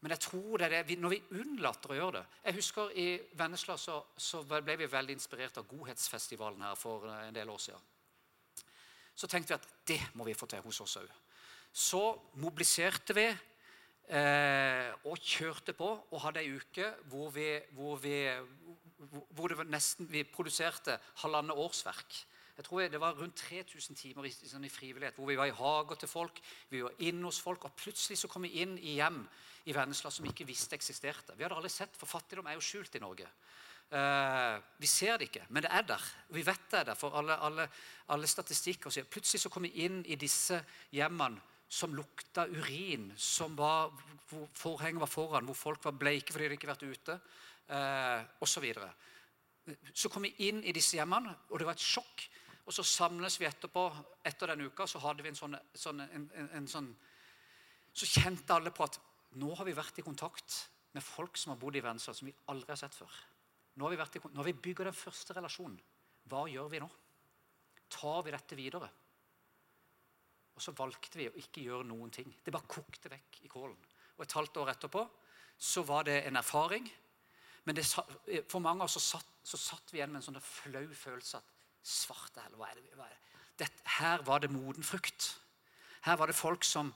Men 0.00 0.14
jeg 0.14 0.20
tror 0.24 0.58
det 0.58 0.66
er 0.68 0.84
det, 0.84 0.98
når 0.98 1.12
vi 1.12 1.40
unnlater 1.42 1.92
å 1.92 1.96
gjøre 1.98 2.20
det 2.20 2.22
Jeg 2.46 2.56
husker 2.56 2.92
I 2.96 3.06
Vennesla 3.36 3.76
så, 3.76 3.98
så, 4.16 4.40
ble 4.48 4.76
vi 4.80 4.88
veldig 4.88 5.12
inspirert 5.12 5.60
av 5.60 5.68
Godhetsfestivalen 5.68 6.64
her 6.64 6.78
for 6.80 7.04
en 7.12 7.36
del 7.36 7.52
år 7.52 7.60
siden. 7.60 7.82
Så 9.14 9.28
tenkte 9.28 9.52
vi 9.52 9.58
at 9.58 9.68
det 9.90 10.00
må 10.16 10.24
vi 10.24 10.36
få 10.36 10.48
til 10.48 10.64
hos 10.64 10.80
oss 10.80 10.96
òg. 11.02 11.10
Så 11.70 12.00
mobiliserte 12.40 13.14
vi 13.14 13.26
eh, 13.28 14.88
og 15.04 15.20
kjørte 15.20 15.76
på 15.76 15.90
og 15.92 16.22
hadde 16.24 16.40
ei 16.40 16.56
uke 16.56 16.88
hvor 17.12 17.28
vi, 17.34 17.50
hvor 17.76 18.00
vi, 18.00 18.16
hvor 19.36 19.54
nesten, 19.68 20.08
vi 20.08 20.24
produserte 20.24 20.96
halvannet 21.20 21.60
årsverk 21.60 22.22
jeg 22.60 22.66
tror 22.66 22.88
Det 22.92 23.00
var 23.00 23.16
rundt 23.16 23.36
3000 23.40 23.96
timer 23.96 24.26
i, 24.28 24.30
sånn 24.30 24.66
i, 24.68 24.72
frivillighet 24.72 25.16
hvor 25.16 25.30
vi 25.30 25.38
var 25.38 25.48
i 25.48 25.56
hager 25.56 25.96
til 25.96 26.10
folk, 26.10 26.40
vi 26.68 26.82
var 26.84 26.98
inne 26.98 27.24
hos 27.24 27.40
folk, 27.40 27.64
og 27.64 27.76
plutselig 27.76 28.18
så 28.20 28.28
kom 28.28 28.44
vi 28.44 28.60
inn 28.60 28.76
i 28.76 28.98
hjem 28.98 29.22
i 29.64 29.72
Vennesla 29.72 30.10
som 30.12 30.26
vi 30.26 30.32
ikke 30.34 30.48
visste 30.48 30.76
eksisterte. 30.76 31.32
Vi 31.38 31.44
hadde 31.44 31.56
aldri 31.56 31.70
sett, 31.72 31.96
for 31.96 32.10
fattigdom 32.10 32.50
er 32.50 32.58
jo 32.58 32.64
skjult 32.64 32.98
i 32.98 33.00
Norge. 33.00 33.28
Uh, 33.90 34.60
vi 34.78 34.86
ser 34.86 35.16
det 35.18 35.30
ikke, 35.30 35.46
men 35.48 35.64
det 35.64 35.70
er 35.74 35.86
der. 35.88 36.04
Vi 36.36 36.44
vet 36.46 36.66
det 36.70 36.82
er 36.82 36.90
der, 36.92 36.98
for 37.00 37.16
alle, 37.18 37.38
alle, 37.42 37.64
alle 38.14 38.28
statistikker 38.30 38.92
sier 38.92 39.08
Plutselig 39.08 39.40
så 39.42 39.50
kom 39.50 39.64
vi 39.66 39.86
inn 39.86 40.04
i 40.06 40.18
disse 40.20 40.60
hjemmene 40.94 41.40
som 41.70 41.94
lukta 41.96 42.44
urin, 42.50 43.08
som 43.16 43.56
var, 43.58 43.90
hvor 44.28 44.46
forhenget 44.58 45.00
var 45.00 45.10
foran, 45.10 45.48
hvor 45.48 45.58
folk 45.58 45.84
var 45.88 45.96
bleike 45.96 46.34
fordi 46.34 46.50
de 46.50 46.58
ikke 46.58 46.68
hadde 46.70 46.90
vært 46.90 47.00
ute, 47.00 47.18
uh, 47.72 48.44
osv. 48.44 48.68
Så, 48.68 49.80
så 50.04 50.12
kom 50.12 50.28
vi 50.28 50.34
inn 50.46 50.60
i 50.62 50.74
disse 50.76 50.98
hjemmene, 50.98 51.32
og 51.48 51.58
det 51.58 51.68
var 51.68 51.78
et 51.78 51.88
sjokk. 51.88 52.28
Og 52.66 52.74
så 52.74 52.84
samles 52.86 53.38
vi 53.40 53.48
etterpå. 53.48 53.86
Etter 54.26 54.52
den 54.52 54.66
uka 54.68 54.86
så 54.88 55.00
hadde 55.02 55.24
vi 55.24 55.32
en 55.32 55.38
sånn, 55.38 55.56
sånn, 55.74 56.02
en, 56.04 56.26
en, 56.38 56.50
en 56.60 56.68
sånn 56.70 56.90
Så 57.96 58.06
kjente 58.06 58.54
alle 58.54 58.70
på 58.70 58.84
at 58.86 59.00
nå 59.42 59.50
har 59.58 59.66
vi 59.66 59.74
vært 59.74 59.98
i 59.98 60.04
kontakt 60.06 60.56
med 60.94 61.02
folk 61.02 61.38
som 61.38 61.52
har 61.52 61.58
bodd 61.58 61.76
i 61.78 61.82
Vennesla, 61.82 62.14
som 62.14 62.28
vi 62.28 62.34
aldri 62.50 62.70
har 62.70 62.78
sett 62.78 62.94
før. 62.94 63.10
Nå 63.78 63.86
har 63.86 63.94
vi, 63.94 63.98
i, 63.98 64.22
nå 64.30 64.42
har 64.42 64.46
vi 64.46 64.62
bygga 64.66 64.86
den 64.86 64.96
første 64.96 65.34
relasjonen. 65.34 65.78
Hva 66.30 66.44
gjør 66.50 66.70
vi 66.70 66.80
nå? 66.82 66.88
Tar 67.90 68.24
vi 68.26 68.34
dette 68.34 68.58
videre? 68.58 68.90
Og 70.54 70.62
så 70.62 70.74
valgte 70.76 71.18
vi 71.18 71.28
å 71.30 71.36
ikke 71.40 71.62
gjøre 71.64 71.86
noen 71.88 72.10
ting. 72.14 72.30
Det 72.44 72.54
bare 72.54 72.70
kokte 72.70 73.10
vekk 73.10 73.40
i 73.46 73.50
kålen. 73.50 73.78
Og 74.18 74.26
et 74.26 74.34
halvt 74.36 74.58
år 74.62 74.74
etterpå 74.74 75.04
så 75.60 75.82
var 75.86 76.06
det 76.08 76.18
en 76.26 76.38
erfaring. 76.40 76.86
Men 77.64 77.76
det, 77.76 77.86
for 78.48 78.62
mange 78.62 78.82
av 78.82 78.88
oss 78.88 78.98
så 78.98 79.16
satt, 79.16 79.30
så 79.46 79.58
satt 79.60 79.92
vi 79.92 80.00
igjen 80.00 80.12
med 80.12 80.20
en 80.20 80.28
sånn 80.30 80.42
flau 80.44 80.84
følelse 80.96 81.40
at 81.40 81.56
Svarte, 81.82 82.42
eller 82.46 82.58
hva 82.60 82.70
er 82.70 82.80
det? 82.80 82.96
Hva 82.96 83.06
er 83.06 83.14
det? 83.14 83.44
Dette, 83.60 83.84
her 83.98 84.24
var 84.24 84.40
det 84.40 84.50
moden 84.52 84.84
frukt. 84.84 85.30
Her 86.04 86.16
var 86.16 86.30
det 86.30 86.36
folk 86.36 86.64
som 86.64 86.92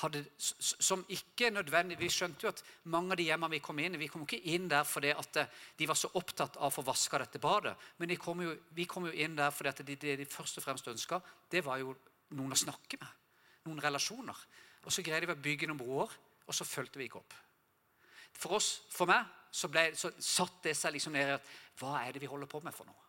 hadde, 0.00 0.24
som 0.38 1.04
ikke 1.08 1.50
nødvendig, 1.50 1.98
Vi 1.98 2.08
skjønte 2.08 2.44
jo 2.44 2.48
at 2.48 2.62
mange 2.84 3.12
av 3.12 3.16
de 3.16 3.24
hjemmene 3.28 3.56
vi 3.56 3.62
kom 3.64 3.78
inn 3.78 3.94
i, 3.94 3.98
vi 3.98 4.08
kom 4.08 4.22
ikke 4.26 4.40
inn 4.54 4.68
der 4.68 4.84
fordi 4.84 5.10
at 5.10 5.36
eh, 5.36 5.48
de 5.78 5.88
var 5.88 5.96
så 5.96 6.10
opptatt 6.14 6.56
av 6.56 6.68
å 6.68 6.74
få 6.74 6.84
vaska 6.86 7.18
dette 7.18 7.40
badet. 7.40 7.74
Men 7.98 8.08
de 8.08 8.16
kom 8.16 8.42
jo, 8.42 8.54
vi 8.76 8.84
kom 8.86 9.08
jo 9.08 9.12
inn 9.12 9.36
der 9.36 9.50
fordi 9.50 9.72
at 9.72 9.82
det 9.82 9.98
de, 10.00 10.16
de, 10.20 10.28
først 10.28 10.60
og 10.60 10.64
fremst 10.64 10.88
ønska, 10.88 11.20
det 11.50 11.64
var 11.64 11.80
jo 11.80 11.96
noen 12.36 12.52
å 12.52 12.60
snakke 12.60 13.00
med. 13.00 13.08
Noen 13.66 13.82
relasjoner. 13.82 14.44
Og 14.84 14.92
så 14.92 15.02
greide 15.02 15.26
vi 15.26 15.34
å 15.34 15.42
bygge 15.48 15.68
noen 15.68 15.80
broer, 15.80 16.12
og 16.46 16.54
så 16.54 16.64
fulgte 16.68 17.00
vi 17.00 17.08
ikke 17.08 17.20
opp. 17.20 17.34
For 18.38 18.56
oss, 18.60 18.70
for 18.92 19.08
meg 19.10 19.24
så, 19.50 19.68
ble, 19.72 19.90
så 19.96 20.12
satt 20.20 20.62
det 20.68 20.76
seg 20.76 20.94
liksom 20.94 21.16
ned 21.16 21.32
i 21.32 21.36
at 21.38 21.52
hva 21.80 21.98
er 22.04 22.14
det 22.14 22.22
vi 22.22 22.30
holder 22.30 22.50
på 22.50 22.60
med 22.64 22.76
for 22.76 22.88
noe? 22.88 23.07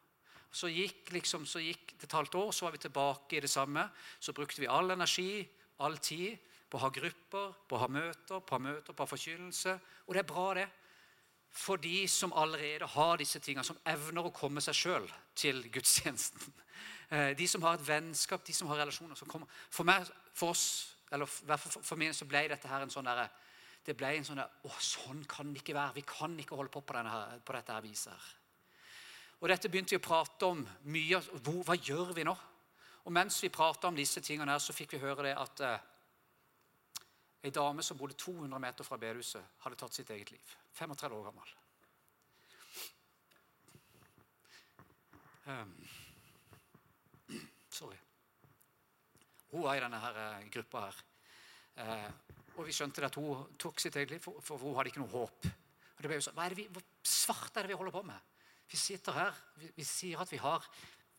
Så 0.51 0.69
gikk, 0.71 1.11
liksom, 1.13 1.45
så 1.45 1.61
gikk 1.61 1.93
det 1.93 2.07
et 2.07 2.17
halvt 2.17 2.35
år, 2.39 2.51
så 2.55 2.65
var 2.65 2.73
vi 2.73 2.81
tilbake 2.81 3.37
i 3.37 3.41
det 3.43 3.51
samme. 3.51 3.85
Så 4.19 4.33
brukte 4.33 4.61
vi 4.61 4.69
all 4.69 4.91
energi, 4.91 5.43
all 5.85 5.97
tid, 5.97 6.37
på 6.69 6.77
å 6.77 6.83
ha 6.83 6.89
grupper, 6.93 7.53
på 7.67 7.77
å 7.77 7.81
ha 7.81 7.89
møter, 7.89 8.41
på 8.41 8.55
å 8.55 8.57
ha 8.57 8.61
møter, 8.61 8.93
på 8.93 9.03
å 9.03 9.05
ha 9.05 9.09
forkynnelse. 9.09 9.75
Og 10.07 10.15
det 10.15 10.23
er 10.23 10.29
bra, 10.29 10.47
det. 10.57 10.67
For 11.49 11.81
de 11.81 12.03
som 12.09 12.33
allerede 12.37 12.85
har 12.93 13.17
disse 13.17 13.41
tingene, 13.41 13.65
som 13.65 13.77
evner 13.89 14.29
å 14.29 14.33
komme 14.33 14.61
seg 14.61 14.77
sjøl 14.77 15.11
til 15.37 15.65
gudstjenesten. 15.73 16.41
Eh, 17.09 17.31
de 17.33 17.47
som 17.49 17.63
har 17.65 17.73
et 17.73 17.81
vennskap, 17.81 18.43
de 18.45 18.53
som 18.53 18.67
har 18.69 18.77
relasjoner. 18.83 19.17
Som 19.17 19.25
kommer. 19.27 19.49
For 19.73 19.81
meg, 19.81 20.05
for 20.37 20.53
oss, 20.53 20.93
eller 21.09 21.25
for, 21.25 21.97
meg, 21.97 22.13
så 22.13 22.27
ble 22.29 22.43
dette 22.51 22.69
her 22.69 22.85
en 22.85 22.93
sånn 22.93 23.09
derre 23.09 23.23
det 23.89 23.95
ble 23.97 24.11
en 24.13 24.27
sånn 24.27 24.37
der, 24.37 24.51
Å, 24.67 24.71
sånn 24.77 25.23
kan 25.25 25.49
det 25.49 25.63
ikke 25.63 25.73
være. 25.73 25.95
Vi 25.97 26.03
kan 26.05 26.35
ikke 26.37 26.59
holde 26.59 26.69
på 26.73 26.83
på, 26.85 26.99
her, 26.99 27.39
på 27.41 27.55
dette 27.55 27.73
her 27.73 27.81
viset. 27.81 28.13
her. 28.13 28.38
Og 29.39 29.47
Dette 29.47 29.69
begynte 29.71 29.95
vi 29.95 29.99
å 29.99 30.03
prate 30.03 30.49
om 30.51 30.63
mye. 30.91 31.21
Hvor, 31.39 31.61
hva 31.67 31.77
gjør 31.79 32.11
vi 32.17 32.25
nå? 32.27 32.35
Og 33.07 33.13
Mens 33.15 33.39
vi 33.43 33.51
prata 33.53 33.87
om 33.87 33.95
disse 33.95 34.21
tingene, 34.21 34.51
her, 34.51 34.59
så 34.61 34.75
fikk 34.75 34.97
vi 34.97 35.01
høre 35.01 35.29
det 35.29 35.35
at 35.39 35.61
eh, 35.63 35.85
ei 37.47 37.53
dame 37.55 37.85
som 37.85 37.97
bodde 37.97 38.17
200 38.19 38.59
meter 38.59 38.83
fra 38.85 38.99
bedehuset, 38.99 39.55
hadde 39.63 39.79
tatt 39.79 39.95
sitt 39.95 40.11
eget 40.11 40.33
liv. 40.35 40.55
35 40.75 41.15
år 41.15 41.29
gammel. 41.29 41.55
Um, 45.49 45.71
sorry. 47.73 47.97
Hun 49.49 49.63
var 49.63 49.79
i 49.79 49.81
denne 49.81 50.01
her, 50.03 50.19
uh, 50.19 50.49
gruppa 50.51 50.83
her. 50.89 50.99
Uh, 51.79 52.35
og 52.59 52.67
vi 52.67 52.75
skjønte 52.75 53.07
at 53.07 53.15
hun 53.17 53.55
tok 53.57 53.79
sitt 53.79 53.95
eget 53.95 54.11
liv, 54.17 54.21
for, 54.21 54.43
for 54.43 54.59
hun 54.61 54.75
hadde 54.77 54.91
ikke 54.91 55.01
noe 55.01 55.15
håp. 55.15 55.47
Og 55.95 56.03
det 56.03 56.11
ble 56.11 56.19
jo 56.19 56.27
sånn, 56.27 56.35
hva 56.35 56.45
er 56.45 56.53
det 56.53 56.59
vi, 56.59 56.67
Hvor 56.75 56.85
svart 57.07 57.55
er 57.55 57.65
det 57.65 57.73
vi 57.73 57.79
holder 57.79 57.95
på 57.95 58.03
med? 58.11 58.35
Vi 58.69 58.77
sitter 58.77 59.15
her, 59.17 59.37
vi, 59.57 59.71
vi 59.75 59.85
sier 59.87 60.21
at 60.21 60.31
vi 60.31 60.39
har 60.41 60.65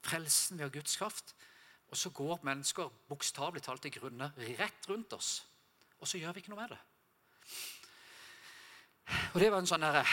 frelsen, 0.07 0.61
har 0.61 0.72
Guds 0.72 0.96
kraft. 0.96 1.34
Og 1.90 1.98
så 1.98 2.12
går 2.14 2.44
mennesker 2.46 2.90
bokstavelig 3.11 3.64
talt 3.66 3.82
til 3.82 3.94
grunne 3.96 4.30
rett 4.59 4.88
rundt 4.88 5.12
oss. 5.12 5.40
Og 5.98 6.09
så 6.09 6.20
gjør 6.20 6.32
vi 6.36 6.44
ikke 6.44 6.55
noe 6.55 6.62
med 6.62 6.76
det. 6.76 6.80
Og 9.34 9.40
det 9.42 9.51
var 9.51 9.59
en 9.59 9.66
sånn 9.66 9.82
herre 9.82 10.05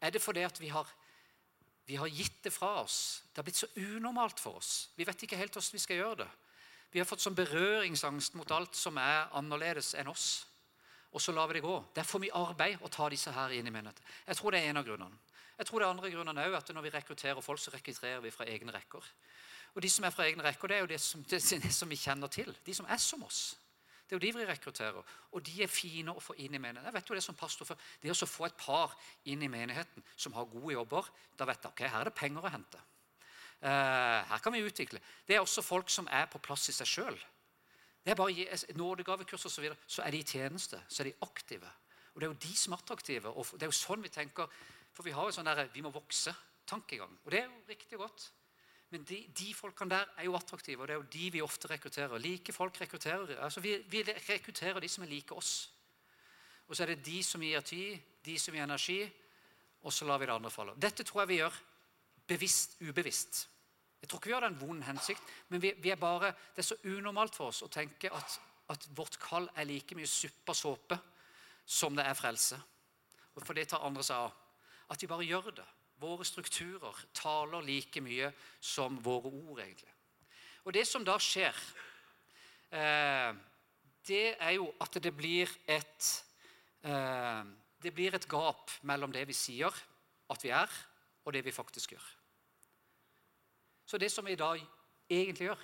Er 0.00 0.12
det 0.14 0.22
fordi 0.24 0.40
at 0.46 0.56
vi 0.60 0.70
har, 0.72 0.88
vi 1.84 1.98
har 2.00 2.08
gitt 2.08 2.38
det 2.44 2.52
fra 2.54 2.78
oss? 2.80 3.22
Det 3.28 3.42
har 3.42 3.44
blitt 3.44 3.60
så 3.60 3.68
unormalt 3.76 4.40
for 4.40 4.56
oss. 4.62 4.88
Vi 4.96 5.04
vet 5.04 5.26
ikke 5.26 5.36
helt 5.36 5.52
hvordan 5.52 5.76
vi 5.76 5.82
skal 5.84 6.00
gjøre 6.00 6.22
det. 6.22 6.30
Vi 6.90 6.98
har 6.98 7.06
fått 7.06 7.22
sånn 7.22 7.36
berøringsangst 7.36 8.34
mot 8.34 8.50
alt 8.50 8.74
som 8.74 8.96
er 8.98 9.28
annerledes 9.36 9.92
enn 10.00 10.08
oss. 10.10 10.46
Og 11.12 11.20
så 11.22 11.34
lar 11.34 11.50
vi 11.50 11.58
det 11.58 11.66
gå. 11.66 11.76
Det 11.94 12.00
er 12.02 12.08
for 12.08 12.22
mye 12.22 12.34
arbeid 12.38 12.80
å 12.86 12.90
ta 12.90 13.08
disse 13.12 13.30
her 13.34 13.52
inn 13.54 13.68
i 13.68 13.74
menigheten. 13.74 14.08
Jeg 14.26 14.38
tror 14.38 14.54
det 14.54 14.62
er 14.62 14.70
en 14.70 14.80
av 14.80 14.88
grunnene. 14.88 15.20
Jeg 15.60 15.68
tror 15.68 15.82
det 15.82 15.86
er 15.86 15.92
andre 15.92 16.10
grunnen 16.10 16.38
òg, 16.40 16.54
at 16.56 16.70
Når 16.72 16.82
vi 16.82 16.90
rekrutterer 16.90 17.40
folk, 17.44 17.60
så 17.60 17.70
rekrutterer 17.70 18.20
vi 18.24 18.30
fra 18.32 18.46
egne 18.48 18.72
rekker. 18.72 19.04
Og 19.74 19.82
De 19.82 19.90
som 19.90 20.04
er 20.04 20.10
fra 20.10 20.24
egne 20.24 20.42
rekker, 20.42 20.68
det 20.68 20.76
er 20.76 20.80
jo 20.80 20.86
det 20.86 21.00
som, 21.00 21.22
det 21.24 21.72
som 21.74 21.90
vi 21.90 21.96
kjenner 22.00 22.28
til. 22.32 22.56
De 22.66 22.74
som 22.74 22.86
er 22.88 22.96
som 22.96 23.22
oss. 23.22 23.58
Det 24.08 24.16
er 24.16 24.18
jo 24.18 24.24
de 24.24 24.38
vi 24.38 24.46
rekrutterer. 24.46 25.02
Og 25.32 25.42
de 25.46 25.62
er 25.62 25.68
fine 25.68 26.14
å 26.16 26.22
få 26.22 26.34
inn 26.40 26.54
i 26.54 26.58
menigheten. 26.58 26.86
Jeg 26.88 26.94
vet 26.94 27.10
jo 27.10 27.14
Det 27.14 27.22
som 27.22 27.34
pastor 27.34 27.68
for, 27.68 27.76
det 28.02 28.10
å 28.10 28.26
få 28.26 28.46
et 28.46 28.56
par 28.56 28.96
inn 29.24 29.42
i 29.42 29.48
menigheten 29.48 30.02
som 30.16 30.32
har 30.32 30.48
gode 30.48 30.72
jobber, 30.72 31.10
da 31.36 31.44
vet 31.44 31.60
jeg 31.62 31.70
ok, 31.70 31.82
her 31.92 32.00
er 32.00 32.08
det 32.08 32.14
penger 32.14 32.48
å 32.48 32.50
hente. 32.50 32.80
Uh, 33.60 34.24
her 34.32 34.40
kan 34.40 34.52
vi 34.56 34.64
utvikle. 34.64 35.00
Det 35.28 35.36
er 35.36 35.44
også 35.44 35.62
folk 35.62 35.90
som 35.92 36.08
er 36.08 36.24
på 36.32 36.40
plass 36.40 36.70
i 36.72 36.72
seg 36.72 36.88
sjøl. 36.88 37.20
Det 38.02 38.10
er 38.10 38.16
bare 38.16 38.58
nådegavekurs 38.74 39.44
og 39.44 39.52
så, 39.52 39.60
videre, 39.60 39.76
så 39.86 40.02
er 40.02 40.10
de 40.10 40.24
i 40.24 40.26
tjeneste. 40.26 40.80
Så 40.88 41.04
er 41.04 41.12
de 41.12 41.18
aktive. 41.28 41.68
Og 42.14 42.20
Det 42.20 42.26
er 42.26 42.32
jo 42.32 42.48
de 42.48 42.56
som 42.56 42.72
er 42.72 42.82
attraktive. 42.82 43.28
og 43.28 43.46
det 43.52 43.62
er 43.62 43.70
jo 43.70 43.76
sånn 43.76 44.02
vi 44.02 44.08
tenker, 44.08 44.48
For 44.96 45.06
vi 45.06 45.14
har 45.14 45.28
jo 45.28 45.34
sånn 45.34 45.48
der, 45.48 45.66
vi 45.72 45.82
må 45.84 45.92
vokse-tankegang. 45.94 47.12
Og 47.24 47.32
det 47.32 47.42
er 47.42 47.48
jo 47.48 47.64
riktig 47.68 47.98
godt. 48.00 48.30
Men 48.90 49.04
de, 49.06 49.20
de, 49.38 49.52
folkene 49.54 49.92
der 49.92 50.08
er 50.18 50.26
jo 50.26 50.34
attraktive, 50.34 50.82
og 50.82 50.88
det 50.88 50.96
er 50.96 50.98
jo 50.98 51.10
de 51.12 51.26
vi 51.36 51.42
ofte 51.44 51.70
rekrutterer. 51.70 52.18
Like 52.18 52.52
folk 52.52 52.80
rekrutterer. 52.80 53.36
Altså 53.38 53.62
vi, 53.62 53.76
vi 53.90 54.02
rekrutterer 54.02 54.82
de 54.82 54.90
som 54.90 55.04
er 55.06 55.12
like 55.12 55.34
oss. 55.34 55.70
Og 56.66 56.76
så 56.76 56.82
er 56.82 56.94
det 56.94 57.04
de 57.06 57.22
som 57.26 57.42
gir 57.42 57.62
tid, 57.66 58.00
de 58.26 58.36
som 58.38 58.54
gir 58.54 58.64
energi, 58.64 59.00
og 59.82 59.94
så 59.94 60.06
lar 60.06 60.18
vi 60.18 60.26
det 60.26 60.34
andre 60.34 60.50
falle. 60.50 60.74
Dette 60.78 61.06
tror 61.06 61.22
jeg 61.22 61.30
vi 61.30 61.38
gjør 61.40 61.60
bevisst, 62.30 62.76
ubevisst. 62.82 63.40
Jeg 64.00 64.08
tror 64.08 64.18
ikke 64.18 64.30
vi 64.30 64.34
har 64.36 64.46
den 64.46 64.60
vond 64.60 64.82
hensikt, 64.82 65.22
men 65.48 65.62
vi, 65.62 65.72
vi 65.78 65.94
bare, 65.98 66.32
det 66.54 66.62
er 66.62 66.68
så 66.70 66.78
unormalt 66.84 67.36
for 67.36 67.50
oss 67.50 67.62
å 67.62 67.70
tenke 67.72 68.10
at, 68.16 68.36
at 68.72 68.86
vårt 68.96 69.18
kall 69.22 69.48
er 69.54 69.68
like 69.68 69.96
mye 69.98 70.08
suppe 70.08 70.54
og 70.54 70.56
såpe 70.58 70.98
som 71.66 71.96
det 71.96 72.06
er 72.06 72.18
frelse. 72.18 72.58
For 73.40 73.56
det 73.56 73.68
tar 73.70 73.84
andre 73.86 74.04
seg 74.04 74.26
av. 74.26 74.38
At 74.90 75.02
vi 75.02 75.08
bare 75.10 75.26
gjør 75.26 75.52
det. 75.60 75.66
Våre 76.00 76.24
strukturer 76.24 76.96
taler 77.14 77.64
like 77.64 78.00
mye 78.00 78.30
som 78.60 78.96
våre 79.04 79.30
ord, 79.30 79.60
egentlig. 79.60 79.92
Og 80.64 80.74
det 80.74 80.86
som 80.88 81.04
da 81.04 81.16
skjer, 81.20 81.56
eh, 82.72 83.32
det 84.08 84.36
er 84.38 84.56
jo 84.56 84.70
at 84.80 84.96
det 85.02 85.12
blir 85.16 85.48
et 85.66 86.10
eh, 86.82 87.44
Det 87.80 87.94
blir 87.94 88.12
et 88.14 88.28
gap 88.28 88.70
mellom 88.82 89.12
det 89.12 89.22
vi 89.24 89.32
sier 89.32 89.72
at 90.28 90.42
vi 90.44 90.50
er, 90.52 90.68
og 91.24 91.32
det 91.32 91.40
vi 91.44 91.50
faktisk 91.50 91.92
gjør. 91.92 92.08
Så 93.86 93.98
det 93.98 94.10
som 94.12 94.26
vi 94.26 94.32
i 94.32 94.36
dag 94.36 94.60
egentlig 95.08 95.46
gjør, 95.46 95.62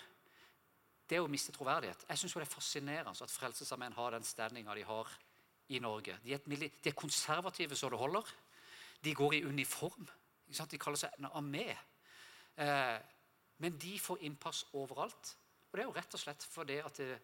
det 1.06 1.18
er 1.18 1.22
å 1.22 1.30
miste 1.30 1.52
troverdighet. 1.54 2.06
Jeg 2.08 2.18
syns 2.18 2.34
det 2.34 2.42
er 2.42 2.50
fascinerende 2.50 3.12
at 3.22 3.30
Frelsesarmeen 3.30 3.94
har 3.94 4.16
den 4.16 4.24
standinga 4.26 4.74
de 4.74 4.82
har 4.88 5.12
i 5.68 5.78
Norge. 5.82 6.16
De 6.24 6.34
er, 6.34 6.42
de 6.46 6.70
er, 6.90 6.96
konservative 6.96 7.76
så 7.78 7.90
det 7.92 8.00
holder. 8.00 8.32
De 9.04 9.14
går 9.14 9.34
i 9.34 9.44
uniform. 9.44 10.08
De 10.46 10.78
kaller 10.78 11.00
seg 11.00 11.18
en 11.18 11.30
armé. 11.32 11.68
Eh, 12.56 12.98
men 13.58 13.78
de 13.78 13.98
får 14.00 14.22
innpass 14.26 14.64
overalt. 14.72 15.36
Og 15.70 15.78
det 15.78 15.84
er 15.84 15.88
jo 15.88 15.96
rett 15.96 16.16
og 16.16 16.22
slett 16.22 16.46
fordi 16.50 16.78
at 16.80 17.00
det, 17.00 17.18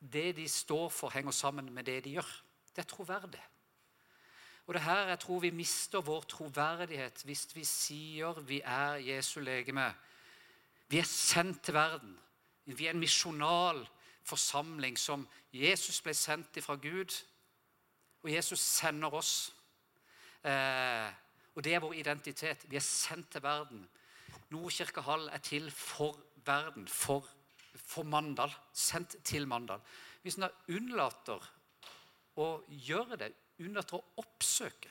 det 0.00 0.28
de 0.36 0.48
står 0.48 0.88
for, 0.90 1.12
henger 1.14 1.34
sammen 1.36 1.70
med 1.74 1.86
det 1.86 2.04
de 2.04 2.16
gjør. 2.16 2.30
Det 2.72 2.82
er 2.84 2.88
troverdig. 2.90 3.42
Og 4.66 4.74
det 4.74 4.82
her 4.82 5.08
jeg 5.08 5.18
tror 5.18 5.40
vi 5.42 5.50
mister 5.50 6.00
vår 6.00 6.22
troverdighet 6.30 7.24
hvis 7.26 7.48
vi 7.54 7.64
sier 7.66 8.38
vi 8.46 8.60
er 8.64 9.02
Jesu 9.02 9.40
legeme. 9.40 9.88
Vi 10.88 10.98
er 10.98 11.08
sendt 11.08 11.62
til 11.62 11.74
verden. 11.74 12.14
Vi 12.64 12.86
er 12.86 12.94
en 12.94 13.02
misjonal 13.02 13.82
forsamling 14.22 14.98
som 14.98 15.26
Jesus 15.52 16.00
ble 16.02 16.14
sendt 16.14 16.56
ifra 16.56 16.76
Gud. 16.76 17.14
Og 18.22 18.30
Jesus 18.30 18.60
sender 18.60 19.14
oss. 19.14 19.52
Eh, 20.42 21.10
og 21.54 21.64
det 21.64 21.74
er 21.74 21.82
vår 21.84 21.94
identitet. 22.00 22.66
Vi 22.70 22.76
er 22.76 22.84
sendt 22.84 23.30
til 23.34 23.42
verden. 23.44 23.84
Nordkirke 24.52 25.04
Hall 25.06 25.28
er 25.32 25.42
til 25.44 25.70
for 25.70 26.18
verden, 26.46 26.88
for, 26.88 27.28
for 27.76 28.02
Mandal. 28.02 28.52
Sendt 28.72 29.16
til 29.24 29.46
Mandal. 29.48 29.80
Hvis 30.22 30.38
en 30.38 30.46
da 30.46 30.52
unnlater 30.72 31.48
å 32.40 32.48
gjøre 32.88 33.18
det, 33.20 33.32
unnlater 33.62 33.98
å 33.98 34.22
oppsøke 34.22 34.90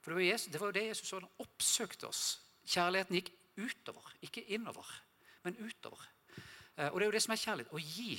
For 0.00 0.12
det 0.12 0.16
var, 0.16 0.24
Jesus, 0.24 0.52
det 0.52 0.60
var 0.60 0.70
jo 0.70 0.76
det 0.78 0.86
Jesus 0.86 1.08
sa. 1.08 1.18
Han 1.18 1.42
oppsøkte 1.44 2.08
oss. 2.08 2.22
Kjærligheten 2.68 3.18
gikk 3.18 3.32
utover, 3.58 4.12
ikke 4.22 4.44
innover, 4.54 4.86
men 5.42 5.58
utover. 5.58 6.04
Eh, 6.76 6.88
og 6.88 6.96
det 6.96 7.04
er 7.04 7.10
jo 7.10 7.16
det 7.16 7.22
som 7.24 7.34
er 7.34 7.42
kjærlighet. 7.42 7.74
Å 7.74 7.82
gi. 7.82 8.14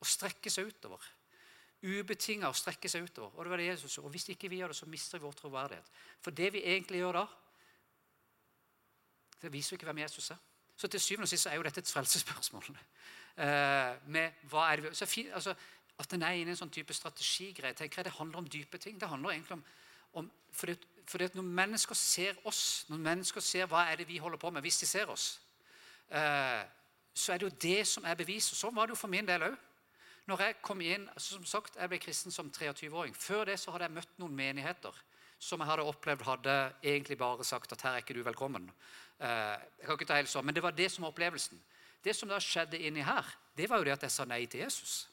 Å 0.00 0.08
strekke 0.08 0.52
seg 0.52 0.68
utover 0.68 1.06
ubetinga 1.82 2.50
å 2.50 2.56
strekke 2.56 2.88
seg 2.92 3.06
utover. 3.08 3.32
Og 3.36 3.44
det 3.44 3.50
var 3.50 3.60
det 3.60 3.70
Jesus 3.70 3.98
Og 3.98 4.10
Hvis 4.12 4.28
ikke 4.28 4.48
vi 4.48 4.60
gjør 4.60 4.72
det, 4.72 4.76
så 4.76 4.86
mister 4.86 5.18
vi 5.18 5.24
vår 5.24 5.32
troverdighet. 5.38 5.90
For 6.20 6.30
det 6.30 6.52
vi 6.52 6.64
egentlig 6.64 7.00
gjør 7.00 7.22
da, 7.22 7.26
det 9.40 9.52
viser 9.52 9.72
jo 9.72 9.78
ikke 9.78 9.88
hvem 9.88 10.02
Jesus 10.02 10.30
er. 10.30 10.40
Så 10.76 10.88
til 10.88 11.00
syvende 11.00 11.24
og 11.24 11.28
sist 11.28 11.46
er 11.46 11.56
jo 11.56 11.62
dette 11.62 11.80
et 11.80 11.92
frelsesspørsmål. 11.96 12.64
Uh, 13.40 13.96
altså, 15.32 15.54
At 15.98 16.12
en 16.12 16.22
er 16.22 16.30
inne 16.30 16.50
i 16.50 16.52
en 16.52 16.58
sånn 16.58 16.72
type 16.74 16.92
strategigreie, 16.92 17.72
tenker 17.78 18.00
jeg 18.00 18.04
det 18.04 18.12
handler 18.12 18.38
om 18.38 18.48
dype 18.50 18.76
ting. 18.78 18.98
Det 19.00 19.08
handler 19.08 19.30
egentlig 19.30 19.54
om, 19.54 19.62
om 20.12 20.30
fordi, 20.52 20.74
fordi 21.06 21.28
Når 21.34 21.42
mennesker 21.42 21.94
ser 21.94 22.34
oss, 22.44 22.84
når 22.88 22.98
mennesker 22.98 23.40
ser 23.40 23.66
hva 23.70 23.86
er 23.86 23.96
det 23.96 24.08
vi 24.08 24.18
holder 24.18 24.36
på 24.38 24.50
med, 24.50 24.60
hvis 24.60 24.78
de 24.82 24.86
ser 24.86 25.08
oss, 25.08 25.40
uh, 26.10 26.66
så 27.14 27.32
er 27.32 27.38
det 27.38 27.46
jo 27.46 27.56
det 27.62 27.86
som 27.86 28.04
er 28.04 28.18
beviset. 28.18 28.58
Sånn 28.58 28.74
var 28.74 28.86
det 28.86 28.98
jo 28.98 29.00
for 29.00 29.08
min 29.08 29.28
del 29.28 29.46
òg. 29.46 29.56
Når 30.30 30.44
jeg 30.44 30.60
kom 30.62 30.82
inn, 30.84 31.08
altså 31.10 31.34
som 31.34 31.46
sagt, 31.48 31.76
jeg 31.76 31.90
ble 31.90 31.98
kristen 31.98 32.30
som 32.30 32.52
23-åring. 32.54 33.14
Før 33.18 33.48
det 33.48 33.56
så 33.58 33.72
hadde 33.74 33.88
jeg 33.88 33.96
møtt 33.98 34.20
noen 34.22 34.36
menigheter 34.38 34.94
som 35.40 35.62
jeg 35.62 35.70
hadde 35.70 35.86
opplevd 35.88 36.22
hadde 36.26 36.56
egentlig 36.84 37.16
bare 37.18 37.44
sagt 37.48 37.72
at 37.72 37.82
her 37.82 37.96
er 37.96 38.02
ikke 38.04 38.14
du 38.14 38.20
velkommen. 38.22 38.66
Eh, 39.18 39.56
jeg 39.80 39.86
kan 39.86 39.96
ikke 39.96 40.08
ta 40.10 40.18
helt 40.20 40.30
sånn, 40.30 40.44
Men 40.44 40.54
det 40.54 40.62
var 40.62 40.76
det 40.76 40.90
som 40.92 41.06
var 41.06 41.14
opplevelsen. 41.14 41.60
Det 42.04 42.12
som 42.16 42.28
da 42.28 42.38
skjedde 42.40 42.78
inni 42.78 43.00
her, 43.04 43.24
det 43.56 43.68
var 43.70 43.80
jo 43.80 43.88
det 43.88 43.94
at 43.96 44.04
jeg 44.04 44.12
sa 44.12 44.26
nei 44.28 44.44
til 44.46 44.60
Jesus. 44.60 45.08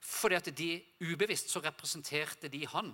Fordi 0.00 0.36
at 0.36 0.52
de 0.56 0.70
ubevisst 1.00 1.50
så 1.50 1.60
representerte 1.64 2.48
de 2.52 2.66
han. 2.68 2.92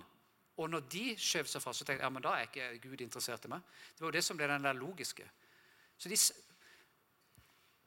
Og 0.57 0.69
når 0.69 0.87
de 0.87 1.03
skjøv 1.19 1.51
seg 1.51 1.61
fra, 1.61 1.73
så 1.73 1.83
tenkte 1.83 1.99
jeg 1.99 2.07
ja, 2.07 2.13
men 2.13 2.23
da 2.23 2.37
er 2.37 2.47
ikke 2.47 2.79
Gud 2.87 3.01
interessert 3.01 3.45
i 3.45 3.51
meg. 3.51 3.61
Det 3.93 4.01
var 4.01 4.11
jo 4.11 4.17
det 4.17 4.23
som 4.23 4.39
ble 4.39 4.47
den 4.47 4.63
der 4.63 4.79
logiske. 4.79 5.27
Så 5.97 6.09
de, 6.09 6.19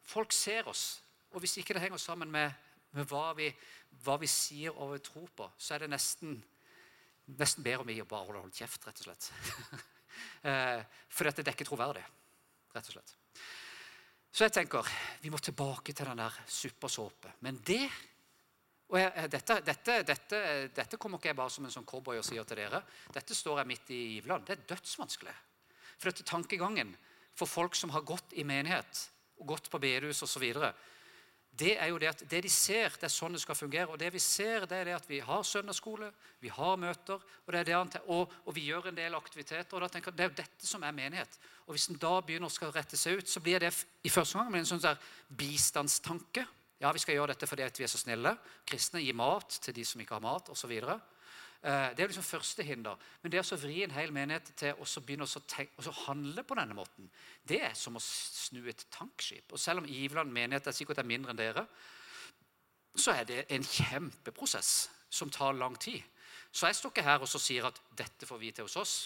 Folk 0.06 0.32
ser 0.32 0.68
oss, 0.68 1.02
og 1.32 1.40
hvis 1.42 1.56
ikke 1.58 1.74
det 1.74 1.82
henger 1.82 1.98
sammen 1.98 2.30
med, 2.30 2.52
med 2.96 3.08
hva, 3.10 3.30
vi, 3.38 3.48
hva, 4.04 4.16
vi, 4.20 4.28
sier 4.30 4.74
og 4.74 4.94
vi 4.94 5.02
tror 5.04 5.28
på, 5.36 5.48
så 5.58 5.76
er 5.76 5.84
det 5.84 5.92
nesten, 5.92 6.36
nesten 7.36 7.66
bedre 7.66 7.84
om 7.84 7.92
vi 7.92 8.00
bare 8.02 8.30
holder 8.30 8.52
kjeft, 8.56 8.88
rett 8.88 9.04
og 9.04 9.10
slett. 9.10 9.30
Eh, 10.48 10.80
for 11.12 11.28
dette 11.28 11.42
er 11.42 11.52
ikke 11.52 11.66
troverdig, 11.68 12.00
rett 12.72 12.86
og 12.88 12.94
slett. 12.94 13.10
Så 14.32 14.46
jeg 14.46 14.54
tenker 14.54 14.86
vi 15.20 15.28
må 15.28 15.36
tilbake 15.44 15.92
til 15.92 16.08
den 16.08 16.22
der 16.22 16.38
suppasåpe. 16.48 17.34
Men 17.44 17.58
det 17.68 17.82
og 18.86 18.96
jeg, 19.00 19.28
dette, 19.34 19.58
dette, 19.66 19.96
dette, 20.06 20.40
dette, 20.72 20.98
kommer 21.02 21.20
ikke 21.20 21.32
jeg 21.32 21.38
bare 21.40 21.52
som 21.52 21.66
en 21.66 21.74
sånn 21.74 21.88
cowboy 21.88 22.20
og 22.20 22.24
sier 22.24 22.46
til 22.48 22.62
dere. 22.62 22.80
Dette 23.12 23.36
står 23.36 23.60
jeg 23.60 23.70
midt 23.74 23.92
i 23.92 24.00
Iveland. 24.14 24.46
Det 24.46 24.54
er 24.54 24.64
dødsvanskelig. 24.72 25.34
For 25.98 26.08
dette 26.08 26.24
tankegangen 26.28 26.94
for 27.36 27.50
folk 27.50 27.76
som 27.76 27.92
har 27.92 28.06
gått 28.06 28.32
i 28.38 28.44
menighet, 28.46 29.02
og 29.40 29.50
gått 29.52 29.68
på 29.72 29.80
bedehus 29.82 30.22
osv. 30.24 30.46
Det 31.56 31.72
er 31.80 31.88
jo 31.88 31.98
det 31.98 32.08
at 32.10 32.22
det 32.28 32.42
de 32.44 32.50
ser, 32.52 32.92
det 33.00 33.06
er 33.08 33.12
sånn 33.12 33.32
det 33.36 33.40
skal 33.40 33.56
fungere. 33.56 33.88
Og 33.88 34.00
det 34.00 34.10
vi 34.12 34.20
ser, 34.20 34.66
det 34.68 34.76
er 34.76 34.90
det 34.90 34.96
at 34.98 35.08
vi 35.08 35.22
har 35.24 35.44
søndagsskole, 35.46 36.10
vi 36.42 36.50
har 36.52 36.76
møter, 36.76 37.22
og, 37.22 37.52
det 37.54 37.64
det 37.66 38.02
og, 38.04 38.32
og, 38.44 38.50
vi 38.54 38.66
gjør 38.68 38.90
en 38.90 38.98
del 38.98 39.16
aktiviteter. 39.16 39.76
og 39.76 39.80
da 39.80 39.88
tenker 39.88 40.12
Det 40.12 40.24
er 40.24 40.30
jo 40.30 40.40
dette 40.42 40.66
som 40.66 40.82
er 40.82 40.92
menighet. 40.92 41.38
Og 41.66 41.74
Hvis 41.74 41.88
en 41.88 42.00
da 42.02 42.20
begynner 42.20 42.52
å 42.52 42.70
rette 42.74 42.96
seg 42.96 43.18
ut, 43.18 43.28
så 43.28 43.40
blir 43.40 43.60
det 43.60 43.72
i 44.04 44.12
første 44.12 44.38
gang 44.38 44.54
en 44.54 44.68
sånn 44.68 44.84
der 44.84 45.00
bistandstanke. 45.28 46.46
Ja, 46.80 46.92
vi 46.92 47.00
skal 47.00 47.16
gjøre 47.16 47.32
dette 47.32 47.48
fordi 47.48 47.70
vi 47.78 47.84
er 47.86 47.92
så 47.92 48.02
snille. 48.02 48.36
Kristne 48.68 49.00
gir 49.00 49.16
mat 49.16 49.58
til 49.62 49.74
de 49.74 49.84
som 49.84 50.00
ikke 50.00 50.18
har 50.18 50.24
mat, 50.24 50.50
osv. 50.52 50.72
Eh, 50.76 51.15
det 51.62 52.02
er 52.02 52.10
liksom 52.10 52.26
første 52.26 52.62
hinder. 52.62 52.98
Men 53.22 53.32
det 53.32 53.40
å 53.42 53.58
vri 53.58 53.80
en 53.82 53.94
hel 53.96 54.12
menighet 54.14 54.52
til 54.58 54.78
å 54.78 55.02
begynne 55.02 55.26
å, 55.26 55.42
tenke, 55.50 55.94
handle 56.06 56.44
på 56.46 56.58
denne 56.58 56.76
måten, 56.78 57.08
det 57.48 57.62
er 57.70 57.74
som 57.78 57.98
å 57.98 58.02
snu 58.02 58.60
et 58.70 58.86
tankskip. 58.94 59.50
Og 59.52 59.60
selv 59.60 59.82
om 59.82 59.88
Iveland 59.90 60.32
menighet 60.32 60.68
er 60.68 60.76
sikkert 60.76 61.02
er 61.02 61.08
mindre 61.08 61.34
enn 61.34 61.40
dere, 61.40 61.66
så 62.96 63.12
er 63.16 63.26
det 63.28 63.44
en 63.52 63.64
kjempeprosess 63.64 64.72
som 65.12 65.32
tar 65.32 65.56
lang 65.56 65.76
tid. 65.80 66.02
Så 66.52 66.68
jeg 66.68 66.78
står 66.78 66.92
ikke 66.94 67.04
her 67.04 67.22
og 67.22 67.28
sier 67.28 67.66
at 67.68 67.80
'dette 67.96 68.26
får 68.26 68.38
vi 68.38 68.52
til 68.52 68.64
hos 68.64 68.76
oss'. 68.76 68.98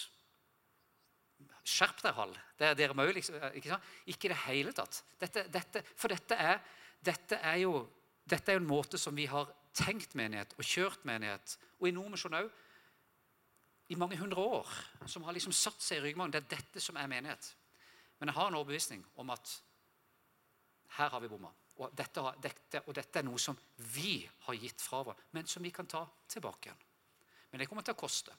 Skjerp 1.63 2.01
deg, 2.01 2.13
Hall. 2.15 2.37
Det 2.57 2.67
er 2.67 2.77
dere 2.77 2.95
må 2.97 3.05
liksom, 3.05 3.35
ikke, 3.53 3.69
sant? 3.69 3.89
ikke 4.09 4.27
i 4.27 4.31
det 4.31 4.37
hele 4.47 4.73
tatt. 4.73 5.03
Dette, 5.19 5.43
dette, 5.53 5.83
for 5.95 6.07
dette 6.07 6.35
er, 6.35 6.61
dette 7.01 7.37
er, 7.37 7.57
jo, 7.61 7.87
dette 8.25 8.51
er 8.51 8.57
jo 8.57 8.63
en 8.63 8.69
måte 8.69 8.97
som 8.97 9.15
vi 9.15 9.27
har 9.29 9.51
tenkt 9.77 10.15
menighet 10.17 10.55
og 10.57 10.65
kjørt 10.65 11.05
menighet, 11.05 11.57
og 11.81 11.87
i 11.89 11.95
Nordmisjon 11.95 12.37
òg, 12.37 12.51
i 13.91 13.97
mange 13.99 14.15
hundre 14.21 14.39
år, 14.39 14.69
som 15.09 15.25
har 15.27 15.35
liksom 15.35 15.51
satt 15.55 15.81
seg 15.83 15.99
i 15.99 16.03
ryggmargen. 16.05 16.31
Det 16.31 16.43
er 16.43 16.51
dette 16.53 16.79
som 16.79 16.95
er 16.95 17.09
menighet. 17.11 17.49
Men 18.19 18.29
jeg 18.29 18.37
har 18.37 18.47
en 18.47 18.55
overbevisning 18.59 19.01
om 19.19 19.33
at 19.33 19.51
her 20.95 21.09
har 21.11 21.19
vi 21.23 21.31
bomma. 21.31 21.49
Og 21.81 21.91
dette, 21.97 22.23
dette, 22.43 22.83
og 22.85 22.95
dette 22.95 23.19
er 23.19 23.25
noe 23.25 23.41
som 23.41 23.57
vi 23.95 24.21
har 24.45 24.59
gitt 24.61 24.83
fra 24.83 25.01
oss, 25.01 25.25
men 25.35 25.49
som 25.49 25.63
vi 25.65 25.73
kan 25.75 25.89
ta 25.89 26.05
tilbake 26.29 26.69
igjen. 26.69 26.87
Men 27.51 27.63
det 27.63 27.67
kommer 27.67 27.83
til 27.83 27.97
å 27.97 27.99
koste. 27.99 28.35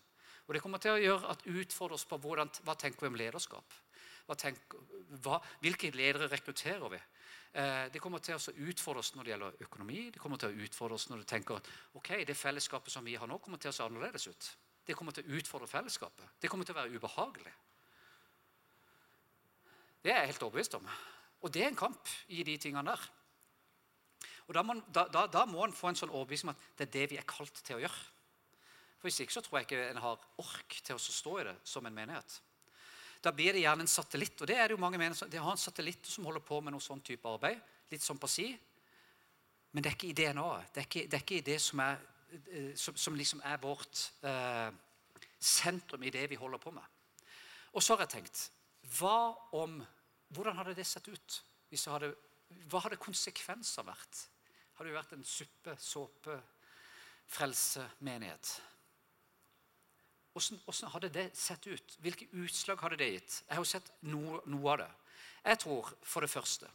Og 0.46 0.54
det 0.54 0.62
kommer 0.62 0.80
til 0.82 0.94
å 0.94 1.02
gjøre 1.02 1.34
at 1.34 1.44
utfordre 1.50 1.98
oss 1.98 2.06
på 2.08 2.18
hvordan, 2.22 2.50
hva 2.64 2.76
tenker 2.78 3.04
vi 3.04 3.10
om 3.12 3.18
lederskap. 3.18 3.74
Hva 4.32 4.38
tenker, 4.40 4.84
hva, 5.20 5.36
hvilke 5.60 5.90
ledere 5.92 6.30
rekrutterer 6.32 6.88
vi? 6.88 7.00
Eh, 7.52 7.86
det 7.92 8.00
kommer 8.00 8.22
til 8.24 8.38
å 8.38 8.54
utfordre 8.64 9.02
oss 9.02 9.10
når 9.12 9.26
det 9.26 9.32
gjelder 9.34 9.64
økonomi. 9.66 10.06
Det 10.14 10.20
kommer 10.22 10.40
til 10.40 10.54
å 10.54 10.64
utfordre 10.64 10.96
oss 10.96 11.10
når 11.10 11.20
du 11.20 11.26
tenker 11.28 11.58
at 11.58 11.66
ok, 11.98 12.14
det 12.24 12.36
fellesskapet 12.38 12.94
som 12.94 13.04
vi 13.04 13.18
har 13.20 13.28
nå, 13.28 13.36
kommer 13.44 13.60
til 13.60 13.68
å 13.68 13.74
se 13.76 13.84
annerledes 13.84 14.24
ut. 14.30 14.46
Det 14.88 14.96
kommer 14.96 15.12
til 15.12 15.26
å 15.28 15.36
utfordre 15.36 15.68
fellesskapet. 15.68 16.38
Det 16.40 16.48
kommer 16.48 16.64
til 16.64 16.72
å 16.72 16.78
være 16.80 16.96
ubehagelig. 16.96 17.52
Det 20.02 20.14
er 20.14 20.22
jeg 20.22 20.30
helt 20.32 20.46
overbevist 20.46 20.78
om. 20.80 20.88
Og 21.44 21.52
det 21.52 21.66
er 21.66 21.68
en 21.74 21.82
kamp 21.82 22.08
i 22.32 22.40
de 22.46 22.56
tingene 22.56 22.88
der. 22.88 23.04
Og 24.48 24.56
Da 24.56 24.62
må, 24.64 24.78
da, 24.88 25.04
da, 25.12 25.26
da 25.28 25.44
må 25.46 25.60
en 25.66 25.76
få 25.76 25.92
en 25.92 25.98
sånn 26.00 26.10
overbevisning 26.10 26.50
om 26.50 26.56
at 26.56 26.80
det 26.80 26.88
er 26.88 26.94
det 26.96 27.10
vi 27.12 27.18
er 27.20 27.28
kalt 27.28 27.60
til 27.60 27.76
å 27.76 27.82
gjøre. 27.84 28.00
For 28.96 29.10
Hvis 29.10 29.20
ikke 29.20 29.36
så 29.36 29.44
tror 29.44 29.60
jeg 29.60 29.68
ikke 29.68 29.84
en 29.90 30.00
har 30.02 30.24
ork 30.40 30.80
til 30.80 30.96
å 30.96 31.04
stå 31.04 31.36
i 31.42 31.46
det 31.50 31.54
som 31.68 31.86
en 31.86 31.94
menighet. 31.94 32.40
Da 33.22 33.30
blir 33.32 33.54
det 33.54 33.62
gjerne 33.62 33.86
en 33.86 33.90
satellitt. 33.90 34.40
Og 34.42 34.50
det 34.50 34.56
er 34.58 34.68
det 34.68 34.76
jo 34.76 34.82
mange 34.82 34.98
mener, 34.98 35.28
De 35.30 35.38
har 35.38 35.52
en 35.52 35.60
satellitt 35.60 36.06
som 36.06 36.24
holder 36.26 36.42
på 36.44 36.60
med 36.60 36.74
noe 36.74 36.82
sånn 36.82 37.02
type 37.04 37.28
arbeid. 37.28 37.60
Litt 37.90 38.02
sånn 38.02 38.18
på 38.18 38.30
si. 38.30 38.48
Men 39.72 39.84
det 39.84 39.92
er 39.92 39.96
ikke 39.96 40.10
i 40.10 40.16
DNA-et. 40.16 40.72
Det, 40.74 40.86
det, 41.06 41.16
er 41.16 41.22
ikke 41.22 41.38
i 41.38 41.46
det 41.46 41.58
som, 41.62 41.80
er, 41.80 42.02
eh, 42.50 42.72
som, 42.76 42.96
som 42.98 43.14
liksom 43.16 43.40
er 43.48 43.60
vårt 43.62 44.02
eh, 44.26 44.72
sentrum 45.38 46.02
i 46.02 46.12
det 46.12 46.26
vi 46.30 46.40
holder 46.40 46.60
på 46.60 46.74
med. 46.74 46.84
Og 47.72 47.82
så 47.82 47.94
har 47.94 48.04
jeg 48.04 48.18
tenkt 48.18 48.48
hva 48.98 49.32
om, 49.56 49.80
Hvordan 50.32 50.56
hadde 50.56 50.72
det 50.72 50.86
sett 50.88 51.10
ut? 51.12 51.34
Hadde, 51.92 52.08
hva 52.72 52.80
hadde 52.80 52.96
konsekvenser 53.00 53.84
vært? 53.84 54.20
Hadde 54.78 54.88
det 54.88 54.96
vært 54.96 55.12
en 55.12 55.24
suppe, 55.28 55.74
såpe, 55.76 56.36
frelse, 57.28 57.84
menighet? 58.00 58.54
Hvordan, 60.32 60.90
hadde 60.94 61.10
det 61.12 61.26
sett 61.36 61.66
ut? 61.66 61.96
Hvilke 62.00 62.28
utslag 62.40 62.80
hadde 62.80 62.96
det 63.00 63.10
gitt? 63.10 63.42
Jeg 63.48 63.56
har 63.56 63.60
jo 63.60 63.68
sett 63.68 63.90
noe, 64.08 64.40
noe, 64.48 64.72
av 64.72 64.78
det. 64.80 64.90
Jeg 65.44 65.60
tror 65.64 65.90
for 66.02 66.24
det 66.24 66.30
første 66.32 66.70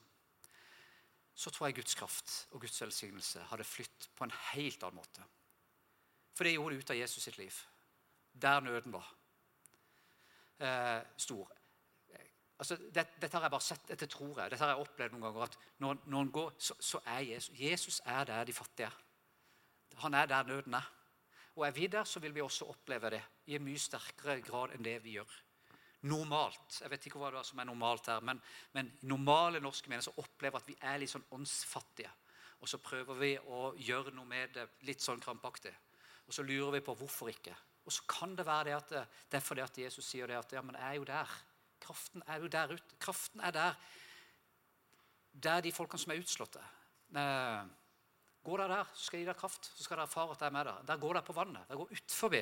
så 1.38 1.52
tror 1.54 1.68
jeg 1.68 1.78
Guds 1.78 1.96
kraft 1.98 2.32
og 2.52 2.62
Guds 2.62 2.82
velsignelse 2.82 3.44
hadde 3.52 3.66
flytt 3.66 4.08
på 4.18 4.26
en 4.26 4.34
helt 4.52 4.84
annen 4.84 4.98
måte. 4.98 5.26
For 6.34 6.46
det 6.46 6.56
gjorde 6.56 6.76
det 6.76 6.86
ut 6.86 6.94
av 6.94 6.98
Jesus 6.98 7.24
sitt 7.24 7.38
liv. 7.38 7.60
Der 8.34 8.62
nøden 8.66 8.94
var 8.94 9.12
eh, 10.62 11.02
stor. 11.18 11.54
Altså, 12.58 12.78
det, 12.94 13.06
dette 13.22 13.38
har 13.38 13.46
jeg 13.46 13.54
bare 13.54 13.62
sett, 13.62 13.86
dette 13.90 14.10
tror 14.10 14.40
jeg, 14.42 14.50
dette 14.50 14.64
har 14.64 14.74
jeg 14.74 14.86
opplevd 14.86 15.14
noen 15.14 15.28
ganger. 15.28 15.44
at 15.46 15.58
Når, 15.78 15.98
når 16.06 16.24
han 16.24 16.32
går, 16.34 16.54
så, 16.58 16.78
så 16.80 17.02
er 17.06 17.20
Jesus 17.20 17.60
Jesus 17.60 18.02
er 18.06 18.24
der 18.26 18.44
de 18.44 18.54
fattige. 18.54 18.90
Han 20.02 20.14
er 20.14 20.26
der 20.26 20.44
nøden 20.44 20.74
er. 20.74 20.90
Og 21.58 21.66
er 21.66 21.74
vi 21.74 21.88
der, 21.90 22.06
så 22.06 22.22
vil 22.22 22.36
vi 22.36 22.44
også 22.46 22.70
oppleve 22.70 23.10
det 23.16 23.24
i 23.50 23.56
en 23.58 23.66
mye 23.66 23.82
sterkere 23.82 24.42
grad 24.46 24.76
enn 24.76 24.86
det 24.86 25.00
vi 25.04 25.16
gjør. 25.18 25.32
Normalt. 26.08 26.78
Jeg 26.84 26.92
vet 26.94 27.08
ikke 27.10 27.20
hva 27.20 27.32
det 27.34 27.40
er 27.42 27.48
som 27.48 27.60
er 27.60 27.66
normalt 27.66 28.10
her, 28.12 28.22
men, 28.22 28.40
men 28.78 28.92
normale 29.10 29.60
norske 29.64 29.90
mennesker 29.90 30.20
opplever 30.22 30.62
at 30.62 30.70
vi 30.70 30.78
er 30.86 31.00
litt 31.02 31.12
sånn 31.12 31.26
åndsfattige. 31.34 32.12
Og 32.62 32.70
så 32.70 32.78
prøver 32.82 33.18
vi 33.18 33.32
å 33.42 33.72
gjøre 33.74 34.14
noe 34.14 34.30
med 34.30 34.54
det 34.54 34.68
litt 34.86 35.02
sånn 35.02 35.22
krampaktig. 35.22 35.74
Og 36.28 36.36
så 36.36 36.46
lurer 36.46 36.78
vi 36.78 36.84
på 36.86 36.96
hvorfor 37.00 37.32
ikke. 37.34 37.56
Og 37.88 37.94
så 37.96 38.06
kan 38.10 38.36
det 38.38 38.46
være 38.46 38.70
det 38.70 38.76
at 38.76 38.94
det, 38.94 39.04
det 39.32 39.40
er 39.40 39.46
fordi 39.46 39.64
at 39.64 39.82
Jesus 39.82 40.06
sier 40.06 40.30
det 40.30 40.38
at 40.38 40.54
ja, 40.54 40.62
men 40.66 40.78
jeg 40.78 40.88
er 40.90 41.00
jo 41.00 41.10
der. 41.10 41.36
Kraften 41.82 42.24
er 42.28 42.42
jo 42.44 42.50
der 42.52 42.74
ute. 42.76 43.02
Kraften 43.02 43.42
er 43.42 43.54
der. 43.56 43.82
Der 45.34 45.62
de 45.66 45.74
folkene 45.74 46.02
som 46.02 46.14
er 46.14 46.22
utslåtte. 46.22 46.62
Eh, 47.16 47.70
Gå 48.48 48.58
der 48.58 48.72
der, 48.72 48.92
så 48.96 49.04
skal 49.04 49.20
jeg 49.20 49.26
gi 49.26 49.32
deg 49.32 49.40
kraft. 49.42 49.66
Så 49.76 49.84
skal 49.84 50.00
dere 50.00 50.08
erfare 50.08 50.32
at 50.32 50.44
jeg 50.44 50.48
er 50.48 50.56
med 50.56 50.68
der. 50.70 50.84
Der 50.88 51.00
går 51.02 51.18
dere 51.18 51.28
på 51.28 51.36
vannet. 51.36 51.68
Der 51.68 51.80
går 51.80 51.96
utfor 51.98 52.36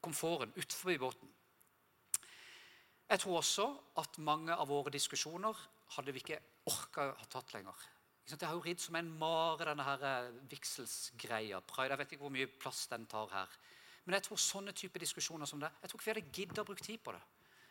komforten, 0.00 0.54
utfor 0.56 0.98
båten. 0.98 1.32
Jeg 3.08 3.20
tror 3.20 3.36
også 3.36 3.66
at 4.00 4.16
mange 4.18 4.54
av 4.56 4.68
våre 4.68 4.92
diskusjoner 4.92 5.58
hadde 5.96 6.14
vi 6.16 6.22
ikke 6.22 6.38
orka 6.72 7.10
ha 7.18 7.26
tatt 7.28 7.52
lenger. 7.52 7.76
Det 8.24 8.46
har 8.48 8.56
jo 8.56 8.62
ridd 8.64 8.80
som 8.80 8.96
en 8.96 9.10
mare, 9.20 9.66
denne 9.68 9.84
her 9.84 10.04
eh, 10.08 10.30
vigselsgreia. 10.48 11.60
Jeg 11.60 11.98
vet 12.00 12.14
ikke 12.14 12.24
hvor 12.24 12.32
mye 12.32 12.48
plass 12.48 12.86
den 12.88 13.04
tar 13.06 13.28
her. 13.34 13.58
Men 14.06 14.16
jeg 14.16 14.24
tror 14.26 14.40
sånne 14.40 14.72
type 14.72 15.00
diskusjoner 15.00 15.48
som 15.48 15.60
det, 15.60 15.68
jeg 15.82 15.90
tror 15.90 16.00
ikke 16.00 16.08
vi 16.08 16.14
hadde 16.14 16.38
giddet 16.38 16.62
å 16.62 16.64
bruke 16.70 16.84
tid 16.84 17.04
på 17.04 17.12
det. 17.12 17.20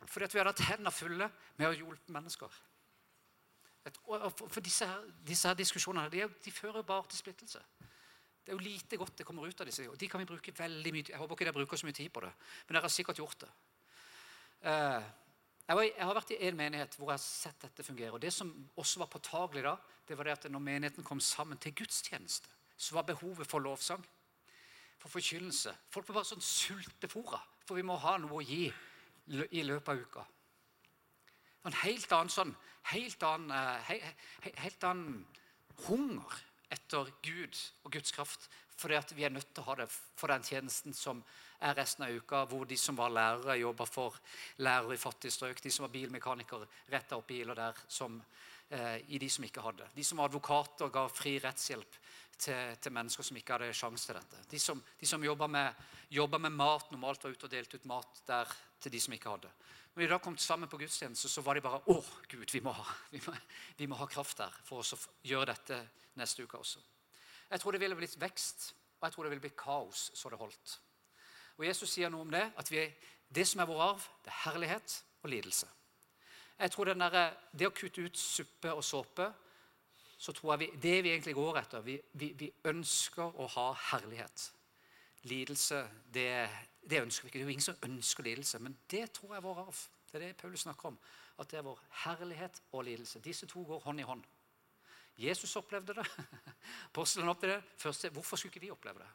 Fordi 0.05 0.27
at 0.27 0.35
vi 0.35 0.41
hadde 0.41 0.53
hatt 0.53 0.67
hendene 0.69 0.93
fulle 0.93 1.31
med 1.57 1.71
å 1.71 1.73
hjelpe 1.73 2.13
mennesker. 2.13 2.61
For 3.83 4.63
disse 4.63 4.87
her, 4.87 5.01
disse 5.27 5.49
her 5.49 5.57
diskusjonene 5.59 6.11
de, 6.11 6.27
de, 6.45 6.51
fører 6.55 6.85
bare 6.87 7.03
til 7.09 7.19
splittelse. 7.19 7.59
Det 8.43 8.51
er 8.51 8.55
jo 8.55 8.63
lite 8.63 8.99
godt 8.99 9.17
det 9.19 9.25
kommer 9.27 9.47
ut 9.47 9.59
av 9.59 9.67
disse. 9.67 9.87
og 9.89 9.99
De 9.99 10.07
kan 10.07 10.21
vi 10.23 10.27
bruke 10.27 10.53
veldig 10.55 10.91
mye 10.95 11.09
Jeg 11.09 11.19
håper 11.19 11.35
ikke 11.35 11.47
dere 11.47 11.57
bruker 11.57 11.79
så 11.79 11.87
mye 11.87 11.97
tid 11.97 12.09
på 12.11 12.23
det, 12.23 12.31
men 12.67 12.75
dere 12.75 12.87
har 12.87 12.93
sikkert 12.93 13.19
gjort 13.19 13.43
det. 13.43 13.51
Eh, 14.63 15.11
jeg, 15.67 15.75
var, 15.75 15.83
jeg 15.83 16.07
har 16.07 16.15
vært 16.15 16.33
i 16.35 16.39
en 16.47 16.59
menighet 16.59 16.95
hvor 16.97 17.11
jeg 17.11 17.19
har 17.19 17.23
sett 17.23 17.63
dette 17.63 17.83
fungere. 17.83 18.11
og 18.15 18.21
Det 18.23 18.33
som 18.33 18.51
også 18.79 19.03
var 19.03 19.11
påtagelig 19.11 19.63
da, 19.67 19.77
det 20.07 20.17
var 20.17 20.27
det 20.27 20.37
at 20.37 20.51
når 20.51 20.63
menigheten 20.63 21.07
kom 21.07 21.19
sammen 21.19 21.57
til 21.57 21.75
gudstjeneste, 21.75 22.51
så 22.77 22.95
var 22.95 23.07
behovet 23.07 23.47
for 23.47 23.63
lovsang, 23.63 24.03
for 24.99 25.11
forkynnelse 25.11 25.73
Folk 25.91 26.07
var 26.07 26.21
bare 26.21 26.31
sånn 26.31 26.43
sultefòra, 26.43 27.41
for 27.67 27.75
vi 27.75 27.83
må 27.83 27.97
ha 27.99 28.15
noe 28.19 28.39
å 28.39 28.43
gi 28.43 28.65
i 29.51 29.63
løpet 29.63 29.91
av 29.91 29.99
uka. 29.99 30.23
En 31.63 31.75
helt 31.83 32.11
annen, 32.11 32.31
sånn, 32.31 32.55
helt 32.91 33.23
annen, 33.23 33.53
eh, 33.55 33.91
he, 33.91 33.99
he, 34.43 34.55
helt 34.65 34.83
annen 34.87 35.21
hunger 35.87 36.41
etter 36.73 37.09
Gud 37.23 37.57
og 37.83 37.93
Guds 37.93 38.11
kraft. 38.15 38.49
Fordi 38.73 38.97
at 38.97 39.11
vi 39.15 39.23
er 39.23 39.31
nødt 39.31 39.51
til 39.53 39.63
å 39.63 39.69
ha 39.69 39.75
det 39.83 39.89
for 39.91 40.31
den 40.33 40.43
tjenesten 40.43 40.95
som 40.97 41.21
er 41.63 41.75
resten 41.77 42.07
av 42.07 42.15
uka, 42.15 42.41
hvor 42.49 42.65
de 42.67 42.77
som 42.79 42.97
var 42.97 43.13
lærere, 43.13 43.59
jobba 43.61 43.85
for 43.87 44.17
lærere 44.65 44.97
i 44.97 45.01
fattige 45.01 45.31
strøk. 45.31 45.61
De 45.63 45.71
som 45.71 45.85
var 45.85 45.93
bilmekanikere, 45.93 46.67
retta 46.91 47.19
opp 47.19 47.29
biler 47.29 47.55
der 47.55 47.77
som, 47.87 48.21
eh, 48.69 48.97
i 49.07 49.19
de 49.21 49.29
som 49.29 49.45
ikke 49.45 49.61
hadde. 49.61 49.87
De 49.95 50.03
som 50.03 50.17
var 50.17 50.31
advokater, 50.31 50.89
ga 50.89 51.07
fri 51.07 51.37
rettshjelp 51.39 51.99
til, 52.37 52.75
til, 52.81 52.91
mennesker 52.91 53.23
som 53.23 53.37
ikke 53.37 53.53
hadde 53.53 53.73
sjanse 53.73 54.09
til 54.09 54.15
dette. 54.15 54.43
De 54.49 54.59
som, 54.59 54.83
de 54.99 55.05
som 55.05 55.23
jobba 55.23 55.47
med, 55.47 55.73
med, 56.11 56.51
mat, 56.51 56.91
normalt 56.91 57.23
var 57.23 57.31
ute 57.31 57.45
og 57.45 57.51
delte 57.51 57.77
ut 57.77 57.85
mat 57.85 58.23
der 58.27 58.49
til 58.81 58.91
de 58.91 58.99
som 58.99 59.13
ikke 59.13 59.29
hadde. 59.29 59.51
Når 59.93 60.01
de 60.01 60.09
da 60.09 60.17
kom 60.17 60.37
sammen 60.41 60.69
på 60.69 60.79
gudstjeneste, 60.81 61.29
så 61.29 61.41
var 61.45 61.53
de 61.53 61.61
bare 61.61 61.81
Å, 61.91 61.97
Gud, 62.29 62.49
vi 62.49 62.61
må 62.65 62.73
ha, 62.73 62.85
vi 63.13 63.21
må, 63.25 63.33
vi 63.77 63.87
må 63.89 63.99
ha 63.99 64.07
kraft 64.09 64.39
der 64.41 64.55
for 64.65 64.81
å 64.81 65.01
gjøre 65.27 65.53
dette 65.53 65.77
neste 66.17 66.45
uke 66.45 66.57
også. 66.57 66.81
Jeg 67.51 67.61
tror 67.61 67.75
det 67.75 67.83
ville 67.83 67.97
blitt 67.97 68.17
vekst, 68.21 68.71
og 68.97 69.05
jeg 69.05 69.13
tror 69.13 69.27
det 69.27 69.33
ville 69.35 69.43
blitt 69.43 69.59
kaos 69.59 70.07
så 70.17 70.31
det 70.33 70.41
holdt. 70.41 70.79
Og 71.59 71.67
Jesus 71.67 71.91
sier 71.93 72.09
noe 72.09 72.25
om 72.25 72.33
det, 72.33 72.41
at 72.57 72.71
vi, 72.71 72.87
det 73.29 73.45
som 73.45 73.61
er 73.61 73.69
vår 73.69 73.85
arv, 73.91 74.09
det 74.25 74.33
er 74.33 74.41
herlighet 74.47 74.97
og 75.21 75.29
lidelse. 75.29 75.69
Jeg 76.57 76.71
tror 76.71 76.93
der, 76.93 77.33
Det 77.53 77.67
å 77.67 77.75
kutte 77.75 78.01
ut 78.01 78.17
suppe 78.17 78.73
og 78.73 78.83
såpe 78.83 79.29
så 80.17 80.31
tror 80.31 80.53
jeg 80.53 80.59
vi, 80.59 80.79
det 80.79 81.03
vi 81.03 81.09
egentlig 81.11 81.35
går 81.35 81.57
etter 81.59 81.81
vi, 81.83 81.97
vi, 82.13 82.31
vi 82.39 82.47
ønsker 82.69 83.39
å 83.43 83.47
ha 83.57 83.65
herlighet. 83.91 84.45
Lidelse, 85.23 85.89
det, 86.13 86.49
det, 86.89 87.01
ønsker 87.01 87.23
vi 87.23 87.27
ikke. 87.27 87.39
Det 87.39 87.43
er 87.43 87.47
jo 87.47 87.55
ingen 87.55 87.65
som 87.69 87.83
ønsker 87.87 88.23
lidelse, 88.23 88.59
men 88.59 88.77
det 88.91 89.05
tror 89.15 89.33
jeg 89.33 89.39
er 89.39 89.47
vår 89.47 89.59
arv. 89.65 89.81
Det 90.11 90.19
er 90.19 90.25
det 90.27 90.37
Paulus 90.37 90.65
snakker 90.65 90.91
om. 90.91 90.97
At 91.39 91.51
det 91.51 91.57
er 91.57 91.65
vår 91.65 91.79
herlighet 92.03 92.61
og 92.71 92.83
lidelse. 92.83 93.21
Disse 93.23 93.47
to 93.49 93.63
går 93.63 93.79
hånd 93.79 93.99
i 93.99 94.07
hånd. 94.07 94.23
Jesus 95.17 95.55
opplevde 95.55 95.93
det. 95.93 96.05
Apostelen 96.91 97.29
opplevde 97.29 97.55
det. 97.55 97.77
Første, 97.77 98.09
hvorfor 98.09 98.37
skulle 98.37 98.51
ikke 98.51 98.65
vi 98.65 98.71
oppleve 98.71 98.99
det? 98.99 99.09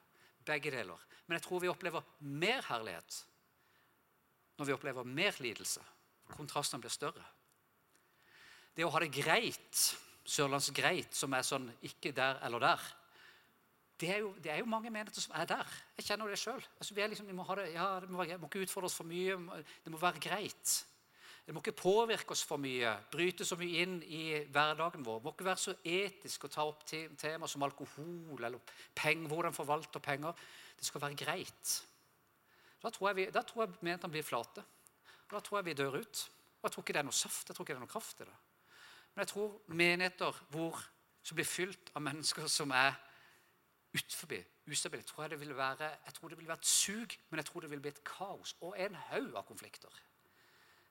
Begge 0.47 0.71
deler. 0.71 1.07
Men 1.27 1.37
jeg 1.37 1.43
tror 1.43 1.61
vi 1.61 1.69
opplever 1.69 2.03
mer 2.21 2.63
herlighet 2.69 3.25
når 4.59 4.67
vi 4.67 4.75
opplever 4.75 5.05
mer 5.07 5.37
lidelse. 5.39 5.81
Kontrastene 6.35 6.83
blir 6.83 6.91
større. 6.91 7.25
Det 8.75 8.87
å 8.87 8.91
ha 8.91 9.01
det 9.03 9.13
greit, 9.15 9.83
sørlandsgreit, 10.29 11.15
som 11.15 11.35
er 11.35 11.47
sånn 11.47 11.69
ikke 11.87 12.13
der 12.15 12.41
eller 12.47 12.63
der 12.63 12.89
det 14.01 14.11
er, 14.11 14.19
jo, 14.23 14.35
det 14.43 14.53
er 14.53 14.61
jo 14.63 14.69
mange 14.71 14.91
menigheter 14.91 15.21
som 15.21 15.35
er 15.35 15.49
der. 15.51 15.73
Jeg 15.97 16.07
kjenner 16.07 16.31
det 16.31 16.39
sjøl. 16.39 16.63
Altså, 16.79 16.95
liksom, 16.95 17.27
vi 17.27 17.35
må 17.35 17.47
det, 17.59 17.73
ja, 17.73 17.89
det 18.01 18.11
må, 18.11 18.23
må 18.23 18.47
ikke 18.47 18.63
utfordre 18.63 18.87
oss 18.87 18.95
for 18.95 19.09
mye. 19.09 19.35
Det 19.85 19.91
må 19.93 19.99
være 19.99 20.23
greit. 20.23 20.75
Det 21.49 21.55
må 21.55 21.63
ikke 21.65 21.81
påvirke 21.81 22.35
oss 22.35 22.45
for 22.45 22.61
mye, 22.61 22.91
bryte 23.11 23.45
så 23.49 23.57
mye 23.57 23.83
inn 23.83 23.95
i 24.05 24.23
hverdagen 24.53 25.01
vår. 25.07 25.19
Det 25.19 25.25
må 25.25 25.33
ikke 25.33 25.47
være 25.49 25.63
så 25.63 25.73
etisk 25.81 26.45
å 26.45 26.51
ta 26.53 26.67
opp 26.69 26.83
tema 26.87 27.49
som 27.49 27.65
alkohol 27.65 28.45
eller 28.45 28.75
penger, 28.95 29.31
hvordan 29.33 29.57
forvalte 29.57 30.03
penger. 30.05 30.37
Det 30.77 30.87
skal 30.87 31.03
være 31.07 31.17
greit. 31.19 31.73
Da 32.83 32.93
tror 32.93 33.09
jeg, 33.09 33.17
vi, 33.17 33.27
da 33.35 33.43
tror 33.49 33.65
jeg 33.65 33.81
menighetene 33.81 34.13
blir 34.13 34.27
flate. 34.29 34.67
Da 35.33 35.41
tror 35.41 35.63
jeg 35.63 35.71
vi 35.71 35.79
dør 35.81 35.99
ut. 36.03 36.23
Og 36.59 36.69
jeg 36.69 36.75
tror 36.75 36.85
ikke 36.85 36.99
det 36.99 37.01
er 37.01 37.09
noe 37.09 37.17
saft, 37.17 37.49
jeg 37.49 37.57
tror 37.57 37.65
ikke 37.65 37.75
det 37.75 37.81
er 37.81 37.87
noe 37.87 37.97
kraft 37.97 38.21
i 38.23 38.29
det. 38.29 38.39
Men 39.15 39.25
jeg 39.25 39.33
tror 39.33 39.75
menigheter 39.81 40.41
hvor, 40.53 40.85
som 41.25 41.39
blir 41.39 41.49
fylt 41.49 41.91
av 41.97 42.05
mennesker 42.05 42.47
som 42.53 42.77
er 42.77 42.93
utenfor, 43.95 44.45
ustabilt, 44.69 45.07
tror 45.07 45.25
jeg, 45.25 45.31
det 45.31 45.41
vil 45.41 45.57
være, 45.57 45.89
jeg 46.05 46.15
tror 46.15 46.29
det 46.29 46.39
vil 46.39 46.49
være 46.49 46.59
et 46.59 46.67
sug, 46.67 47.17
men 47.31 47.39
jeg 47.39 47.45
tror 47.45 47.61
det 47.61 47.71
vil 47.71 47.81
bli 47.81 47.89
et 47.89 48.05
kaos 48.05 48.57
og 48.61 48.77
en 48.81 48.95
haug 49.09 49.35
av 49.35 49.47
konflikter. 49.49 50.03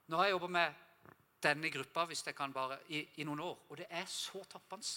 Nå 0.08 0.18
har 0.18 0.30
jeg 0.30 0.38
jobba 0.38 0.48
med 0.48 0.74
denne 1.44 1.70
gruppa 1.70 2.06
hvis 2.10 2.26
jeg 2.26 2.36
kan 2.36 2.54
bare, 2.54 2.80
i, 2.90 3.04
i, 3.16 3.24
noen 3.28 3.44
år, 3.46 3.58
og 3.70 3.78
det 3.78 3.88
er 3.90 4.06
så 4.10 4.44
tappende. 4.50 4.88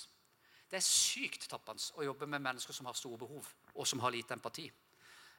Det 0.70 0.78
er 0.78 0.86
sykt 0.86 1.48
tappende 1.50 1.82
å 1.98 2.06
jobbe 2.06 2.28
med 2.30 2.44
mennesker 2.44 2.76
som 2.76 2.86
har 2.88 2.96
store 2.96 3.18
behov, 3.18 3.48
og 3.74 3.86
som 3.86 4.00
har 4.00 4.14
lite 4.14 4.34
empati. 4.34 4.70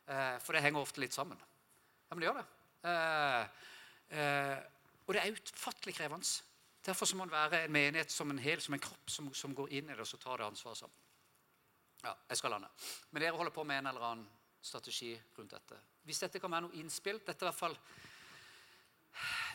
Eh, 0.08 0.38
for 0.44 0.54
det 0.54 0.62
henger 0.66 0.84
ofte 0.84 1.02
litt 1.02 1.16
sammen. 1.16 1.40
Ja, 1.40 2.14
men 2.14 2.22
det 2.22 2.30
gjør 2.30 2.42
det. 2.42 2.48
Eh, 2.92 3.68
eh, 4.20 4.58
og 5.08 5.16
det 5.16 5.22
er 5.24 5.38
utfattelig 5.38 5.96
krevende. 5.96 6.28
Derfor 6.86 7.16
må 7.16 7.26
man 7.26 7.32
være 7.32 7.64
en 7.66 7.74
menighet 7.74 8.12
som 8.12 8.30
en 8.32 8.42
hel, 8.42 8.62
som 8.62 8.74
en 8.74 8.82
kropp, 8.82 9.10
som, 9.10 9.34
som 9.34 9.56
går 9.56 9.72
inn 9.78 9.90
i 9.90 9.96
det 9.96 10.02
og 10.02 10.10
så 10.10 10.18
tar 10.22 10.42
det 10.42 10.50
ansvaret 10.50 10.82
sammen. 10.82 11.11
Ja, 12.02 12.16
jeg 12.30 12.38
skal 12.38 12.56
lande. 12.56 12.70
Men 13.12 13.22
dere 13.22 13.38
holder 13.38 13.54
på 13.54 13.64
med 13.68 13.82
en 13.82 13.92
eller 13.92 14.06
annen 14.08 14.30
strategi 14.62 15.14
rundt 15.38 15.54
dette. 15.54 15.78
Hvis 16.06 16.22
dette 16.24 16.40
kan 16.42 16.52
være 16.52 16.66
noe 16.66 16.80
innspill 16.82 17.20
Dette 17.22 17.46
er 17.46 17.48
i 17.48 17.52
hvert 17.52 17.60
fall 17.60 17.78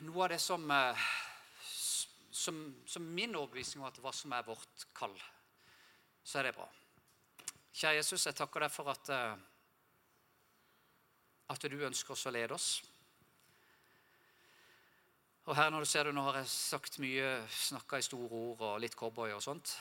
noe 0.06 0.24
av 0.24 0.30
det 0.30 0.38
som, 0.42 0.62
eh, 0.70 1.04
som, 2.30 2.58
som 2.86 3.06
min 3.16 3.34
overbevisning 3.34 3.82
om 3.82 4.02
hva 4.02 4.12
som 4.14 4.34
er 4.36 4.44
vårt 4.46 4.86
kall, 4.94 5.14
så 6.22 6.38
er 6.38 6.48
det 6.48 6.56
bra. 6.58 6.66
Kjære 7.76 8.00
Jesus, 8.00 8.26
jeg 8.28 8.36
takker 8.36 8.66
deg 8.66 8.72
for 8.72 8.92
at, 8.92 9.08
eh, 9.14 9.38
at 11.54 11.66
du 11.70 11.78
ønsker 11.88 12.12
oss 12.12 12.26
å 12.28 12.34
lede 12.34 12.54
oss. 12.54 12.68
Og 15.46 15.54
her 15.54 15.70
når 15.70 15.84
du 15.84 15.88
ser 15.88 16.04
det, 16.04 16.14
Nå 16.14 16.24
har 16.26 16.40
jeg 16.40 16.50
sagt 16.50 16.98
mye, 16.98 17.46
snakka 17.48 18.00
i 18.00 18.06
store 18.06 18.28
ord 18.34 18.64
og 18.66 18.80
litt 18.82 18.96
cowboy 18.98 19.30
og 19.32 19.42
sånt. 19.44 19.76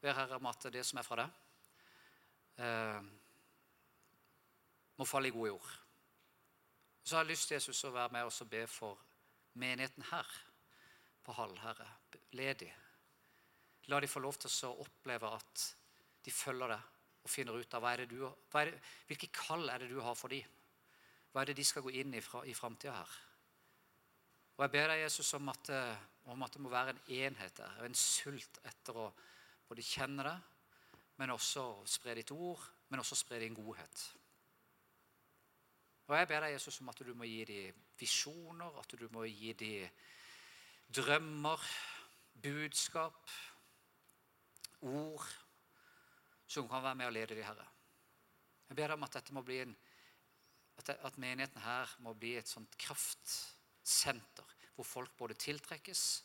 Ber 0.00 0.16
Herre 0.16 0.38
om 0.40 0.48
at 0.48 0.64
det 0.72 0.84
som 0.88 0.98
er 0.98 1.06
fra 1.06 1.20
deg, 1.20 1.41
eh, 2.58 3.00
må 4.98 5.06
falle 5.08 5.30
i 5.30 5.34
gode 5.34 5.54
jord. 5.54 5.72
Så 7.02 7.16
har 7.16 7.24
jeg 7.24 7.32
lyst 7.32 7.48
til 7.48 7.56
Jesus 7.56 7.84
å 7.88 7.94
være 7.94 8.14
med 8.14 8.28
oss 8.28 8.42
og 8.44 8.50
be 8.52 8.62
for 8.70 9.00
menigheten 9.58 10.06
her 10.12 10.28
på 11.24 11.34
Hall, 11.36 11.54
Herre. 11.62 11.88
Led 12.38 12.64
La 13.90 13.98
de 14.00 14.06
få 14.06 14.20
lov 14.22 14.36
til 14.38 14.52
å 14.68 14.76
oppleve 14.84 15.30
at 15.34 15.64
de 16.22 16.30
følger 16.30 16.70
deg 16.70 16.90
og 17.22 17.30
finner 17.30 17.58
ut 17.58 17.74
av 17.74 17.82
hva 17.82 17.92
er 17.94 18.02
det 18.02 18.14
du, 18.14 18.22
hva 18.22 18.64
det, 18.66 18.76
hvilke 19.08 19.30
kall 19.34 19.68
er 19.70 19.82
det 19.82 19.90
du 19.90 19.98
har 20.02 20.14
for 20.18 20.30
dem. 20.30 20.46
Hva 21.32 21.42
er 21.42 21.50
det 21.50 21.58
de 21.58 21.66
skal 21.66 21.82
gå 21.82 21.90
inn 22.02 22.14
i, 22.14 22.22
fra, 22.22 22.42
i 22.46 22.54
framtida 22.54 22.94
her? 22.94 23.12
Og 24.58 24.64
Jeg 24.66 24.72
ber 24.74 24.90
deg, 24.92 25.02
Jesus, 25.02 25.32
om 25.38 25.48
at, 25.50 25.70
eh, 25.72 26.02
om 26.30 26.42
at, 26.44 26.54
det 26.54 26.62
må 26.62 26.70
være 26.70 26.94
en 26.94 27.02
enhet 27.18 27.56
der, 27.56 27.78
en 27.82 27.96
sult 27.98 28.58
etter 28.68 28.98
å 29.00 29.06
både 29.68 29.86
kjenne 29.86 30.26
deg, 30.26 30.50
men 31.16 31.30
også 31.34 31.64
spre 31.86 32.14
ditt 32.18 32.32
ord, 32.34 32.62
men 32.88 33.00
også 33.00 33.18
spre 33.18 33.40
din 33.40 33.54
godhet. 33.54 34.04
Og 36.06 36.16
jeg 36.18 36.28
ber 36.28 36.44
deg, 36.44 36.54
Jesus, 36.56 36.80
om 36.80 36.90
at 36.92 37.00
du 37.06 37.14
må 37.14 37.28
gi 37.28 37.44
dem 37.48 37.84
visjoner, 38.00 38.78
at 38.80 38.94
du 38.98 39.06
må 39.12 39.24
gi 39.28 39.52
dem 39.52 39.88
drømmer, 40.92 41.62
budskap, 42.42 43.30
ord 44.82 45.28
som 46.46 46.68
kan 46.68 46.82
være 46.82 46.98
med 46.98 47.06
og 47.06 47.12
lede 47.12 47.36
de 47.36 47.44
Herre. 47.44 47.68
Jeg 48.68 48.76
ber 48.76 48.90
deg 48.90 48.96
om 48.96 49.06
at 49.06 49.14
dette 49.14 49.34
må 49.36 49.44
en 49.54 49.76
at 50.82 51.18
menigheten 51.20 51.60
her 51.62 51.90
må 52.02 52.14
bli 52.18 52.32
et 52.36 52.48
sånt 52.48 52.74
kraftsenter 52.80 54.48
hvor 54.74 54.84
folk 54.88 55.16
både 55.16 55.34
tiltrekkes, 55.34 56.24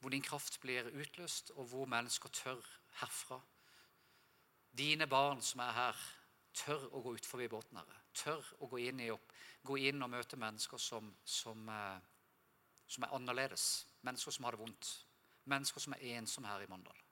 hvor 0.00 0.10
din 0.10 0.22
kraft 0.22 0.60
blir 0.60 0.88
utløst, 0.88 1.50
og 1.50 1.64
hvor 1.64 1.84
mennesker 1.86 2.28
tør 2.28 2.64
herfra. 3.02 3.40
Dine 4.76 5.06
barn 5.06 5.42
som 5.42 5.62
er 5.64 5.76
her, 5.76 6.02
tør 6.56 6.88
å 6.92 7.02
gå 7.04 7.16
ut 7.16 7.28
forbi 7.28 7.48
båten, 7.52 7.78
Herre 7.80 8.06
tør 8.16 8.44
å 8.64 8.68
gå 8.70 8.80
inn, 8.88 9.00
i, 9.04 9.10
gå 9.66 9.78
inn 9.88 10.04
og 10.04 10.12
møte 10.12 10.38
mennesker 10.40 10.80
som, 10.80 11.10
som, 11.24 11.68
eh, 11.68 11.98
som, 12.86 13.04
er 13.04 13.16
annerledes. 13.16 13.66
Mennesker 14.06 14.34
som 14.34 14.46
har 14.46 14.56
det 14.56 14.62
vondt. 14.62 14.92
Mennesker 15.52 15.82
som 15.82 15.96
er 15.96 16.06
ensomme 16.16 16.50
her 16.50 16.64
i 16.64 16.70
Mandal. 16.70 17.02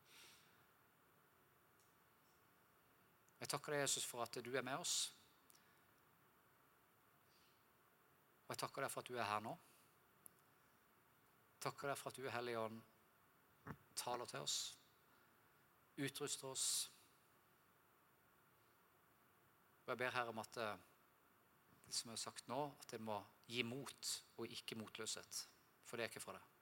Jeg 3.43 3.51
takker 3.53 3.75
deg, 3.75 3.85
Jesus, 3.85 4.07
for 4.09 4.25
at 4.25 4.39
du 4.41 4.51
er 4.57 4.65
med 4.65 4.81
oss. 4.81 5.13
Og 8.47 8.55
jeg 8.55 8.63
takker 8.63 8.85
deg 8.85 8.93
for 8.93 9.05
at 9.05 9.11
du 9.11 9.19
er 9.19 9.29
her 9.29 9.45
nå. 9.45 9.53
Jeg 11.53 11.67
takker 11.67 11.91
deg 11.91 12.01
for 12.01 12.11
at 12.11 12.21
du, 12.21 12.29
Hellige 12.33 12.61
Ånd, 12.61 12.81
taler 13.97 14.29
til 14.29 14.45
oss, 14.45 14.57
utruster 15.99 16.49
oss. 16.49 16.67
Og 19.85 19.93
jeg 19.93 20.01
ber 20.01 20.15
Herre 20.17 20.33
om 20.33 20.41
at 20.41 20.55
det, 20.57 20.71
som 21.93 22.11
jeg 22.11 22.17
har 22.17 22.23
sagt 22.23 22.49
nå, 22.49 22.61
at 22.81 22.97
jeg 22.97 23.05
må 23.05 23.19
gi 23.47 23.63
mot 23.67 24.15
og 24.39 24.49
ikke 24.49 24.79
motløshet. 24.81 25.45
For 25.85 25.97
det 25.97 26.07
er 26.07 26.13
ikke 26.15 26.25
fra 26.25 26.39
deg. 26.39 26.54